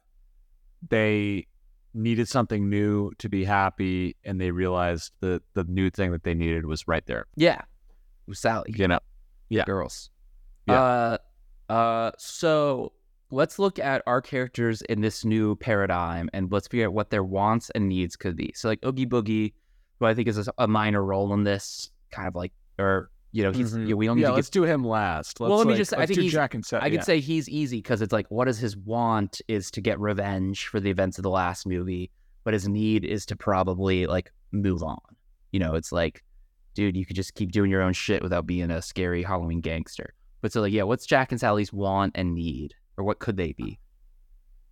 [0.89, 1.47] they
[1.93, 6.33] needed something new to be happy and they realized that the new thing that they
[6.33, 7.25] needed was right there.
[7.35, 7.61] yeah
[8.33, 8.99] sally You know.
[9.49, 9.65] Yeah.
[9.65, 10.09] girls
[10.69, 10.81] Yeah.
[10.81, 11.17] uh
[11.69, 12.93] uh so
[13.29, 17.25] let's look at our characters in this new paradigm and let's figure out what their
[17.25, 19.51] wants and needs could be so like oogie boogie
[19.99, 23.43] who i think is a, a minor role in this kind of like or you
[23.43, 23.87] know he's Mhm.
[23.87, 25.39] yeah, we don't need Yeah, to let's get do him last.
[25.39, 26.83] Let's Well, let me like- just- I think he's- Jack and Seth.
[26.83, 29.99] I could say he's easy because it's like, what is his want is to get
[29.99, 32.11] revenge for the events of the last movie,
[32.43, 34.99] but his need is to probably like move on.
[35.51, 36.23] You know, it's like,
[36.73, 40.13] dude, you could just keep doing your own shit without being a scary Halloween gangster.
[40.41, 43.51] But so, like, yeah, what's Jack and Sally's want and need, or what could they
[43.53, 43.79] be?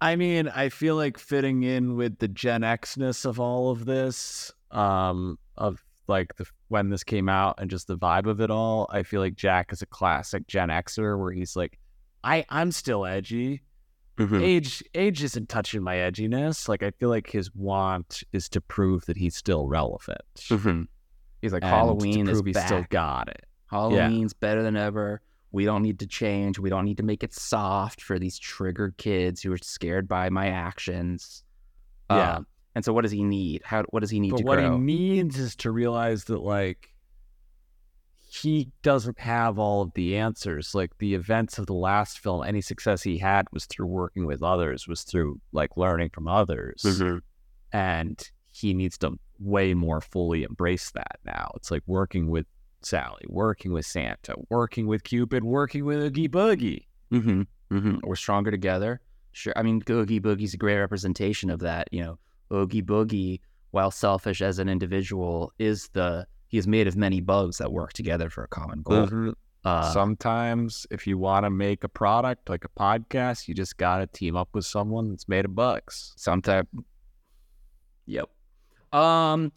[0.02, 4.52] I mean, I feel like fitting in with the Gen Xness of all of this,
[4.72, 8.88] um, of like the when this came out and just the vibe of it all.
[8.92, 11.78] I feel like Jack is a classic Gen Xer where he's like,
[12.24, 13.62] I I'm still edgy.
[14.42, 16.68] Age age isn't touching my edginess.
[16.68, 20.22] Like I feel like his want is to prove that he's still relevant.
[21.42, 22.68] He's like, and Halloween to is he's back.
[22.68, 23.46] still got it.
[23.72, 25.22] Halloween's better than ever.
[25.52, 26.60] We don't need to change.
[26.60, 30.30] We don't need to make it soft for these triggered kids who are scared by
[30.30, 31.44] my actions.
[32.12, 32.38] Yeah.
[32.38, 32.48] Um,
[32.80, 33.62] and so, what does he need?
[33.66, 33.84] How?
[33.90, 34.72] What does he need But to what grow?
[34.72, 36.94] What he needs is to realize that like
[38.30, 40.74] he doesn't have all of the answers.
[40.74, 44.42] Like the events of the last film, any success he had was through working with
[44.42, 47.02] others, was through like learning from others.
[47.74, 51.52] And he needs to way more fully embrace that now.
[51.58, 52.46] It's like working with
[52.82, 56.86] Sally, working with Santa, working with Cupid, working with Oogie Boogie.
[57.12, 57.42] Mm-hmm.
[57.76, 57.98] Mm-hmm.
[58.04, 59.02] We're stronger together.
[59.32, 59.54] Sure.
[59.56, 61.88] I mean, Oogie Boogie's a great representation of that.
[61.92, 62.20] You know,
[62.54, 63.40] Oogie Boogie,
[63.72, 67.94] while selfish as an individual, is the he is made of many bugs that work
[67.94, 69.34] together for a common goal.
[69.66, 73.98] Uh, Sometimes, if you want to make a product like a podcast, you just got
[74.00, 76.14] to team up with someone that's made of bugs.
[76.16, 76.68] Sometimes,
[78.06, 78.30] Yep.
[78.92, 79.52] Um,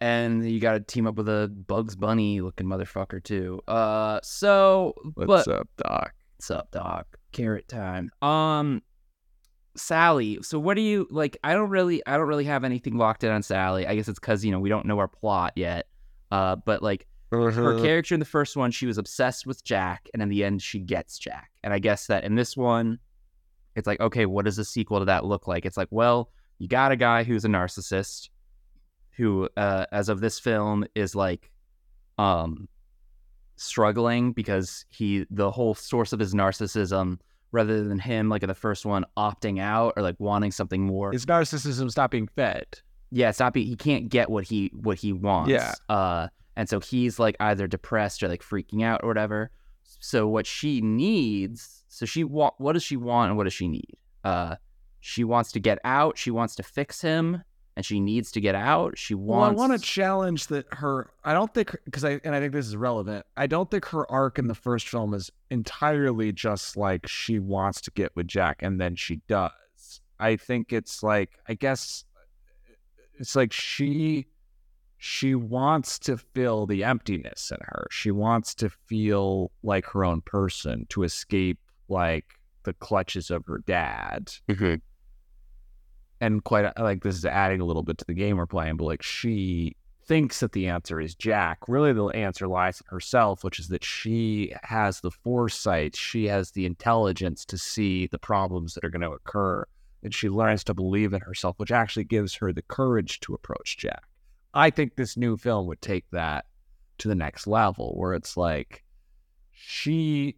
[0.00, 3.60] and you got to team up with a Bugs Bunny looking motherfucker too.
[3.68, 6.12] Uh, so What's but up, Doc?
[6.36, 7.06] what's up, Doc?
[7.32, 8.10] Carrot time.
[8.22, 8.82] Um,
[9.76, 10.38] Sally.
[10.42, 11.36] So what do you like?
[11.42, 13.86] I don't really, I don't really have anything locked in on Sally.
[13.86, 15.86] I guess it's because you know we don't know our plot yet.
[16.30, 17.06] Uh, but like
[17.50, 20.62] her character in the first one, she was obsessed with Jack, and in the end,
[20.62, 21.50] she gets Jack.
[21.62, 22.98] And I guess that in this one,
[23.74, 25.66] it's like, okay, what does a sequel to that look like?
[25.66, 28.28] It's like, well, you got a guy who's a narcissist,
[29.16, 31.50] who, uh, as of this film, is like,
[32.18, 32.68] um,
[33.56, 37.18] struggling because he, the whole source of his narcissism,
[37.54, 41.12] rather than him, like in the first one, opting out or like wanting something more,
[41.12, 42.66] His narcissism's not being fed.
[43.10, 45.50] yeah, it's not be, he can't get what he what he wants.
[45.50, 45.72] Yeah.
[45.88, 49.50] Uh and so he's like either depressed or like freaking out or whatever.
[50.00, 53.68] So what she needs, so she wa- what does she want and what does she
[53.68, 53.96] need?
[54.24, 54.56] Uh
[55.00, 57.42] she wants to get out, she wants to fix him,
[57.76, 58.96] and she needs to get out.
[58.96, 59.28] She wants.
[59.28, 61.10] Well, wants I want to challenge that her.
[61.24, 63.26] I don't think because I and I think this is relevant.
[63.36, 67.80] I don't think her arc in the first film is entirely just like she wants
[67.82, 69.50] to get with Jack and then she does.
[70.18, 72.04] I think it's like I guess
[73.18, 74.26] it's like she
[74.96, 77.86] she wants to fill the emptiness in her.
[77.90, 82.24] She wants to feel like her own person to escape like
[82.62, 84.76] the clutches of her dad mm-hmm.
[86.24, 88.84] And quite like this is adding a little bit to the game we're playing, but
[88.84, 89.76] like she
[90.06, 91.58] thinks that the answer is Jack.
[91.68, 96.50] Really, the answer lies in herself, which is that she has the foresight, she has
[96.52, 99.66] the intelligence to see the problems that are going to occur,
[100.02, 103.76] and she learns to believe in herself, which actually gives her the courage to approach
[103.76, 104.04] Jack.
[104.54, 106.46] I think this new film would take that
[106.98, 108.82] to the next level where it's like
[109.50, 110.36] she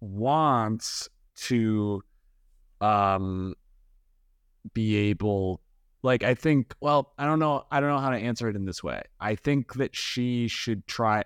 [0.00, 2.02] wants to
[2.80, 3.54] um
[4.72, 5.60] be able
[6.02, 8.64] like I think well I don't know I don't know how to answer it in
[8.64, 9.02] this way.
[9.20, 11.24] I think that she should try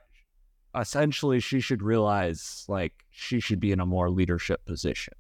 [0.79, 5.15] essentially she should realize like she should be in a more leadership position.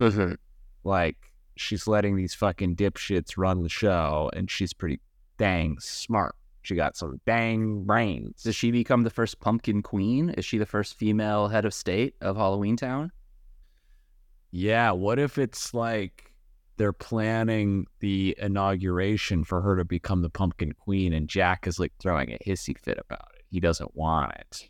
[0.00, 0.34] Mm-hmm.
[0.82, 1.16] Like
[1.56, 5.00] she's letting these fucking dipshits run the show and she's pretty
[5.38, 6.34] dang smart.
[6.62, 8.42] She got some dang brains.
[8.42, 10.30] Does she become the first pumpkin queen?
[10.30, 13.12] Is she the first female head of state of Halloween Town?
[14.50, 16.33] Yeah, what if it's like
[16.76, 21.92] they're planning the inauguration for her to become the pumpkin queen and Jack is like
[22.00, 23.44] throwing a hissy fit about it.
[23.50, 24.68] He doesn't want it.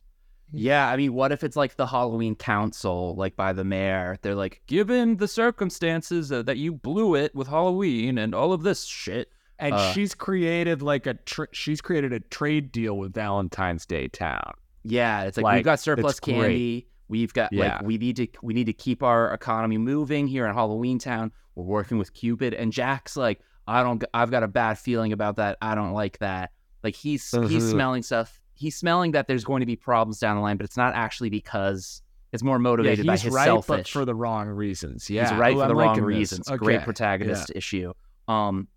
[0.52, 4.18] Yeah, I mean, what if it's like the Halloween Council, like by the mayor?
[4.22, 8.62] They're like, given the circumstances uh, that you blew it with Halloween and all of
[8.62, 9.30] this shit.
[9.58, 14.08] And Uh, she's created like a tr- she's created a trade deal with Valentine's Day
[14.08, 14.52] Town.
[14.84, 16.40] Yeah, it's like, Like, we've got surplus candy.
[16.40, 16.88] great.
[17.08, 17.76] We've got Yeah.
[17.76, 21.32] like we need to we need to keep our economy moving here in Halloween Town.
[21.54, 25.36] We're working with Cupid and Jack's like, I don't I've got a bad feeling about
[25.36, 25.58] that.
[25.60, 26.50] I don't like that.
[26.82, 27.70] Like he's he's Mhm.
[27.70, 28.40] smelling stuff.
[28.54, 31.28] He's smelling that there's going to be problems down the line, but it's not actually
[31.30, 32.02] because
[32.32, 33.66] it's more Yeah, motivated by he's his right, selfish.
[33.68, 35.08] but for the wrong reasons.
[35.10, 36.16] Yeah, He's right Ooh, for I'm the wrong liking this.
[36.16, 36.48] reasons.
[36.58, 36.84] Great Okay.
[36.84, 37.92] protagonist issue.
[38.28, 38.68] Um,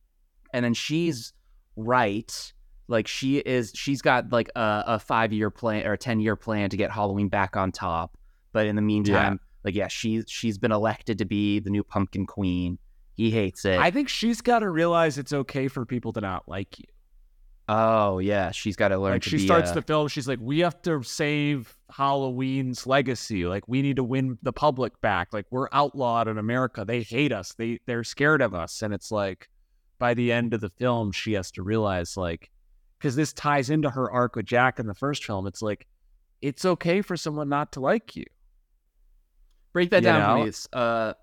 [0.53, 1.33] and then she's
[1.75, 2.53] right.
[2.87, 3.71] Like she is.
[3.75, 6.91] She's got like a, a five year plan or a ten year plan to get
[6.91, 8.17] Halloween back on top.
[8.53, 12.25] But in the meantime, like yeah, she's she's been elected to be the new pumpkin
[12.25, 12.79] queen.
[13.13, 13.77] He hates it.
[13.79, 16.85] I think she's got to realize it's okay for people to not like you.
[17.67, 20.39] oh yeah, she's got to learn Like to she starts uh, the film, she's like,
[20.41, 23.45] "We have to save Halloween's legacy.
[23.45, 25.33] Like we need to win the public back.
[25.33, 26.85] Like we're outlawed in America.
[26.85, 27.53] They hate us.
[27.57, 29.49] They they're scared of us." And it's like,
[29.99, 32.49] by the end of the film, she has to realize like,
[32.97, 35.47] because this ties into her arc with Jack in the first film.
[35.47, 35.87] It's like,
[36.41, 38.25] it's okay for someone not to like you.
[39.73, 40.43] break that you down, know?
[40.43, 40.67] please.
[40.73, 41.13] Uh,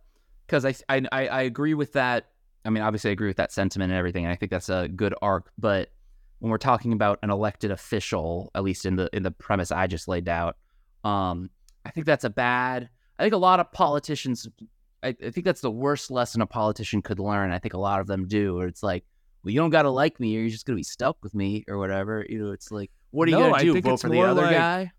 [0.46, 2.26] because I, I I I agree with that.
[2.64, 4.24] I mean, obviously, I agree with that sentiment and everything.
[4.24, 5.50] And I think that's a good arc.
[5.58, 5.90] But
[6.38, 9.86] when we're talking about an elected official, at least in the in the premise I
[9.86, 10.56] just laid out,
[11.02, 11.50] um,
[11.84, 12.88] I think that's a bad.
[13.18, 14.48] I think a lot of politicians.
[15.02, 17.50] I, I think that's the worst lesson a politician could learn.
[17.50, 18.60] I think a lot of them do.
[18.60, 19.04] It's like,
[19.44, 21.64] well, you don't got to like me, or you're just gonna be stuck with me,
[21.68, 22.24] or whatever.
[22.28, 23.80] You know, it's like, what are you No, gonna do?
[23.80, 24.92] Vote for the other like- guy?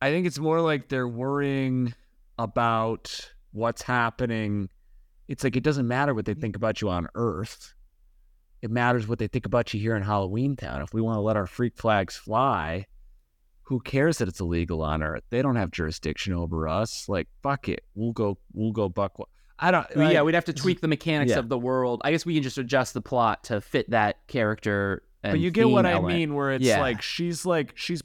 [0.00, 1.94] I think it's more like they're worrying
[2.38, 4.68] about what's happening.
[5.28, 6.40] It's like it doesn't matter what they mm-hmm.
[6.42, 7.74] think about you on Earth.
[8.62, 10.82] It matters what they think about you here in Halloween Town.
[10.82, 12.86] If we want to let our freak flags fly,
[13.62, 15.24] who cares that it's illegal on Earth?
[15.30, 17.08] They don't have jurisdiction over us.
[17.08, 19.16] Like fuck it, we'll go, we'll go buck.
[19.58, 19.86] I don't.
[19.96, 21.38] Well, yeah, we'd have to tweak the mechanics yeah.
[21.38, 22.02] of the world.
[22.04, 25.02] I guess we can just adjust the plot to fit that character.
[25.22, 26.80] And but you get what theme I mean, where it's Yeah.
[26.80, 28.02] like she's like she's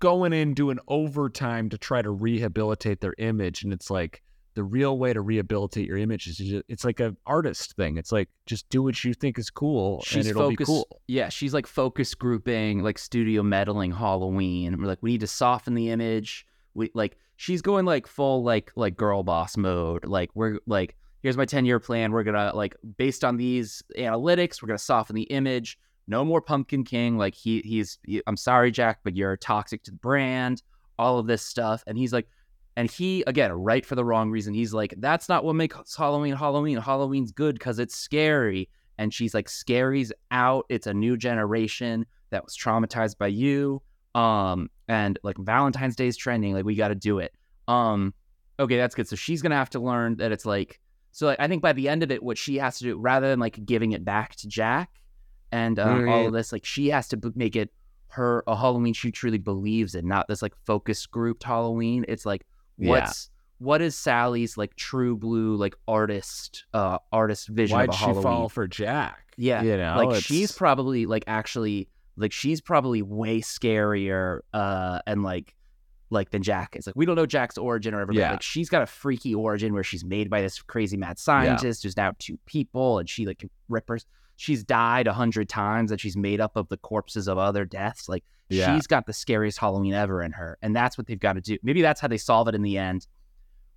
[0.00, 4.22] going in doing overtime to try to rehabilitate their image, and it's like
[4.54, 7.96] the real way to rehabilitate your image is just, it's like an artist thing.
[7.96, 11.00] It's like just do what you think is cool, She's and it'll focus, be cool.
[11.06, 14.76] Yeah, she's like focus grouping, like studio meddling Halloween.
[14.80, 16.46] We're like, we need to soften the image.
[16.74, 20.04] We like she's going like full like like girl boss mode.
[20.04, 22.12] Like we're like, here's my 10 year plan.
[22.12, 25.78] We're gonna like based on these analytics, we're gonna soften the image.
[26.06, 27.18] No more Pumpkin King.
[27.18, 30.62] Like he he's he- I'm sorry, Jack, but you're toxic to the brand.
[30.98, 32.28] All of this stuff, and he's like,
[32.76, 34.52] and he again, right for the wrong reason.
[34.52, 36.76] He's like, that's not what makes Halloween Halloween.
[36.76, 38.68] Halloween's good because it's scary
[39.00, 43.80] and she's like scary's out it's a new generation that was traumatized by you
[44.14, 47.32] um and like valentine's day's trending like we got to do it.
[47.68, 48.14] Um
[48.58, 49.08] okay that's good.
[49.08, 50.80] So she's gonna have to learn that it's like
[51.12, 53.28] so like, i think by the end of it what she has to do rather
[53.28, 54.90] than like giving it back to jack
[55.50, 57.72] and um, all of this like she has to make it
[58.08, 62.04] her a halloween she truly believes in not this like focus grouped halloween.
[62.08, 62.46] It's like
[62.78, 62.90] Yeah.
[62.90, 68.22] what's what is sally's like true blue like artist uh artist vision Why'd she halloween?
[68.22, 69.32] fall for Jack?
[69.36, 71.88] yeah, you know, like she's probably like actually
[72.20, 75.54] like she's probably way scarier uh and like
[76.12, 76.86] like than Jack is.
[76.86, 78.22] Like we don't know Jack's origin or everything.
[78.22, 78.32] Yeah.
[78.32, 81.96] Like she's got a freaky origin where she's made by this crazy mad scientist who's
[81.96, 84.04] now two people and she like rippers.
[84.36, 88.08] she's died a hundred times and she's made up of the corpses of other deaths.
[88.08, 88.74] Like Yeah.
[88.74, 90.58] she's got the scariest Halloween ever in her.
[90.62, 91.58] And that's what they've got to do.
[91.62, 93.06] Maybe that's how they solve it in the end.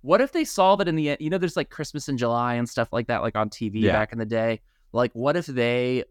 [0.00, 1.18] What if they solve it in the end?
[1.20, 3.92] You know, there's like Christmas in July and stuff like that, like on TV Yeah.
[3.92, 4.60] back in the day.
[4.92, 6.04] Like, what if they,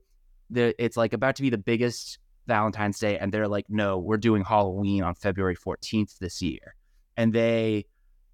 [0.49, 2.17] the it's like about to be the biggest
[2.47, 6.75] Valentine's Day, and they're like, no, we're doing Halloween on February 14th this year,
[7.17, 7.85] and they,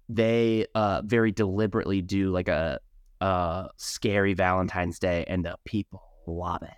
[0.08, 2.80] they, uh, very deliberately do like a,
[3.20, 6.74] a scary Valentine's Day, and the people love it.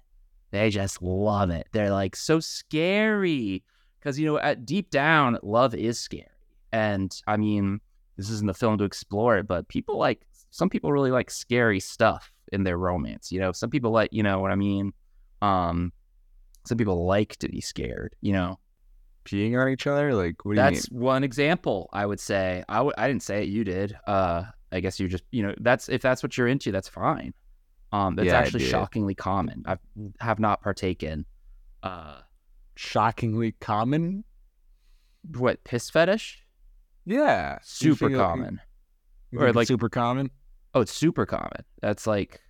[0.51, 1.67] They just love it.
[1.73, 3.65] They're like so scary
[3.99, 6.27] because you know, at deep down, love is scary,
[6.73, 7.81] and I mean,
[8.17, 11.81] this isn't the film to explore it, but people like some people really like scary
[11.81, 13.33] stuff in their romance.
[13.33, 14.93] You know, some people like, you know what I mean.
[15.41, 15.93] Um,
[16.65, 18.15] some people like to be scared.
[18.21, 18.59] You know,
[19.25, 20.15] Peeing on each other?
[20.15, 21.89] Like, what do that's one example.
[21.93, 22.65] I would say.
[22.69, 23.49] I w- I didn't say it.
[23.49, 23.97] You did.
[24.07, 27.35] Uh, I guess you just you know that's if that's what you're into, that's fine.
[27.93, 29.65] Um, that's Yeah, actually shockingly common.
[29.67, 29.77] I
[30.21, 31.27] have not partaken.
[31.83, 32.21] Uh.
[32.75, 34.25] Shockingly common?
[35.37, 36.43] what piss fetish?
[37.05, 37.59] Yeah.
[37.63, 38.61] Super common.
[39.31, 40.31] you Or like- super common?
[40.75, 41.65] Oh, it's super common.
[41.83, 42.41] That's like,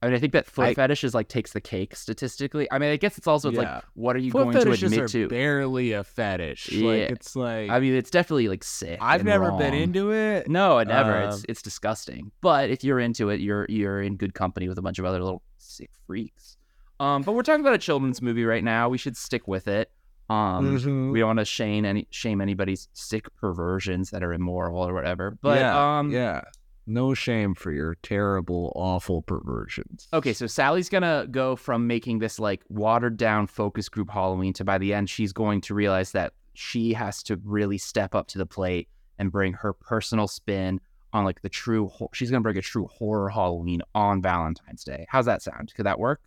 [0.00, 2.70] I mean, I think that foot I- fetish is like takes the cake statistically.
[2.70, 3.74] I mean, I guess it's also it's Yeah.
[3.76, 5.26] like, what are you Foot going to admit to?
[5.28, 6.70] barely a fetish.
[6.70, 6.86] Yeah.
[6.88, 8.98] Like, it's like, I mean, it's definitely like sick.
[9.00, 10.48] I've never been into it.
[10.48, 11.20] No, never.
[11.22, 12.30] it's Um, it's disgusting.
[12.40, 15.22] But if you're into it, you're you're in good company with a bunch of other
[15.22, 16.56] little sick freaks.
[17.00, 18.88] Um, but we're talking about a children's movie right now.
[18.88, 19.90] We should stick with it.
[20.30, 21.10] Um, Mhm.
[21.12, 25.38] we don't want to shame any shame anybody's sick perversions that are immoral or whatever.
[25.40, 26.42] But yeah, um, yeah.
[26.88, 30.08] No shame for your terrible, awful perversions.
[30.14, 34.64] Okay, so Sally's gonna go from making this like watered down focus group Halloween to
[34.64, 38.38] by the end, she's going to realize that she has to really step up to
[38.38, 38.88] the plate
[39.18, 40.80] and bring her personal spin
[41.12, 41.90] on like the true.
[42.14, 45.04] She's gonna bring a true horror Halloween on Valentine's Day.
[45.10, 45.74] How's that sound?
[45.74, 46.22] Could that work?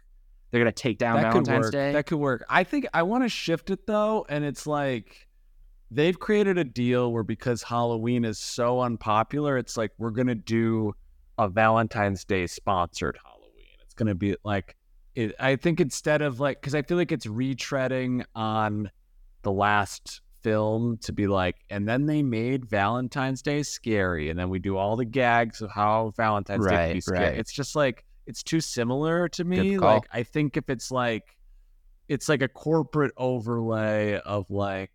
[0.51, 1.71] They're gonna take down that could Valentine's work.
[1.71, 1.91] Day.
[1.93, 2.45] That could work.
[2.47, 5.27] I think I want to shift it though, and it's like
[5.91, 10.95] they've created a deal where because Halloween is so unpopular, it's like we're gonna do
[11.37, 13.75] a Valentine's Day sponsored Halloween.
[13.83, 14.75] It's gonna be like
[15.13, 18.89] it, I think instead of like because I feel like it's retreading on
[19.43, 24.49] the last film to be like, and then they made Valentine's Day scary, and then
[24.49, 27.19] we do all the gags of how Valentine's Day can be scary.
[27.19, 27.37] right.
[27.37, 29.77] It's just like it's too similar to me.
[29.77, 31.35] Like I think if it's like
[32.07, 34.91] it's like a corporate overlay of like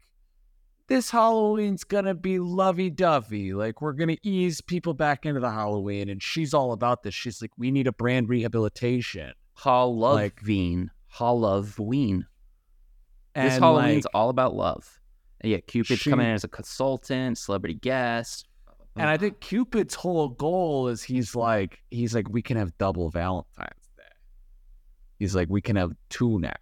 [0.88, 3.52] this Halloween's gonna be lovey dovey.
[3.54, 7.14] Like we're gonna ease people back into the Halloween, and she's all about this.
[7.14, 9.32] She's like, we need a brand rehabilitation.
[9.54, 12.26] Halloween, Halloween.
[13.34, 15.00] This Halloween's like- all about love.
[15.40, 18.46] And yeah, Cupid's She- coming in as a consultant, celebrity guest.
[18.98, 23.10] And I think Cupid's whole goal is he's like, he's like, we can have double
[23.10, 24.02] Valentine's Day.
[25.18, 26.54] He's like, we can have two now.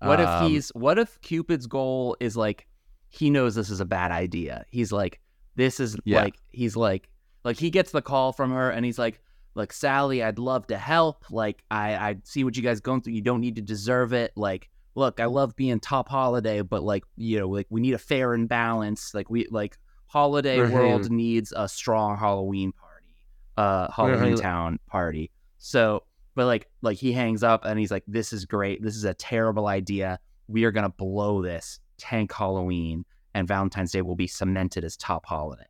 [0.00, 2.68] What if Um, he's what if Cupid's goal is like
[3.14, 4.64] he knows this is a bad idea.
[4.70, 5.20] He's like
[5.56, 6.22] this is Yeah.
[6.22, 7.08] like he's like
[7.44, 9.20] like he gets the call from her and he's like
[9.54, 11.24] like Sally, I'd love to help.
[11.30, 13.12] Like I I see what you guys going through.
[13.12, 14.32] You don't need to deserve it.
[14.36, 17.98] Like look, I love being top holiday, but like you know like we need a
[17.98, 19.14] fair and balance.
[19.14, 19.76] Like we like
[20.06, 20.70] holiday Mhm.
[20.72, 23.14] world needs a strong Halloween party.
[23.56, 24.42] Uh Halloween Mhm.
[24.42, 25.30] town party.
[25.58, 26.02] So
[26.34, 29.14] but like like he hangs up and he's like this is great this is a
[29.14, 30.18] terrible idea
[30.48, 33.04] we are going to blow this tank halloween
[33.34, 35.66] and valentine's day will be cemented as top holiday.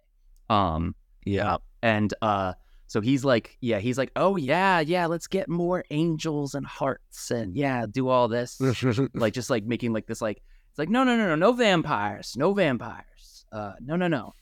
[0.51, 0.95] Um
[1.25, 2.53] yeah, and uh
[2.87, 7.31] so he's like yeah he's like oh yeah yeah let's get more angels and hearts
[7.31, 8.61] and yeah do all this.
[9.15, 12.35] Like just like making like this like it's like no no no no no vampires
[12.37, 13.47] no vampires.
[13.53, 14.35] Uh no no no.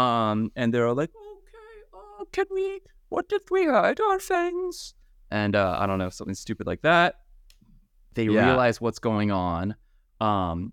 [0.00, 1.80] Um and they're all like okay
[2.20, 2.80] uh can we
[3.10, 4.94] what did we hide our things
[5.32, 7.16] and uh i don't know something stupid like that.
[8.14, 8.46] They Yeah.
[8.46, 9.74] realize what's going on.
[10.20, 10.72] Um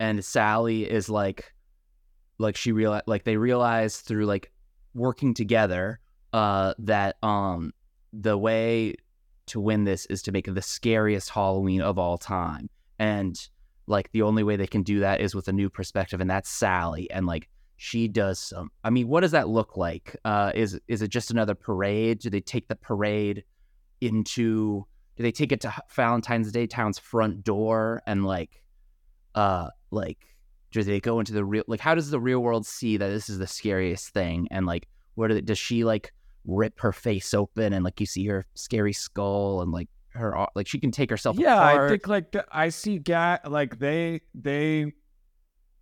[0.00, 1.54] and sally is like
[2.38, 4.50] like she realize like they realize through like
[4.94, 6.00] working together
[6.32, 7.72] uh that um
[8.12, 8.94] the way
[9.46, 12.70] to win this is to make the scariest halloween of all time.
[13.00, 13.36] And
[13.86, 16.48] like the only way they can do that is with a new perspective and that's
[16.48, 17.10] sally.
[17.10, 20.16] And like she does some i mean what does that look like?
[20.24, 22.20] Uh is is it just another parade?
[22.20, 23.44] Do they take the parade
[24.00, 24.86] into
[25.16, 28.59] do they take it to valentine's day town's front door and like
[29.34, 30.18] uh like
[30.70, 33.28] do they go into the real like how does the real world see that this
[33.28, 36.12] is the scariest thing and like where do they, does she like
[36.44, 40.66] rip her face open and like you see her scary skull and like her like
[40.66, 41.56] she can take herself yeah.
[41.56, 41.86] apart.
[41.86, 44.92] I think like the- I see guy like they they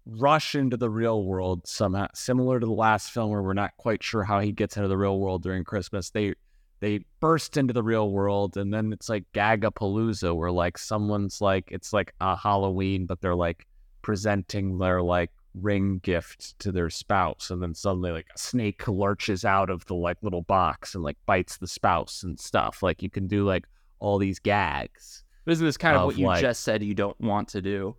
[0.06, 4.02] rush into the real world somehow, similar to the last film where we're not quite
[4.02, 6.10] sure how he gets into the real world during Christmas.
[6.10, 6.34] They
[6.80, 11.68] they burst into the real world, and then it's like Gagapalooza, where like someone's like
[11.72, 13.66] it's like a Halloween, but they're like
[14.02, 19.44] presenting their like ring gift to their spouse, and then suddenly like a snake lurches
[19.44, 22.82] out of the like little box and like bites the spouse and stuff.
[22.82, 23.66] Like you can do like
[23.98, 25.24] all these gags.
[25.44, 27.62] This Isn't this kind of, of, what you like- just said you don't want to
[27.62, 27.96] do?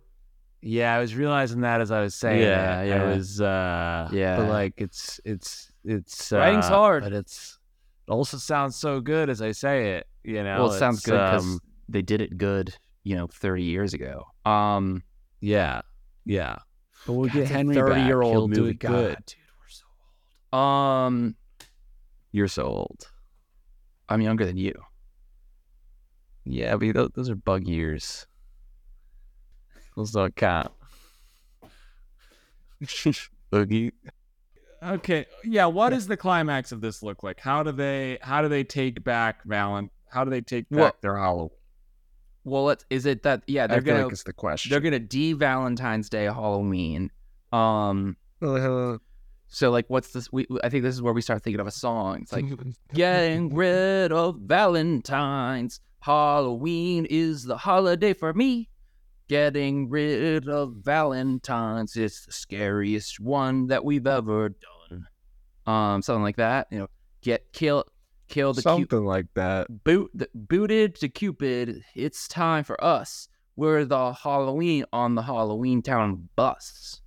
[0.62, 2.42] Yeah, I was realizing that as I was saying.
[2.42, 2.88] Yeah, it.
[2.88, 3.02] yeah.
[3.02, 3.40] I was.
[3.40, 4.36] uh Yeah.
[4.36, 7.02] But like, it's it's it's Writing's uh, hard.
[7.02, 7.58] but it's
[8.10, 10.06] it also sounds so good as I say it.
[10.24, 12.74] You know, well, it sounds good because um, they did it good,
[13.04, 14.24] you know, 30 years ago.
[14.44, 15.02] Um,
[15.40, 15.82] yeah,
[16.26, 16.56] Yeah,
[17.06, 17.84] but we'll God, get it's a Henry back.
[17.84, 18.70] 30-year-old He'll do movie.
[18.72, 19.14] it good.
[19.14, 19.84] God, dude, we're so
[20.52, 20.60] old.
[20.62, 21.36] Um,
[22.32, 23.10] You're so old.
[24.08, 24.74] I'm younger than you.
[26.44, 28.26] Yeah, but those, those are bug years.
[29.96, 30.72] Those don't count.
[33.52, 33.92] Boogie.
[34.82, 35.26] Okay.
[35.44, 35.66] Yeah.
[35.66, 37.40] What does the climax of this look like?
[37.40, 38.18] How do they?
[38.22, 39.90] How do they take back Valen?
[40.08, 41.50] How do they take back Well, their Halloween?
[42.44, 43.42] Well, it's, is it that?
[43.46, 44.70] Yeah, I they're feel gonna like it's the question.
[44.70, 47.10] they're gonna de Valentine's Day Halloween.
[47.52, 50.32] Um, so like, what's this?
[50.32, 52.20] We I think this is where we start thinking of a song.
[52.22, 52.46] It's like
[52.94, 55.80] getting rid of Valentine's.
[56.02, 58.69] Halloween is the holiday for me.
[59.30, 61.94] Getting rid of Valentine's.
[61.94, 65.06] is the scariest one that we've ever done.
[65.72, 66.66] Um, something like that.
[66.72, 66.86] You know,
[67.22, 67.84] get kill
[68.26, 69.84] kill the something like that.
[69.84, 71.84] boot the, booted to Cupid.
[71.94, 73.28] It's time for us.
[73.54, 76.99] We're the Halloween on the Halloween Town bus.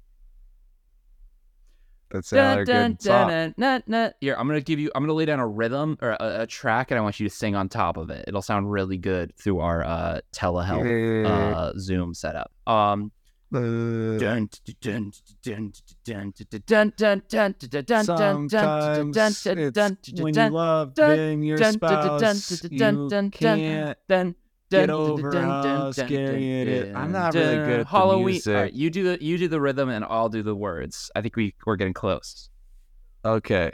[2.14, 4.91] That another dun, like dun, dun, dun, Here, I'm gonna give you.
[4.94, 7.34] I'm gonna lay down a rhythm or a, a, track, and I want you to
[7.34, 8.26] sing on top of it.
[8.27, 12.52] It'll sound really good through our uh, telehealth uh, Zoom setup.
[12.68, 13.11] Um,
[18.07, 23.98] Sometimes it's when you love being your spouse, you can't
[24.73, 26.95] get over how scary it is.
[26.95, 28.25] I'm not really good at the Halloween.
[28.25, 28.55] music.
[28.55, 31.09] All right, you do the you do the rhythm, and I'll do the words.
[31.15, 32.49] I think we we're getting close.
[33.25, 33.71] Okay.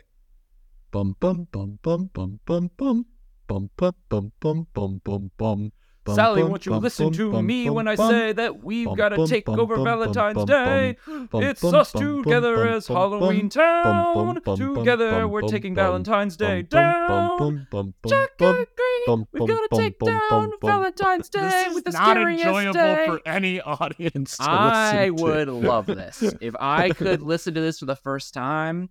[0.92, 3.06] Bum bum bum bum bum bum bum
[3.48, 5.32] bum bum bum bum bum.
[5.38, 5.72] Bum,
[6.16, 8.12] Sally, won't you bum, listen bum, to bum, me bum, when I bum.
[8.12, 10.98] say that we've got to take bum, over bum, bum, Valentine's bum, Day?
[11.06, 14.14] bum, It's bum, us together bum, as bum, Halloween bum, bum, Town.
[14.14, 17.38] bum, bum, Together bum, we're taking bum, Valentine's Day bum, bum, down.
[17.38, 20.20] bum, bum, bum, Jack bum, and Green, bum, we've got to bum, take bum, down
[20.30, 20.70] bum, bum.
[20.72, 23.06] Valentine's Day This is with the not scariest enjoyable day.
[23.06, 24.38] for any audience.
[24.40, 25.24] I listen to.
[25.24, 26.22] would love this.
[26.42, 28.90] If I could listen to this for the first time,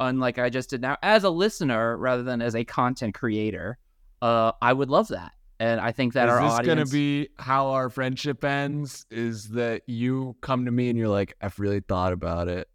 [0.00, 3.78] unlike I just did now, as a listener rather than as a content creator,
[4.22, 5.32] uh, I would love that.
[5.60, 9.06] And I think that is our this audience gonna be how our friendship ends?
[9.10, 12.68] Is that you come to me and you're like, I've really thought about it,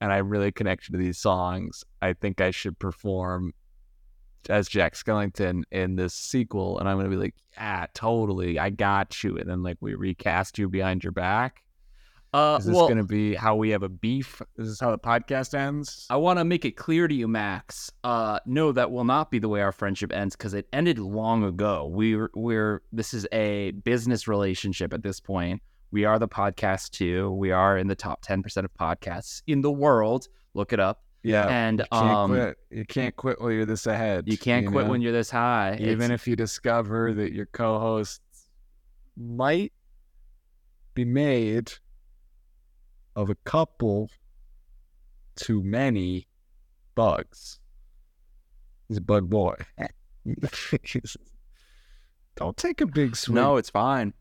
[0.00, 1.84] and I'm really connected to these songs.
[2.02, 3.54] I think I should perform
[4.50, 9.24] as Jack Skellington in this sequel, and I'm gonna be like, yeah, totally, I got
[9.24, 9.38] you.
[9.38, 11.62] And then like we recast you behind your back.
[12.34, 14.42] Uh, Is this well, gonna be how we have a beef?
[14.56, 16.06] Is this how the podcast ends?
[16.10, 17.90] I want to make it clear to you, Max.
[18.04, 21.44] Uh, no, that will not be the way our friendship ends because it ended long
[21.44, 21.86] ago.
[21.86, 25.62] We're we're this is a business relationship at this point.
[25.90, 27.30] We are the podcast too.
[27.32, 30.28] We are in the top ten percent of podcasts in the world.
[30.52, 31.02] Look it up.
[31.22, 32.56] yeah, and you can't um, quit.
[32.70, 34.24] You can't quit while you're this ahead.
[34.26, 34.90] you can't quit know?
[34.90, 35.76] when you're this high.
[35.80, 38.20] even It's- if you discover that your co-hosts
[39.16, 39.72] might
[40.94, 41.72] be made
[43.18, 44.08] of a couple
[45.34, 46.28] too many
[46.94, 47.58] bugs.
[48.86, 49.54] He's a bug boy.
[52.36, 53.34] Don't take a big swing.
[53.34, 54.14] no, it's fine.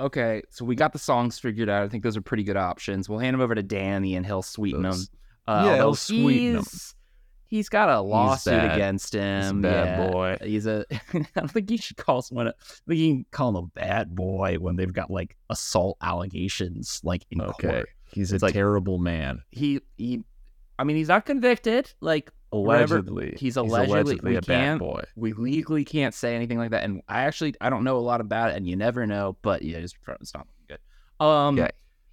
[0.00, 1.84] Okay, so we got the songs figured out.
[1.84, 3.08] I think those are pretty good options.
[3.08, 5.18] We'll hand them over to Danny, and he'll sweeten Those- them.
[5.46, 6.62] Uh, Yeah, he'll sweeten 'em.
[6.62, 6.94] he's-
[7.46, 9.40] He's got a lawsuit against him.
[9.42, 10.10] He's a bad yeah.
[10.10, 10.36] boy.
[10.42, 10.84] He's a.
[11.12, 12.48] I don't think you should call someone.
[12.48, 12.54] A, I
[12.88, 17.24] think you can call him a bad boy when they've got like assault allegations, like
[17.30, 17.68] in Okay.
[17.68, 17.88] court.
[18.14, 19.42] He's It's a like- terrible man.
[19.50, 20.22] He he.
[20.78, 21.92] I mean, he's not convicted.
[22.00, 23.36] Like whatever- Allegedly.
[23.38, 25.02] he's allegedly- a bad boy.
[25.16, 26.84] we legally can't say anything like that.
[26.84, 29.36] And I actually I don't know a lot about it, and you never know.
[29.42, 30.78] But yeah, it's, it's not good.
[31.24, 31.68] Um, Yeah.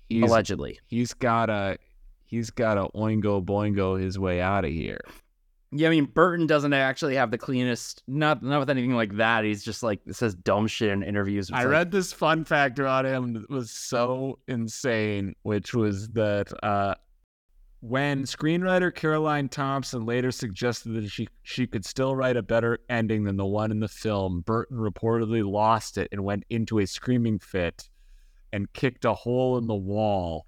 [0.10, 0.80] He's, allegedly.
[0.88, 1.78] he's got a
[2.26, 5.00] he's got a oingo boingo his way out of here.
[5.74, 8.04] Yeah, I mean Burton doesn't actually have the cleanest.
[8.08, 9.46] Not not with anything like that.
[9.46, 11.50] He's just like says dumb shit in interviews.
[11.52, 16.52] I like, read this fun fact about him that was so insane, which was that
[16.62, 16.96] uh,
[17.80, 23.24] when screenwriter Caroline Thompson later suggested that she she could still write a better ending
[23.24, 27.40] than the one in the film, Burton reportedly lost it and went into a screaming
[27.40, 27.90] fit
[28.52, 30.46] and kicked a hole in the wall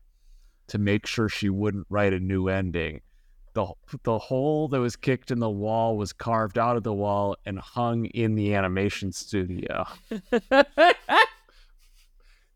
[0.67, 3.01] to make sure she wouldn't write a new ending.
[3.53, 3.67] The,
[4.03, 7.59] the hole that was kicked in the wall was carved out of the wall and
[7.59, 9.85] hung in the animation studio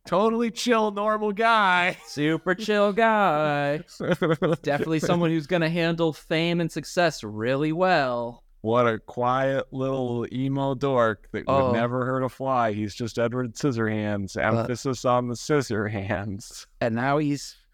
[0.06, 1.98] totally chill, normal guy.
[2.06, 3.78] super chill guy.
[4.62, 8.44] Definitely someone who's gonna handle fame and success really well.
[8.62, 11.68] what a quiet little emo dork that Oh.
[11.68, 12.74] would never hurt a fly.
[12.74, 14.36] He's just Edward Scissorhands.
[14.36, 16.66] Emphasis on the scissor hands.
[16.82, 17.67] And now he's got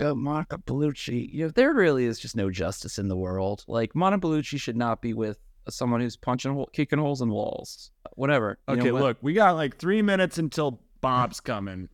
[0.00, 1.32] Monica Bellucci.
[1.32, 3.64] You know, there really is just no justice in the world.
[3.66, 7.90] Like Monica Bellucci should not be with someone who's punching, hole- kicking holes in walls.
[8.14, 8.58] Whatever.
[8.68, 9.02] You know Okay, what?
[9.02, 11.88] look, we got like three minutes until Bob's coming.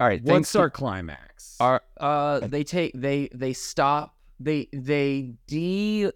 [0.00, 0.22] All right.
[0.22, 1.56] What's to- our climax?
[1.60, 6.10] Are uh they take they they stop they they de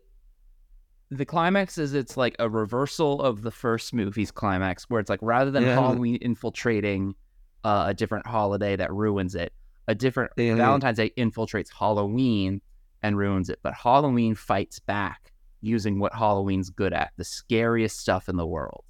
[1.10, 5.20] the climax is it's like a reversal of the first movie's climax where it's like
[5.22, 5.74] rather than Yeah.
[5.74, 7.14] Halloween infiltrating
[7.62, 9.52] uh, a different holiday that ruins it,
[9.88, 10.56] a different Yeah.
[10.56, 12.60] Valentine's Day infiltrates Halloween
[13.02, 18.28] and ruins it, but Halloween fights back using what Halloween's good at, the scariest stuff
[18.28, 18.84] in the world.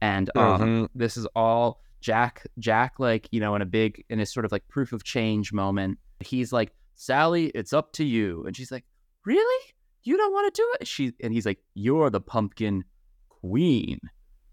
[0.00, 0.88] And um, Mhm.
[0.94, 2.46] this is all Jack.
[2.58, 5.52] Jack, like you know, in a big in a sort of like proof of change
[5.52, 8.84] moment, he's like, "Sally, it's up to you," and she's like,
[9.24, 9.64] "Really?
[10.02, 12.84] You don't want to do it?" She and he's like, "You're the pumpkin
[13.28, 14.00] queen,"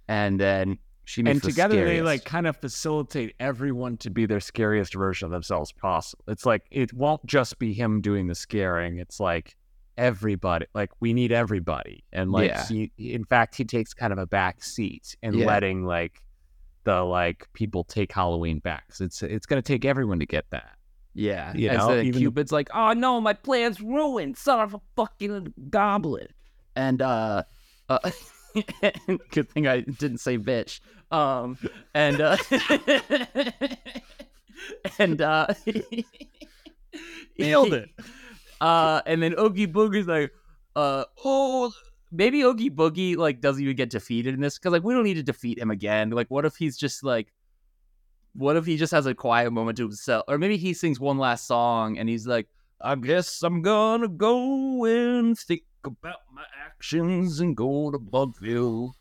[0.08, 0.78] and then
[1.10, 5.26] she and the together they like kind of facilitate everyone to be their scariest version
[5.26, 6.23] of themselves possible.
[6.27, 8.99] It's like it won't just be him doing the scaring.
[8.99, 9.56] It's like
[9.98, 10.68] everybody.
[10.76, 12.68] Like we need everybody, and like Yeah.
[12.68, 15.48] he, in fact, he takes kind of a back seat in Yeah.
[15.48, 16.22] letting like
[16.84, 18.94] the like people take Halloween back.
[18.94, 20.76] So it's it's gonna take everyone to get that.
[21.15, 24.81] Yeah, You and know, even- Cupid's like, "Oh no, my plan's ruined, son of a
[24.95, 26.27] fucking goblin."
[26.76, 27.44] And uh,
[27.90, 27.99] uh
[29.32, 30.80] good thing I didn't say bitch.
[31.12, 31.58] Um,
[31.94, 32.38] and uh,
[35.00, 35.48] and uh,
[37.38, 37.90] Nailed it.
[38.62, 40.34] Uh, and then Oogie Boogie's like,
[40.76, 41.72] uh, oh,
[42.12, 45.14] maybe Oogie Boogie like doesn't even get defeated in this because like we don't need
[45.14, 46.10] to defeat him again.
[46.10, 47.32] Like, what if he's just like,
[48.34, 51.18] what if he just has a quiet moment to himself, or maybe he sings one
[51.18, 52.50] last song and he's like,
[52.82, 58.91] I guess I'm gonna go and think about my actions and go to Bugville,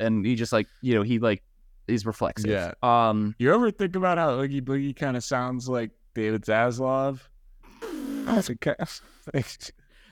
[0.00, 1.42] and he just like you know he like
[1.86, 2.50] he's reflexive.
[2.50, 2.72] Yeah.
[2.82, 3.34] Um.
[3.38, 7.20] You ever think about how Oogie Boogie kind of sounds like David Zaslav?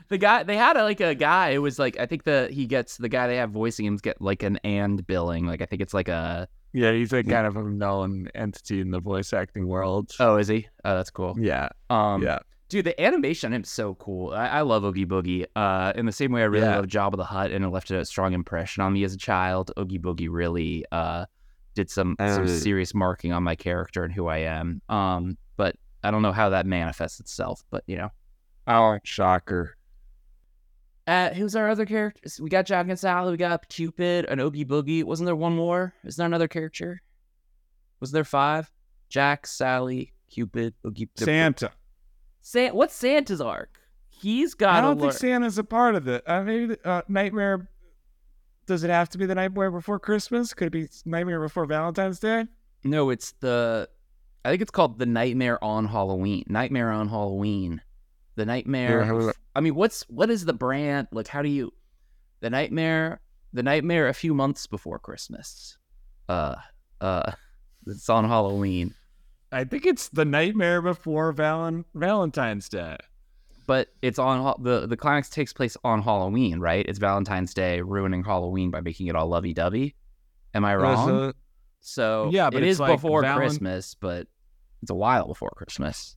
[0.09, 1.51] The guy they had a, like a guy.
[1.51, 4.21] It was like I think the he gets the guy they have voicing him get
[4.23, 5.47] like an and billing.
[5.47, 8.93] Like I think it's like a Yeah, he's like kind of a known entity in
[8.93, 10.13] the voice acting world.
[10.21, 10.69] oh is he?
[10.85, 11.35] Oh that's cool.
[11.39, 12.39] yeah, Um yeah.
[12.69, 14.33] Dude, the animation on him is so cool.
[14.33, 15.47] I, I love Oogie Boogie.
[15.55, 16.77] Uh, in the same way I really Yeah.
[16.77, 19.71] love Jabba the Hutt and it left a strong impression on me as a child.
[19.79, 21.27] Oogie Boogie really uh
[21.75, 22.47] did some some Uh.
[22.49, 24.81] serious marking on my character and who I am.
[24.89, 27.63] Um, but I don't know how that manifests itself.
[27.71, 28.11] But you know.
[28.67, 29.77] Oh, shocker.
[31.07, 32.41] Uh, who's our other characters?
[32.41, 35.05] We got Jack and Sally, we got Cupid, and Oogie Boogie.
[35.05, 35.95] Wasn't there one more?
[36.03, 37.01] Is there another character?
[38.01, 38.69] Was there five?
[39.09, 41.09] Jack, Sally, Cupid, Oogie.
[41.17, 41.71] Santa.
[42.47, 43.81] San- what's Santa's arc?
[44.09, 44.77] He's got.
[44.77, 46.23] I don't think learn- Santa's a part of it.
[46.29, 47.69] Uh, maybe the, uh, Nightmare.
[48.67, 50.55] Does it have to be the Nightmare Before Christmas?
[50.55, 52.47] Could it be Nightmare Before Valentine's Day?
[52.85, 53.89] No, it's the.
[54.45, 56.45] I think it's called the Nightmare on Halloween.
[56.47, 57.83] Nightmare on Halloween.
[58.37, 59.01] The Nightmare.
[59.01, 61.09] Yeah, how- I mean, what's what is the brand?
[61.11, 61.73] Like, how do you?
[62.43, 63.21] The Nightmare.
[63.55, 65.79] The Nightmare a few months before Christmas.
[66.29, 66.55] Uh,
[67.01, 67.33] uh,
[67.89, 68.95] it's on Halloween.
[69.53, 72.97] I think it's the Nightmare Before Valen- Valentine's Day.
[73.67, 76.85] but it's on the the climax takes place on Halloween, right?
[76.89, 79.95] It's Valentine's Day, ruining Halloween by making it all lovey dovey.
[80.55, 81.11] Am I wrong?
[81.11, 81.33] Uh-huh.
[81.81, 84.27] So Yeah, but it's like before Valen- Christmas, but
[84.83, 86.17] it's a while before Christmas.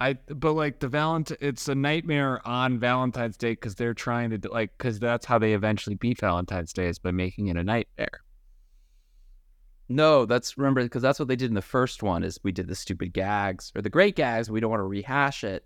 [0.00, 4.48] I but like the Valentine, it's a nightmare on Valentine's Day because they're trying to
[4.50, 8.20] like because that's how they eventually beat Valentine's Day is by making it a nightmare.
[9.88, 12.24] No, that's remember because that's what they did in the first one.
[12.24, 14.50] Is we did the stupid gags or the great gags.
[14.50, 15.64] We don't want to rehash it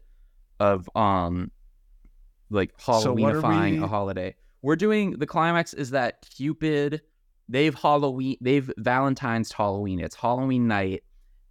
[0.61, 1.51] of um
[2.51, 4.35] like So Halloweenifying we- a holiday.
[4.63, 7.03] We're doing the climax is that Cupid
[7.49, 10.01] they've Halloween they've Valentine's Halloween.
[10.01, 11.05] It's Halloween night,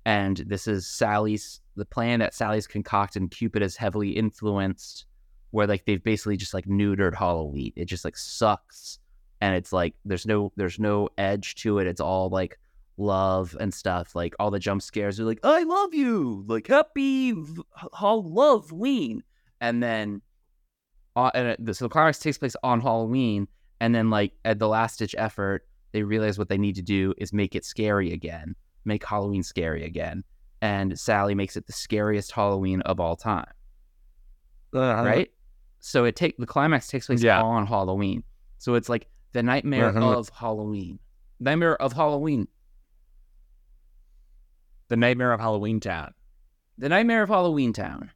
[0.05, 3.21] and this is Sally's the plan that Sally's concocted.
[3.21, 5.05] And Cupid is heavily influenced,
[5.51, 7.71] where like they've basically just like neutered Halloween.
[7.77, 8.99] It just like sucks,
[9.41, 11.87] and it's like there's no there's no edge to it.
[11.87, 12.57] It's all like
[12.97, 14.15] love and stuff.
[14.15, 17.61] Like all the jump scares are like I love you, like happy v-
[17.97, 19.23] Halloween,
[19.61, 20.21] and then
[21.15, 23.47] uh, and so the climax takes place on Halloween,
[23.79, 27.13] and then like at the last ditch effort, they realize what they need to do
[27.17, 28.55] is make it scary again,
[28.85, 30.23] make Halloween scary again,
[30.61, 33.49] and Sally makes it the scariest Halloween of all time,
[34.73, 35.03] Uh-huh.
[35.03, 35.31] right?
[35.79, 37.41] So it take the climax takes place Yeah.
[37.41, 38.23] on Halloween,
[38.57, 39.07] so it's like
[39.37, 40.97] the nightmare of Halloween,
[41.39, 42.47] nightmare of Halloween,
[44.87, 46.13] The Nightmare of Halloween Town.
[46.79, 48.09] the nightmare of Halloween Town,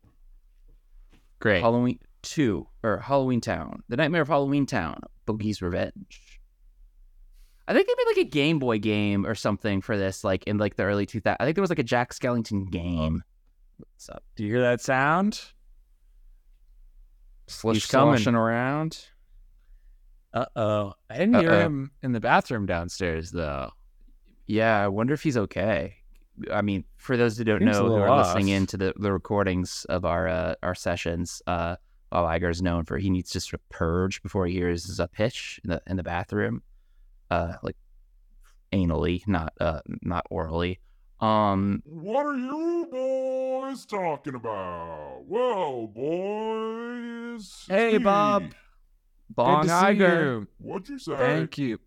[1.40, 1.62] Great.
[1.62, 6.40] Halloween two or Halloween Town, the nightmare of Halloween Town, Boogie's Revenge.
[7.68, 10.58] I think they made like a Game Boy game or something for this, like in
[10.58, 11.36] like the early 2000s.
[11.40, 13.24] I think there was like a Jack Skellington game.
[13.78, 14.24] What's up?
[14.36, 15.40] Do you hear that sound?
[17.46, 18.28] Slush coming.
[18.28, 19.06] around.
[20.34, 20.94] Uh oh.
[21.10, 21.60] I didn't hear Uh-oh.
[21.60, 23.72] him in the bathroom downstairs though.
[24.48, 25.96] Yeah, I wonder if he's okay.
[26.52, 28.58] I mean, for those who don't Seems know who are listening off.
[28.58, 31.76] in to the, the recordings of our uh, our sessions, uh,
[32.10, 35.08] Bob Iger is known for he needs to sort of purge before he hears a
[35.08, 36.64] pitch in the in the bathroom,
[37.30, 37.76] uh, like
[38.74, 40.80] anally, not uh, not orally.
[41.20, 45.24] Um, What are you boys talking about?
[45.28, 47.66] Well, boys.
[47.68, 47.98] Hey.
[48.00, 48.54] Bob.
[49.36, 50.24] Bong Good to see Iger.
[50.24, 50.48] you.
[50.60, 51.16] What'd you say?
[51.16, 51.80] Thank you.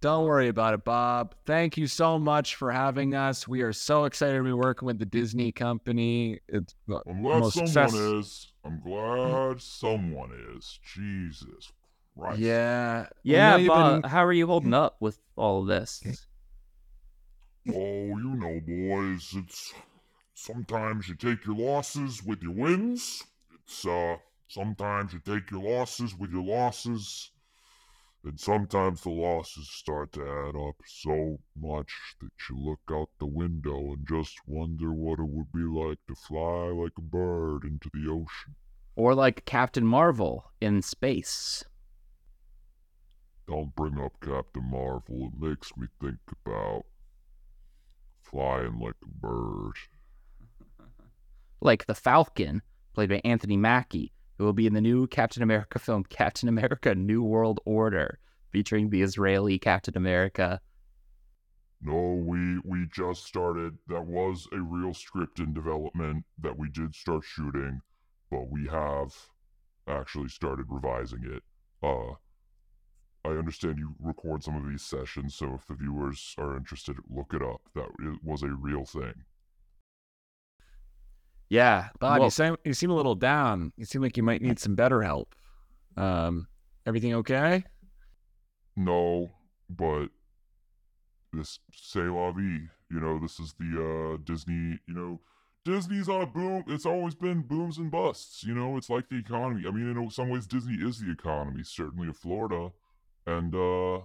[0.00, 1.36] Don't worry about it, Bob.
[1.46, 3.46] Thank you so much for having us.
[3.46, 6.40] We are so excited to be working with the Disney company.
[6.48, 8.52] It's I'm glad most someone success- is.
[8.64, 10.80] I'm glad someone is.
[10.84, 11.72] Jesus
[12.18, 12.40] Christ.
[12.40, 13.06] Yeah.
[13.22, 16.02] Yeah, We Bob, been- how are you holding up with all of this?
[17.68, 19.72] Oh, you know, boys, it's
[20.34, 23.22] sometimes you take your losses with your wins.
[23.54, 24.16] It's uh
[24.52, 27.30] sometimes you take your losses with your losses.
[28.24, 33.26] And sometimes the losses start to add up so much that you look out the
[33.26, 37.90] window and just wonder what it would be like to fly like a bird into
[37.92, 38.54] the ocean.
[38.94, 41.64] Or like Captain Marvel in space.
[43.48, 45.30] Don't bring up Captain Marvel.
[45.32, 46.84] It makes me think about
[48.22, 49.72] flying like a bird.
[51.60, 52.62] like the Falcon,
[52.94, 54.12] played by Anthony Mackie,
[54.42, 58.18] who will be in the new Captain America film, Captain America: New World Order,
[58.50, 60.60] featuring the Israeli Captain America.
[61.80, 63.78] No, we we just started.
[63.86, 67.82] That was a real script in development that we did start shooting,
[68.32, 69.14] but we have
[69.86, 71.44] actually started revising it.
[71.80, 72.14] Uh
[73.24, 77.32] I understand you record some of these sessions, so if the viewers are interested, look
[77.32, 77.60] it up.
[77.76, 79.24] That it was a real thing.
[81.52, 83.74] Yeah, Bob, well, you seem you seem a little down.
[83.76, 85.34] You seem like you might need some better help.
[85.98, 86.48] Um,
[86.86, 87.64] everything okay?
[88.74, 89.32] No,
[89.68, 90.06] but
[91.30, 92.70] this say la vie.
[92.90, 95.20] You know, this is the uh Disney, you know,
[95.62, 96.64] Disney's on a boom.
[96.68, 98.42] It's always been booms and busts.
[98.44, 99.64] You know, it's like the economy.
[99.68, 102.72] I mean, in some ways, Disney is the economy, certainly of Florida,
[103.26, 104.04] and uh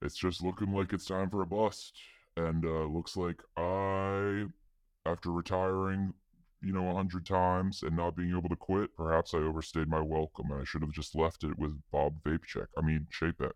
[0.00, 1.98] it's just looking like it's time for a bust.
[2.36, 4.44] And uh looks like I,
[5.04, 6.14] after retiring,
[6.62, 10.00] you know, a hundred times and not being able to quit, perhaps I overstayed my
[10.00, 12.66] welcome, and I should have just left it with Bob Vapecheck.
[12.76, 13.52] I mean, Chapek.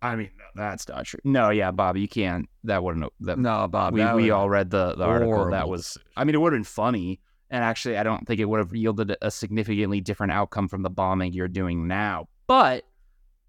[0.00, 1.18] I mean, no, that's not true.
[1.24, 2.48] No, yeah, Bob, you can't.
[2.62, 3.12] That wouldn't.
[3.20, 3.94] That, No, Bob.
[3.94, 5.50] we we all read the the article.
[5.50, 5.98] That was.
[6.16, 7.20] I mean, it would have been funny,
[7.50, 10.90] and actually, I don't think it would have yielded a significantly different outcome from the
[10.90, 12.28] bombing you're doing now.
[12.46, 12.84] But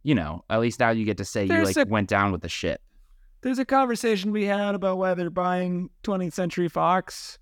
[0.01, 2.41] you know, at least now you get to say you like a- went down with
[2.41, 2.81] the ship.
[3.41, 7.37] There's a conversation we had about whether buying 20th Century Fox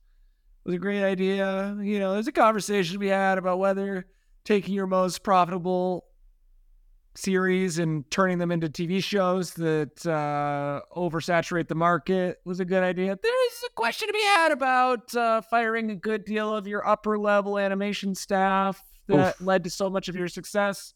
[0.68, 1.76] was a great idea.
[1.82, 4.06] You know, there's a conversation we had about whether
[4.44, 6.06] taking your most profitable
[7.16, 12.84] series and turning them into TV shows that uh, oversaturate the market was a good
[12.84, 13.18] idea.
[13.22, 17.18] There's a question to be had about uh, firing a good deal of your upper
[17.18, 20.94] level animation staff that led to so much of your success.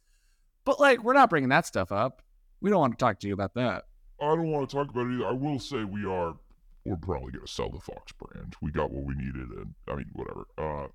[0.65, 2.21] But like, we're not bringing that stuff up.
[2.59, 3.85] We don't want to talk to you about that.
[4.21, 5.27] I don't want to talk about it either.
[5.27, 6.35] I will say we are.
[6.85, 8.55] We're probably gonna sell the Fox brand.
[8.61, 10.45] We got what we needed, and I mean, whatever.
[10.57, 10.87] Uh,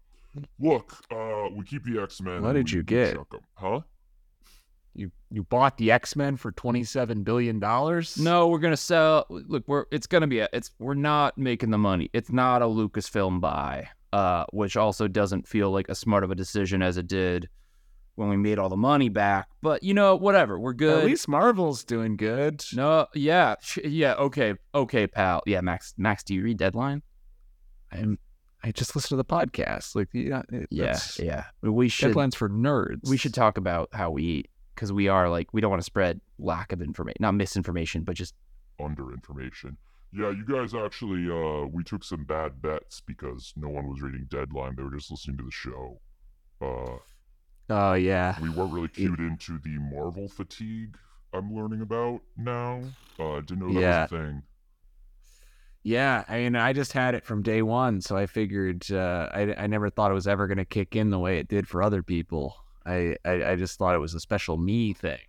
[0.59, 2.43] look, uh, we keep the X Men.
[2.43, 3.17] What did you get?
[3.55, 3.81] Huh?
[4.95, 8.19] You you bought the X Men for twenty seven billion dollars?
[8.19, 9.27] No, we're gonna sell.
[9.29, 10.49] Look, we're it's gonna be a.
[10.53, 12.11] It's we're not making the money.
[12.13, 16.35] It's not a Lucasfilm buy, uh, which also doesn't feel like as smart of a
[16.35, 17.49] decision as it did
[18.17, 19.47] when we made all the money back.
[19.63, 20.59] But you know, whatever.
[20.59, 20.99] We're good.
[21.01, 22.65] At least Marvel's doing good.
[22.75, 24.15] no, yeah, yeah.
[24.15, 25.43] Okay, okay, pal.
[25.47, 25.95] Yeah, Max.
[25.97, 27.03] Max, do you read Deadline?
[27.93, 28.19] I'm
[28.65, 29.95] I just listened to the podcast.
[29.95, 31.45] Like yeah, it- Yeah, yeah.
[31.63, 32.09] We should.
[32.09, 33.09] Deadline's for nerds.
[33.09, 35.87] We should talk about how we eat because we are like we don't want to
[35.87, 38.35] spread lack of information, not misinformation, but just
[38.83, 39.77] Under information.
[40.13, 41.29] Yeah, you guys actually.
[41.31, 44.75] Uh, we took some bad bets because no one was reading Deadline.
[44.77, 46.01] They were just listening to the show.
[46.61, 46.97] Uh,
[47.69, 48.37] Oh yeah.
[48.41, 50.97] we weren't really cued into the Marvel fatigue.
[51.33, 52.83] I'm learning about now.
[53.19, 54.03] Uh, didn't know that Yeah.
[54.03, 54.43] was a thing.
[55.83, 59.55] Yeah, I mean, I just had it from day one, so I figured uh, I
[59.57, 61.81] I never thought it was ever going to kick in the way it did for
[61.83, 62.57] other people.
[62.85, 65.21] I, I I just thought it was a special me thing.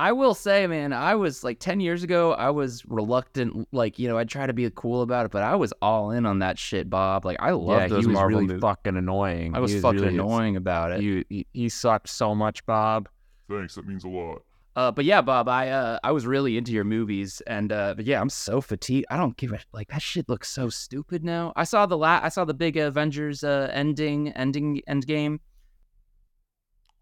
[0.00, 3.68] I will say, man, I was like 10 years ago, I was reluctant.
[3.70, 6.24] Like, you know, I'd try to be cool about it, but I was all in
[6.24, 7.26] on that shit, Bob.
[7.26, 8.62] Like, I love yeah, those he was Marvel really movies.
[8.62, 9.54] fucking annoying.
[9.54, 11.02] I was, He fucking really- annoying about it.
[11.02, 13.10] You, he, he sucked so much, Bob.
[13.50, 13.74] Thanks.
[13.74, 14.42] That means a lot.
[14.74, 18.06] Uh, but yeah, Bob, I uh, I was really into your movies, and uh, but
[18.06, 19.04] yeah, I'm so fatigued.
[19.10, 21.52] I don't give a like that shit looks so stupid now.
[21.56, 25.40] I saw the la- I saw the big Avengers uh, ending ending end game.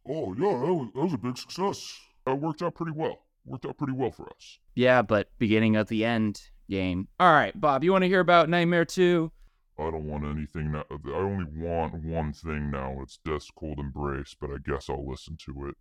[0.08, 1.94] Oh yeah, that was, that was a big success.
[2.28, 3.18] That worked out pretty well.
[3.44, 4.58] Worked out pretty well for us.
[4.74, 7.08] Yeah, but beginning of the end game.
[7.18, 9.30] All right, Bob, you want to hear about Nightmare 2?
[9.78, 10.84] I don't want anything now.
[10.90, 12.98] I only want one thing now.
[13.02, 15.76] It's Death's Cold Embrace, but I guess I'll listen to it.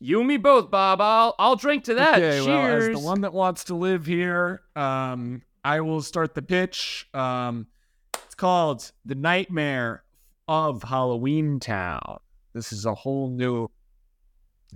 [0.00, 1.00] You and me both, Bob.
[1.00, 2.16] I'll I'll drink to that.
[2.16, 2.46] Okay, Cheers.
[2.46, 7.08] well, as the one that wants to live here, um, I will start the pitch.
[7.14, 7.68] Um,
[8.12, 10.02] it's called The Nightmare
[10.46, 12.18] of Halloween Town.
[12.52, 13.70] This is a whole new.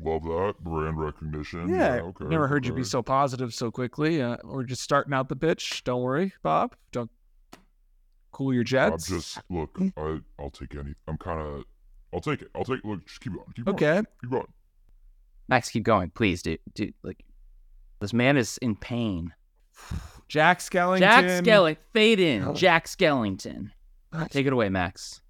[0.01, 1.69] Love that brand recognition.
[1.69, 2.25] Yeah, okay.
[2.25, 4.23] Never heard you be so positive so quickly.
[4.23, 5.85] Uh, we're just starting out the pitch.
[5.85, 6.75] Don't worry, Bob.
[6.93, 7.11] Don't
[8.33, 9.11] cool your jets.
[9.11, 9.79] I'm just look.
[9.99, 10.95] I I'll take any.
[11.07, 11.65] I'm kind of.
[12.15, 12.49] I'll take it.
[12.55, 12.83] I'll take.
[12.85, 13.47] Look, just keep going.
[13.55, 13.75] Keep going.
[13.75, 14.03] okay.
[14.23, 14.47] Keep going.
[15.49, 16.61] Max, keep going, please, dude.
[16.75, 17.23] Dude, like
[18.01, 19.35] this man is in pain.
[20.29, 21.01] Jack Skellington.
[21.01, 22.45] Jack Skellington, fade in.
[22.45, 22.55] Oh.
[22.55, 23.71] Jack Skellington.
[24.31, 25.21] Take it away, Max.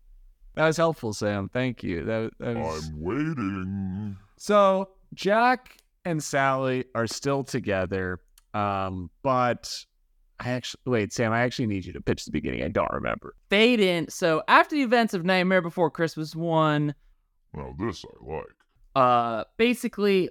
[0.54, 1.48] That was helpful, Sam.
[1.48, 2.04] Thank you.
[2.04, 2.88] That, that was...
[2.88, 4.16] I'm waiting.
[4.42, 8.18] So Jack and Sally are still together,
[8.54, 9.72] um, but
[10.40, 11.32] I actually wait, Sam.
[11.32, 12.64] I actually need you to pitch the beginning.
[12.64, 13.36] I don't remember.
[13.50, 14.08] Fade in.
[14.08, 16.92] So after the events of Nightmare Before Christmas one,
[17.54, 18.46] Now this I like.
[18.96, 20.28] uh, basically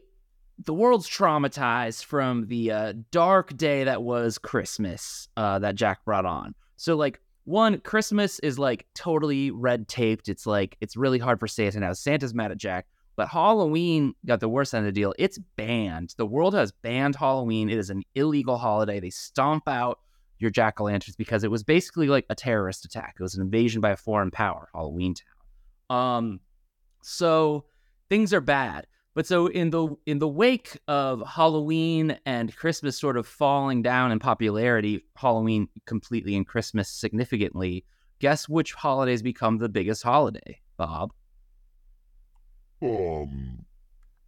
[0.65, 6.25] the world's traumatized from the uh, dark day that was Christmas uh, that Jack brought
[6.25, 6.53] on.
[6.75, 10.27] So like one Christmas is like totally red taped.
[10.27, 11.93] It's like it's really hard for Santa now.
[11.93, 12.87] Santa's mad at Jack,
[13.21, 15.13] but Halloween got the worst end of the deal.
[15.19, 16.15] It's banned.
[16.17, 17.69] The world has banned Halloween.
[17.69, 18.99] It is an illegal holiday.
[18.99, 19.99] They stomp out
[20.39, 23.17] your jack o' lanterns because it was basically like a terrorist attack.
[23.19, 25.95] It was an invasion by a foreign power, Halloween Town.
[25.95, 26.39] Um,
[27.03, 27.65] so
[28.09, 28.87] things are bad.
[29.13, 34.11] But so in the in the wake of Halloween and Christmas sort of falling down
[34.11, 37.85] in popularity, Halloween completely and Christmas significantly,
[38.17, 41.11] guess which holidays become the biggest holiday, Bob?
[42.81, 43.65] Um,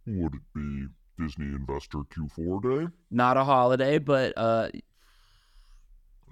[0.06, 0.86] would it be
[1.18, 2.92] Disney Investor Q4 Day?
[3.10, 4.68] Not a holiday, but uh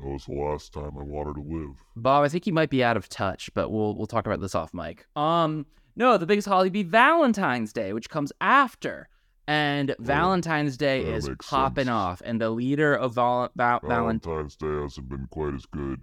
[0.00, 1.76] That was the last time I wanted to live.
[1.96, 4.54] Bob, I think you might be out of touch, but we'll we'll talk about this
[4.54, 5.06] off mic.
[5.16, 5.66] Um,
[5.96, 9.08] no, the biggest holiday be Valentine's Day, which comes after,
[9.46, 11.90] and Valentine's Day is popping sense.
[11.94, 16.00] off, and the leader of Val- Val- Valentine's Day hasn't been quite as good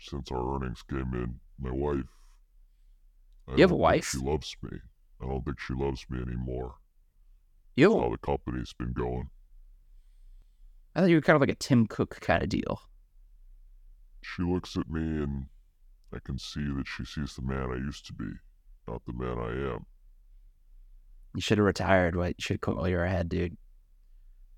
[0.00, 1.40] since our earnings came in.
[1.58, 2.04] My wife.
[3.48, 4.10] I You have a wife?
[4.10, 4.78] She loves me.
[5.22, 6.74] I don't think she loves me anymore.
[7.76, 9.30] You, How the company's been going.
[10.94, 12.80] I thought you were kind of like a Tim Cook kind of deal.
[14.22, 15.46] She looks at me and
[16.12, 18.30] I can see that she sees the man I used to be,
[18.88, 19.86] not the man I am.
[21.34, 22.16] You should have retired.
[22.16, 22.30] What?
[22.30, 23.56] You should have quit while you were ahead, dude.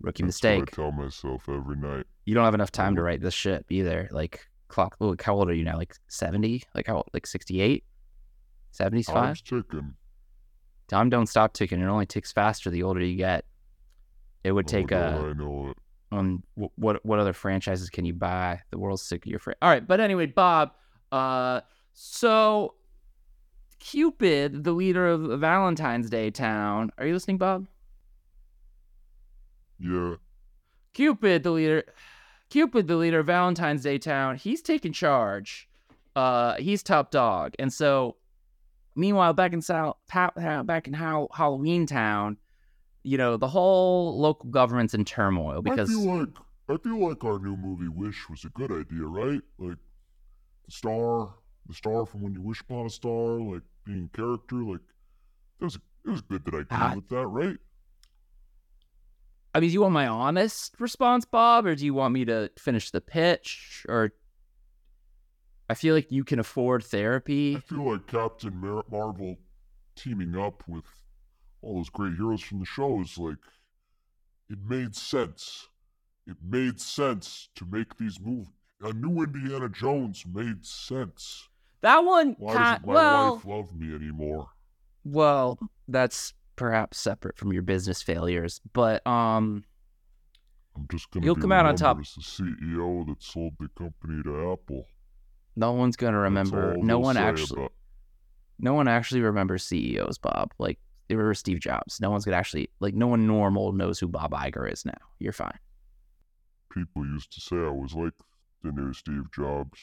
[0.01, 0.63] Rookie That's mistake.
[0.73, 2.07] I tell myself every night.
[2.25, 4.09] You don't have enough time to write this shit either.
[4.11, 4.97] Like clock.
[5.01, 5.77] Look, how old are you now?
[5.77, 6.63] Like seventy?
[6.75, 7.05] Like how?
[7.13, 7.85] Like 68?
[8.73, 9.15] 75?
[9.15, 9.95] Time's ticking.
[10.93, 11.81] Time don't stop ticking.
[11.81, 13.47] It only ticks faster the older you get.
[14.45, 15.31] It would Oh, take a.
[15.31, 15.77] I know it.
[16.13, 16.43] um
[16.77, 18.61] what what other franchises can you buy?
[18.71, 19.57] The world's sick of your friend.
[19.63, 20.73] All right, but anyway, Bob.
[21.11, 21.63] Uh,
[21.95, 22.75] so
[23.79, 26.91] Cupid, the leader of Valentine's Day Town.
[26.99, 27.67] Are you listening, Bob?
[29.79, 30.17] Yeah.
[30.95, 31.85] Cupid, the leader.
[32.51, 34.37] Cupid, the leader of Valentine's Day Town.
[34.37, 35.69] He's taking charge.
[36.15, 38.17] Uh, he's top dog, and so.
[38.95, 42.37] Meanwhile, back in South, back in how Halloween Town,
[43.03, 46.29] you know, the whole local government's in turmoil because I feel like
[46.69, 49.41] I feel like our new movie Wish was a good idea, right?
[49.59, 49.79] Like
[50.67, 51.35] the star,
[51.67, 54.81] the star from When You Wish Upon a Star, like being a character, like
[55.61, 56.93] it was it was good that I agreed Ah.
[56.95, 57.57] with that, right?
[59.55, 62.51] I mean, do you want my honest response, Bob, or do you want me to
[62.59, 63.85] finish the pitch?
[63.89, 64.13] Or
[65.73, 67.57] I feel like you can afford therapy.
[67.57, 69.37] I feel like Captain Mar- Marvel
[69.97, 70.85] teaming up with
[71.63, 73.39] all those great heroes from the show is like
[74.51, 75.69] it made sense.
[76.27, 78.49] It made sense to make these movies.
[78.83, 81.49] A new Indiana Jones made sense.
[81.81, 84.49] That one, Why doesn't my well, wife love me anymore?
[85.05, 85.59] well,
[85.89, 89.65] that's perhaps separate from your business failures, but um,
[90.77, 91.99] I'm just gonna You'll be come out on top.
[91.99, 94.85] as the CEO that sold the company to Apple.
[95.57, 96.77] No one's gonna remember.
[96.79, 97.73] No one actually, about-
[98.59, 100.53] no one actually remembers CEOs, Bob.
[100.59, 102.01] Like they remember Steve Jobs.
[102.01, 104.99] No one's gonna actually, like, no one normal knows who Bob Iger is now.
[105.19, 105.59] You're fine.
[106.73, 108.15] people used to say I was like
[108.63, 109.79] the new Steve Jobs.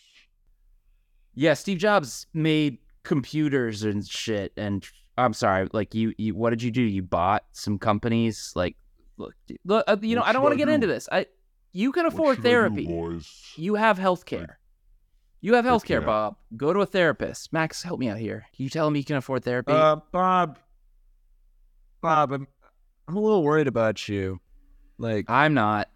[1.35, 4.53] Yeah, Steve Jobs made computers and shit.
[4.57, 4.83] And
[5.17, 6.81] I'm sorry, like you, you what did you do?
[6.81, 8.51] You bought some companies.
[8.55, 8.75] Like,
[9.17, 9.35] look,
[9.65, 10.71] look, uh, you know, What I don't want to get do?
[10.71, 11.07] into this.
[11.11, 11.27] I,
[11.71, 12.87] you can afford do, therapy.
[12.87, 13.27] boys?
[13.55, 14.58] You have health care.
[15.41, 16.01] You have I health care.
[16.01, 16.35] Bob.
[16.57, 17.53] Go to a therapist.
[17.53, 18.45] Max, help me out here.
[18.55, 19.71] Can you tell me you can afford therapy?
[19.71, 20.59] Uh, Bob.
[22.01, 22.47] Bob, I'm,
[23.07, 24.39] I'm a little worried about you.
[24.97, 25.89] Like, I'm not.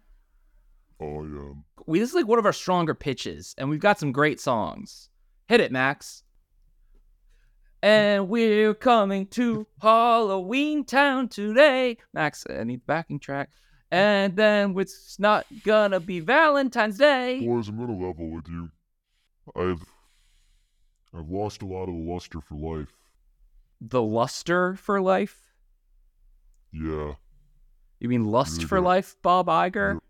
[1.00, 1.64] I am.
[1.86, 5.10] we, this is like one of our stronger pitches, and we've got some great songs.
[5.48, 6.22] Hit it, Max.
[7.82, 11.98] And we're coming to Halloween Town today.
[12.14, 13.50] Max, I need the backing track.
[13.90, 17.40] And then it's not gonna be Valentine's Day.
[17.46, 18.70] Boys, I'm gonna level with you.
[19.56, 19.84] I've
[21.16, 22.92] I've lost a lot of the luster for life.
[23.80, 25.52] The luster for life?
[26.72, 27.12] Yeah,
[28.00, 28.84] You mean lust Really for good.
[28.84, 30.00] life, Bob Iger?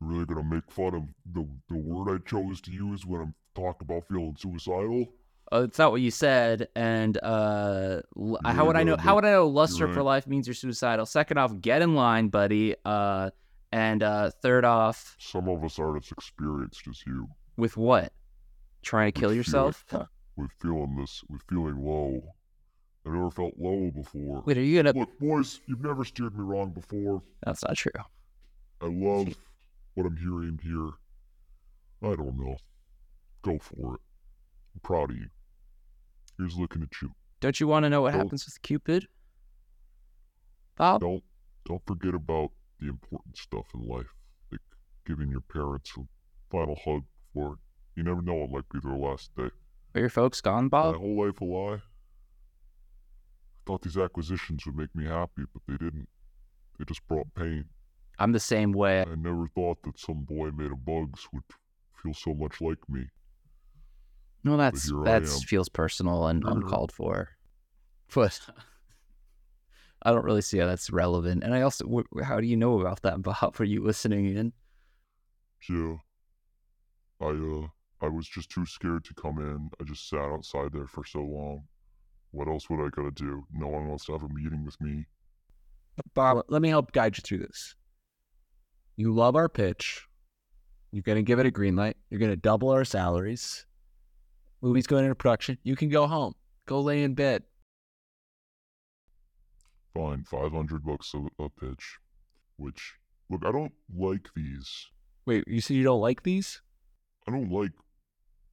[0.00, 1.02] really gonna make fun of
[1.32, 5.06] the the word I chose to use when I'm talking about feeling suicidal.
[5.50, 6.68] Oh, it's not what you said.
[6.74, 8.92] And uh, l- how would I know?
[8.92, 11.04] right, How would I know luster You're for life means you're suicidal?
[11.06, 12.74] Second off, get in line, buddy.
[12.84, 13.30] Uh,
[13.70, 17.28] and uh, third off, Some of us aren't as experienced as you.
[17.56, 18.12] with what?
[18.82, 19.84] Trying to kill yourself?
[19.88, 20.06] feeling-
[20.36, 22.34] with feeling this, with feeling low.
[23.04, 24.42] I've never felt low before.
[24.46, 24.98] Wait, are you gonna?
[24.98, 27.22] Look, boys, you've never steered me wrong before.
[27.44, 27.90] That's not true.
[28.80, 29.34] I love
[29.94, 30.90] what I'm hearing here.
[32.02, 32.56] I don't know.
[33.42, 34.00] Go for it.
[34.74, 35.28] I'm proud of you.
[36.38, 37.12] Here's looking at you.
[37.40, 39.06] Don't you want to know what Don't- happens with Cupid,
[40.76, 41.00] Bob?
[41.00, 41.22] Don't
[41.64, 42.50] don't forget about
[42.80, 44.12] the important stuff in life,
[44.50, 44.60] like
[45.06, 46.00] giving your parents a
[46.50, 47.04] final hug
[47.34, 47.58] before.
[47.96, 49.50] You never know; it might be their last day.
[49.94, 50.94] Are your folks gone, Bob?
[50.94, 51.74] My whole life a lie.
[51.74, 51.80] I
[53.66, 56.08] thought these acquisitions would make me happy, but they didn't.
[56.78, 57.66] They just brought pain.
[58.18, 59.00] I'm the same way.
[59.02, 61.44] I never thought that some boy made of bugs would
[62.02, 63.06] feel so much like me.
[64.44, 67.30] No, that's that feels personal and uncalled for.
[68.14, 68.40] But
[70.02, 71.44] I don't really see how that's relevant.
[71.44, 73.60] And I also, wh- how do you know about that, Bob?
[73.60, 74.52] Are you listening in?
[75.68, 75.96] Yeah.
[77.20, 77.68] I uh
[78.02, 79.70] I was just too scared to come in.
[79.80, 81.62] I just sat outside there for so long.
[82.32, 83.44] What else would I gotta do?
[83.52, 85.06] No one wants to have a meeting with me.
[86.14, 87.74] Bob, let me help guide you through this.
[88.96, 90.06] You love our pitch.
[90.90, 91.96] You're going to give it a green light.
[92.10, 93.64] You're going to double our salaries.
[94.60, 95.58] Movie's going into production.
[95.62, 96.34] You can go home.
[96.66, 97.42] Go lay in bed.
[99.94, 101.98] Fine, five hundred bucks a, a pitch.
[102.56, 102.94] Which
[103.28, 104.86] look, I don't like these.
[105.26, 106.62] Wait, you said you don't like these?
[107.26, 107.72] I don't like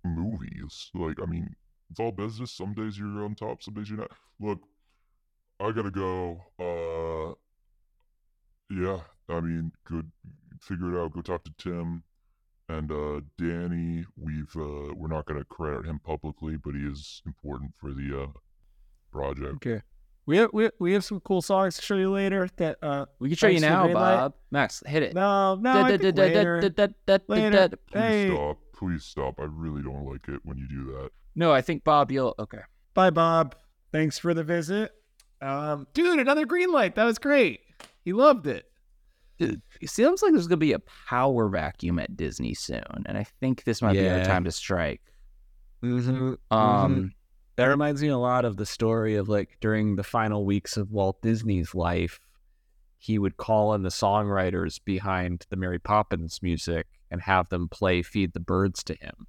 [0.05, 0.89] movies.
[0.93, 1.55] Like, I mean,
[1.91, 2.51] it's all business.
[2.51, 4.11] Some days you're on top, some days you're not.
[4.39, 4.59] Look,
[5.59, 6.41] I gotta go.
[6.59, 7.33] Uh,
[8.69, 8.99] yeah.
[9.29, 10.11] I mean, good.
[10.61, 11.13] Figure it out.
[11.13, 12.03] Go talk to Tim
[12.67, 14.05] and uh Danny.
[14.17, 18.27] We've uh, we're not gonna credit him publicly, but he is important for the uh
[19.11, 19.55] project.
[19.65, 19.81] Okay.
[20.25, 23.29] We have, we, we have some cool songs to show you later that uh We
[23.29, 24.15] can show you Thanks for the now, green light.
[24.15, 24.33] Bob.
[24.51, 25.15] Max, hit it.
[25.15, 26.61] no no I think later.
[27.27, 27.69] Later.
[27.87, 28.27] Please Hey.
[28.29, 28.57] stop.
[28.79, 29.35] Please stop.
[29.39, 31.09] I really don't like it when you do that.
[31.35, 32.61] No, I think Bob, you'll okay.
[32.93, 33.55] Bye Bob.
[33.91, 34.93] Thanks for the visit.
[35.41, 36.95] Um dude, another green light.
[36.95, 37.59] That was great.
[38.05, 38.65] He loved it.
[39.37, 43.63] It seems like there's gonna be a power vacuum at Disney soon, and I think
[43.63, 45.01] this might be our time to strike.
[45.83, 46.33] Mm-hmm.
[46.55, 47.13] Um,
[47.55, 50.91] That reminds me a lot of the story of like during the final weeks of
[50.91, 52.19] Walt Disney's life,
[52.97, 58.01] he would call in the songwriters behind the Mary Poppins music and have them play
[58.01, 59.27] Feed the Birds to him.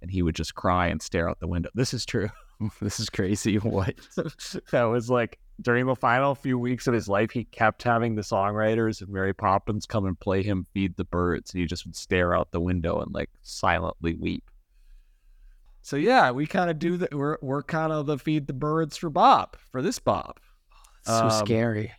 [0.00, 1.70] And he would just cry and stare out the window.
[1.74, 2.28] This is true.
[2.80, 3.56] this is crazy.
[3.58, 3.94] What?
[4.70, 8.22] that was like during the final few weeks of his life, he kept having the
[8.22, 11.52] songwriters and Mary Poppins come and play him Feed the Birds.
[11.52, 14.44] And he just would stare out the window and like silently weep.
[15.82, 17.14] So yeah, we kind of do that.
[17.14, 20.38] We're we're kind of the feed the birds for Bob for this Bob.
[21.02, 21.92] so Um, scary.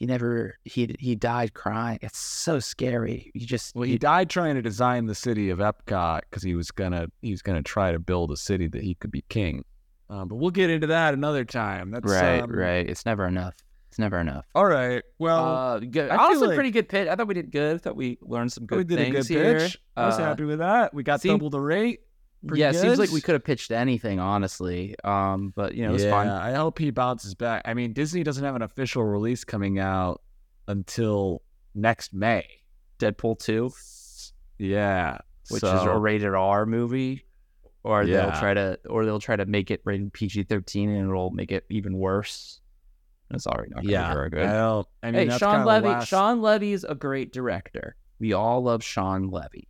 [0.00, 1.98] He never he he died crying.
[2.00, 3.30] It's so scary.
[3.34, 6.70] He just Well, he died trying to design the city of Epcot because he was
[6.70, 9.62] gonna he was gonna try to build a city that he could be king.
[10.08, 11.90] Um, but we'll get into that another time.
[11.90, 12.88] That's right, um, right.
[12.88, 13.54] It's never enough.
[13.90, 14.46] It's never enough.
[14.54, 15.02] All right.
[15.18, 16.10] Well, uh, good.
[16.10, 17.06] I Honestly, like- pretty good pitch.
[17.06, 17.74] I thought we did good.
[17.74, 19.58] I thought we learned some good we did a things good here.
[19.58, 19.78] pitch.
[19.98, 20.94] I was Uh, happy with that.
[20.94, 22.00] We got double the rate.
[22.42, 24.96] Yeah, seems like we could have pitched anything, honestly.
[25.04, 26.42] Um, but you know, it was yeah.
[26.42, 27.62] I hope he bounces back.
[27.66, 30.22] I mean, Disney doesn't have an official release coming out
[30.68, 31.42] until
[31.74, 32.46] next May.
[32.98, 33.70] Deadpool two,
[34.58, 35.18] Yeah,
[35.50, 37.26] which is a rated R movie,
[37.82, 41.30] or they'll try to, or they'll try to make it rated PG thirteen, and it'll
[41.30, 42.60] make it even worse.
[43.32, 44.12] It's already not yeah.
[44.12, 44.44] very good.
[44.44, 44.84] I.
[45.02, 45.88] I mean, hey, that's Shawn Levy.
[45.88, 47.96] last- Shawn Levy's a great director.
[48.18, 49.68] We all love Shawn Levy.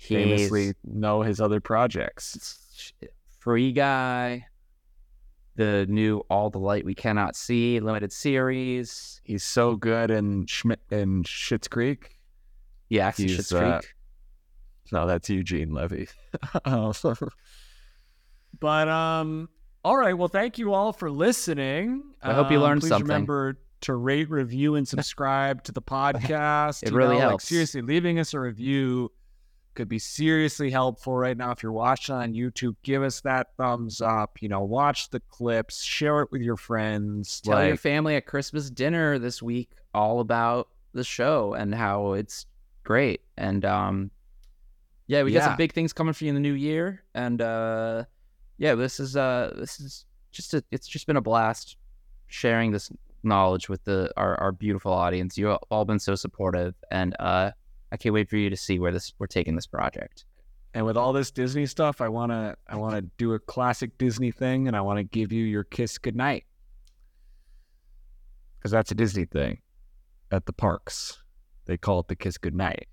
[0.00, 2.92] Famously He's know his other projects.
[3.38, 4.46] Free Guy,
[5.56, 9.20] the new All the Light We Cannot See limited series.
[9.24, 12.18] He's so good in Schmidt in Schitt's Creek.
[12.88, 13.94] Yeah, Access He's, Schitt's uh, Creek.
[14.92, 16.08] No, that's Eugene Levy.
[16.64, 16.92] Oh.
[18.60, 19.48] but um,
[19.84, 20.14] all right.
[20.14, 22.02] Well, thank you all for listening.
[22.22, 23.06] I hope you Um, learned please something.
[23.08, 26.82] Remember to rate, review, and subscribe to the podcast.
[26.82, 27.44] It You really know, like, helps.
[27.48, 29.10] seriously, leaving us a review
[29.80, 31.52] could be seriously helpful right now.
[31.52, 34.42] If you're watching on YouTube, give us that thumbs up.
[34.42, 37.40] You know, watch the clips, share it with your friends.
[37.40, 42.44] Tell your family at Christmas dinner this week all about the show and how it's
[42.84, 43.22] great.
[43.38, 44.10] And um,
[45.06, 47.02] yeah, we got some big things coming for you in the new year.
[47.14, 48.04] And uh,
[48.58, 51.78] yeah, this is uh, this is just a, it's just been a blast
[52.26, 52.92] sharing this
[53.22, 55.38] knowledge with the our, our beautiful audience.
[55.38, 57.52] You've all been so supportive, and uh,
[57.92, 60.24] I can't wait for you to see where this we're taking this project.
[60.74, 64.68] And with all this Disney stuff, I wanna I wanna do a classic Disney thing,
[64.68, 66.44] and I want to give you your kiss goodnight
[68.58, 69.58] because that's a Disney thing
[70.30, 71.22] at the parks.
[71.66, 72.86] They call it the kiss goodnight.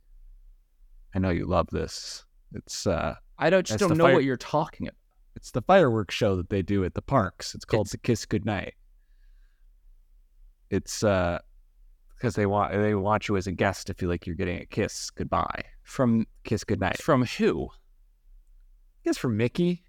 [1.16, 2.26] I know you love this.
[2.54, 4.96] It's uh, I don't just don't know fire- what you're talking about.
[5.36, 7.54] it's the fireworks show that they do at the parks.
[7.54, 8.74] It's called It's- the kiss goodnight.
[10.70, 11.40] It's uh,
[12.18, 14.66] because they want they want you as a guest to feel like you're getting a
[14.66, 17.02] kiss goodbye From kiss goodnight.
[17.02, 17.70] from who?
[17.72, 19.84] I guess from Mickey.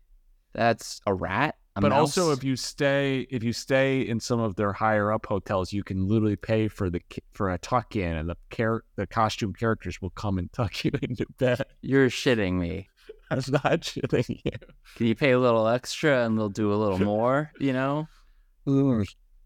[0.54, 1.56] That's a rat.
[1.76, 5.26] A but also if you stay if you stay in some of their higher up
[5.26, 7.00] hotels you can literally pay for the
[7.32, 10.90] for a tuck in and the char- the costume characters will come and tuck you
[11.02, 12.88] into bed you're shitting me.
[13.30, 14.50] that's not shitting you
[14.96, 17.52] Can you pay a little extra and they'll do a little more?
[17.60, 18.08] You know,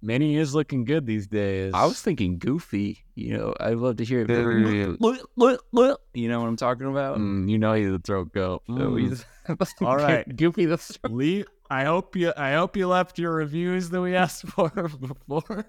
[0.03, 3.05] Minnie is looking good these days I was thinking Goofy.
[3.15, 4.29] You know, I'd love to hear it.
[4.29, 4.97] Yeah.
[6.15, 7.19] You know what I'm talking about?
[7.19, 8.63] Mm, you know you the throat goat.
[8.67, 9.01] So Mm.
[9.01, 9.25] he's-
[9.81, 10.37] All right.
[10.37, 11.13] Goofy the throat.
[11.13, 14.71] Lee, I hope you I hope you left your reviews that we asked for
[15.29, 15.67] before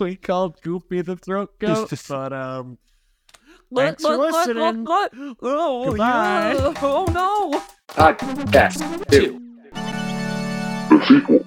[0.00, 2.78] we called Goofy the throat goat but um
[3.74, 4.86] Thanks for listening.
[4.88, 6.52] Oh, Goodbye.
[6.54, 6.74] yeah.
[6.82, 7.62] Oh no.
[7.88, 9.40] Podcast two.
[9.72, 11.43] The sequel.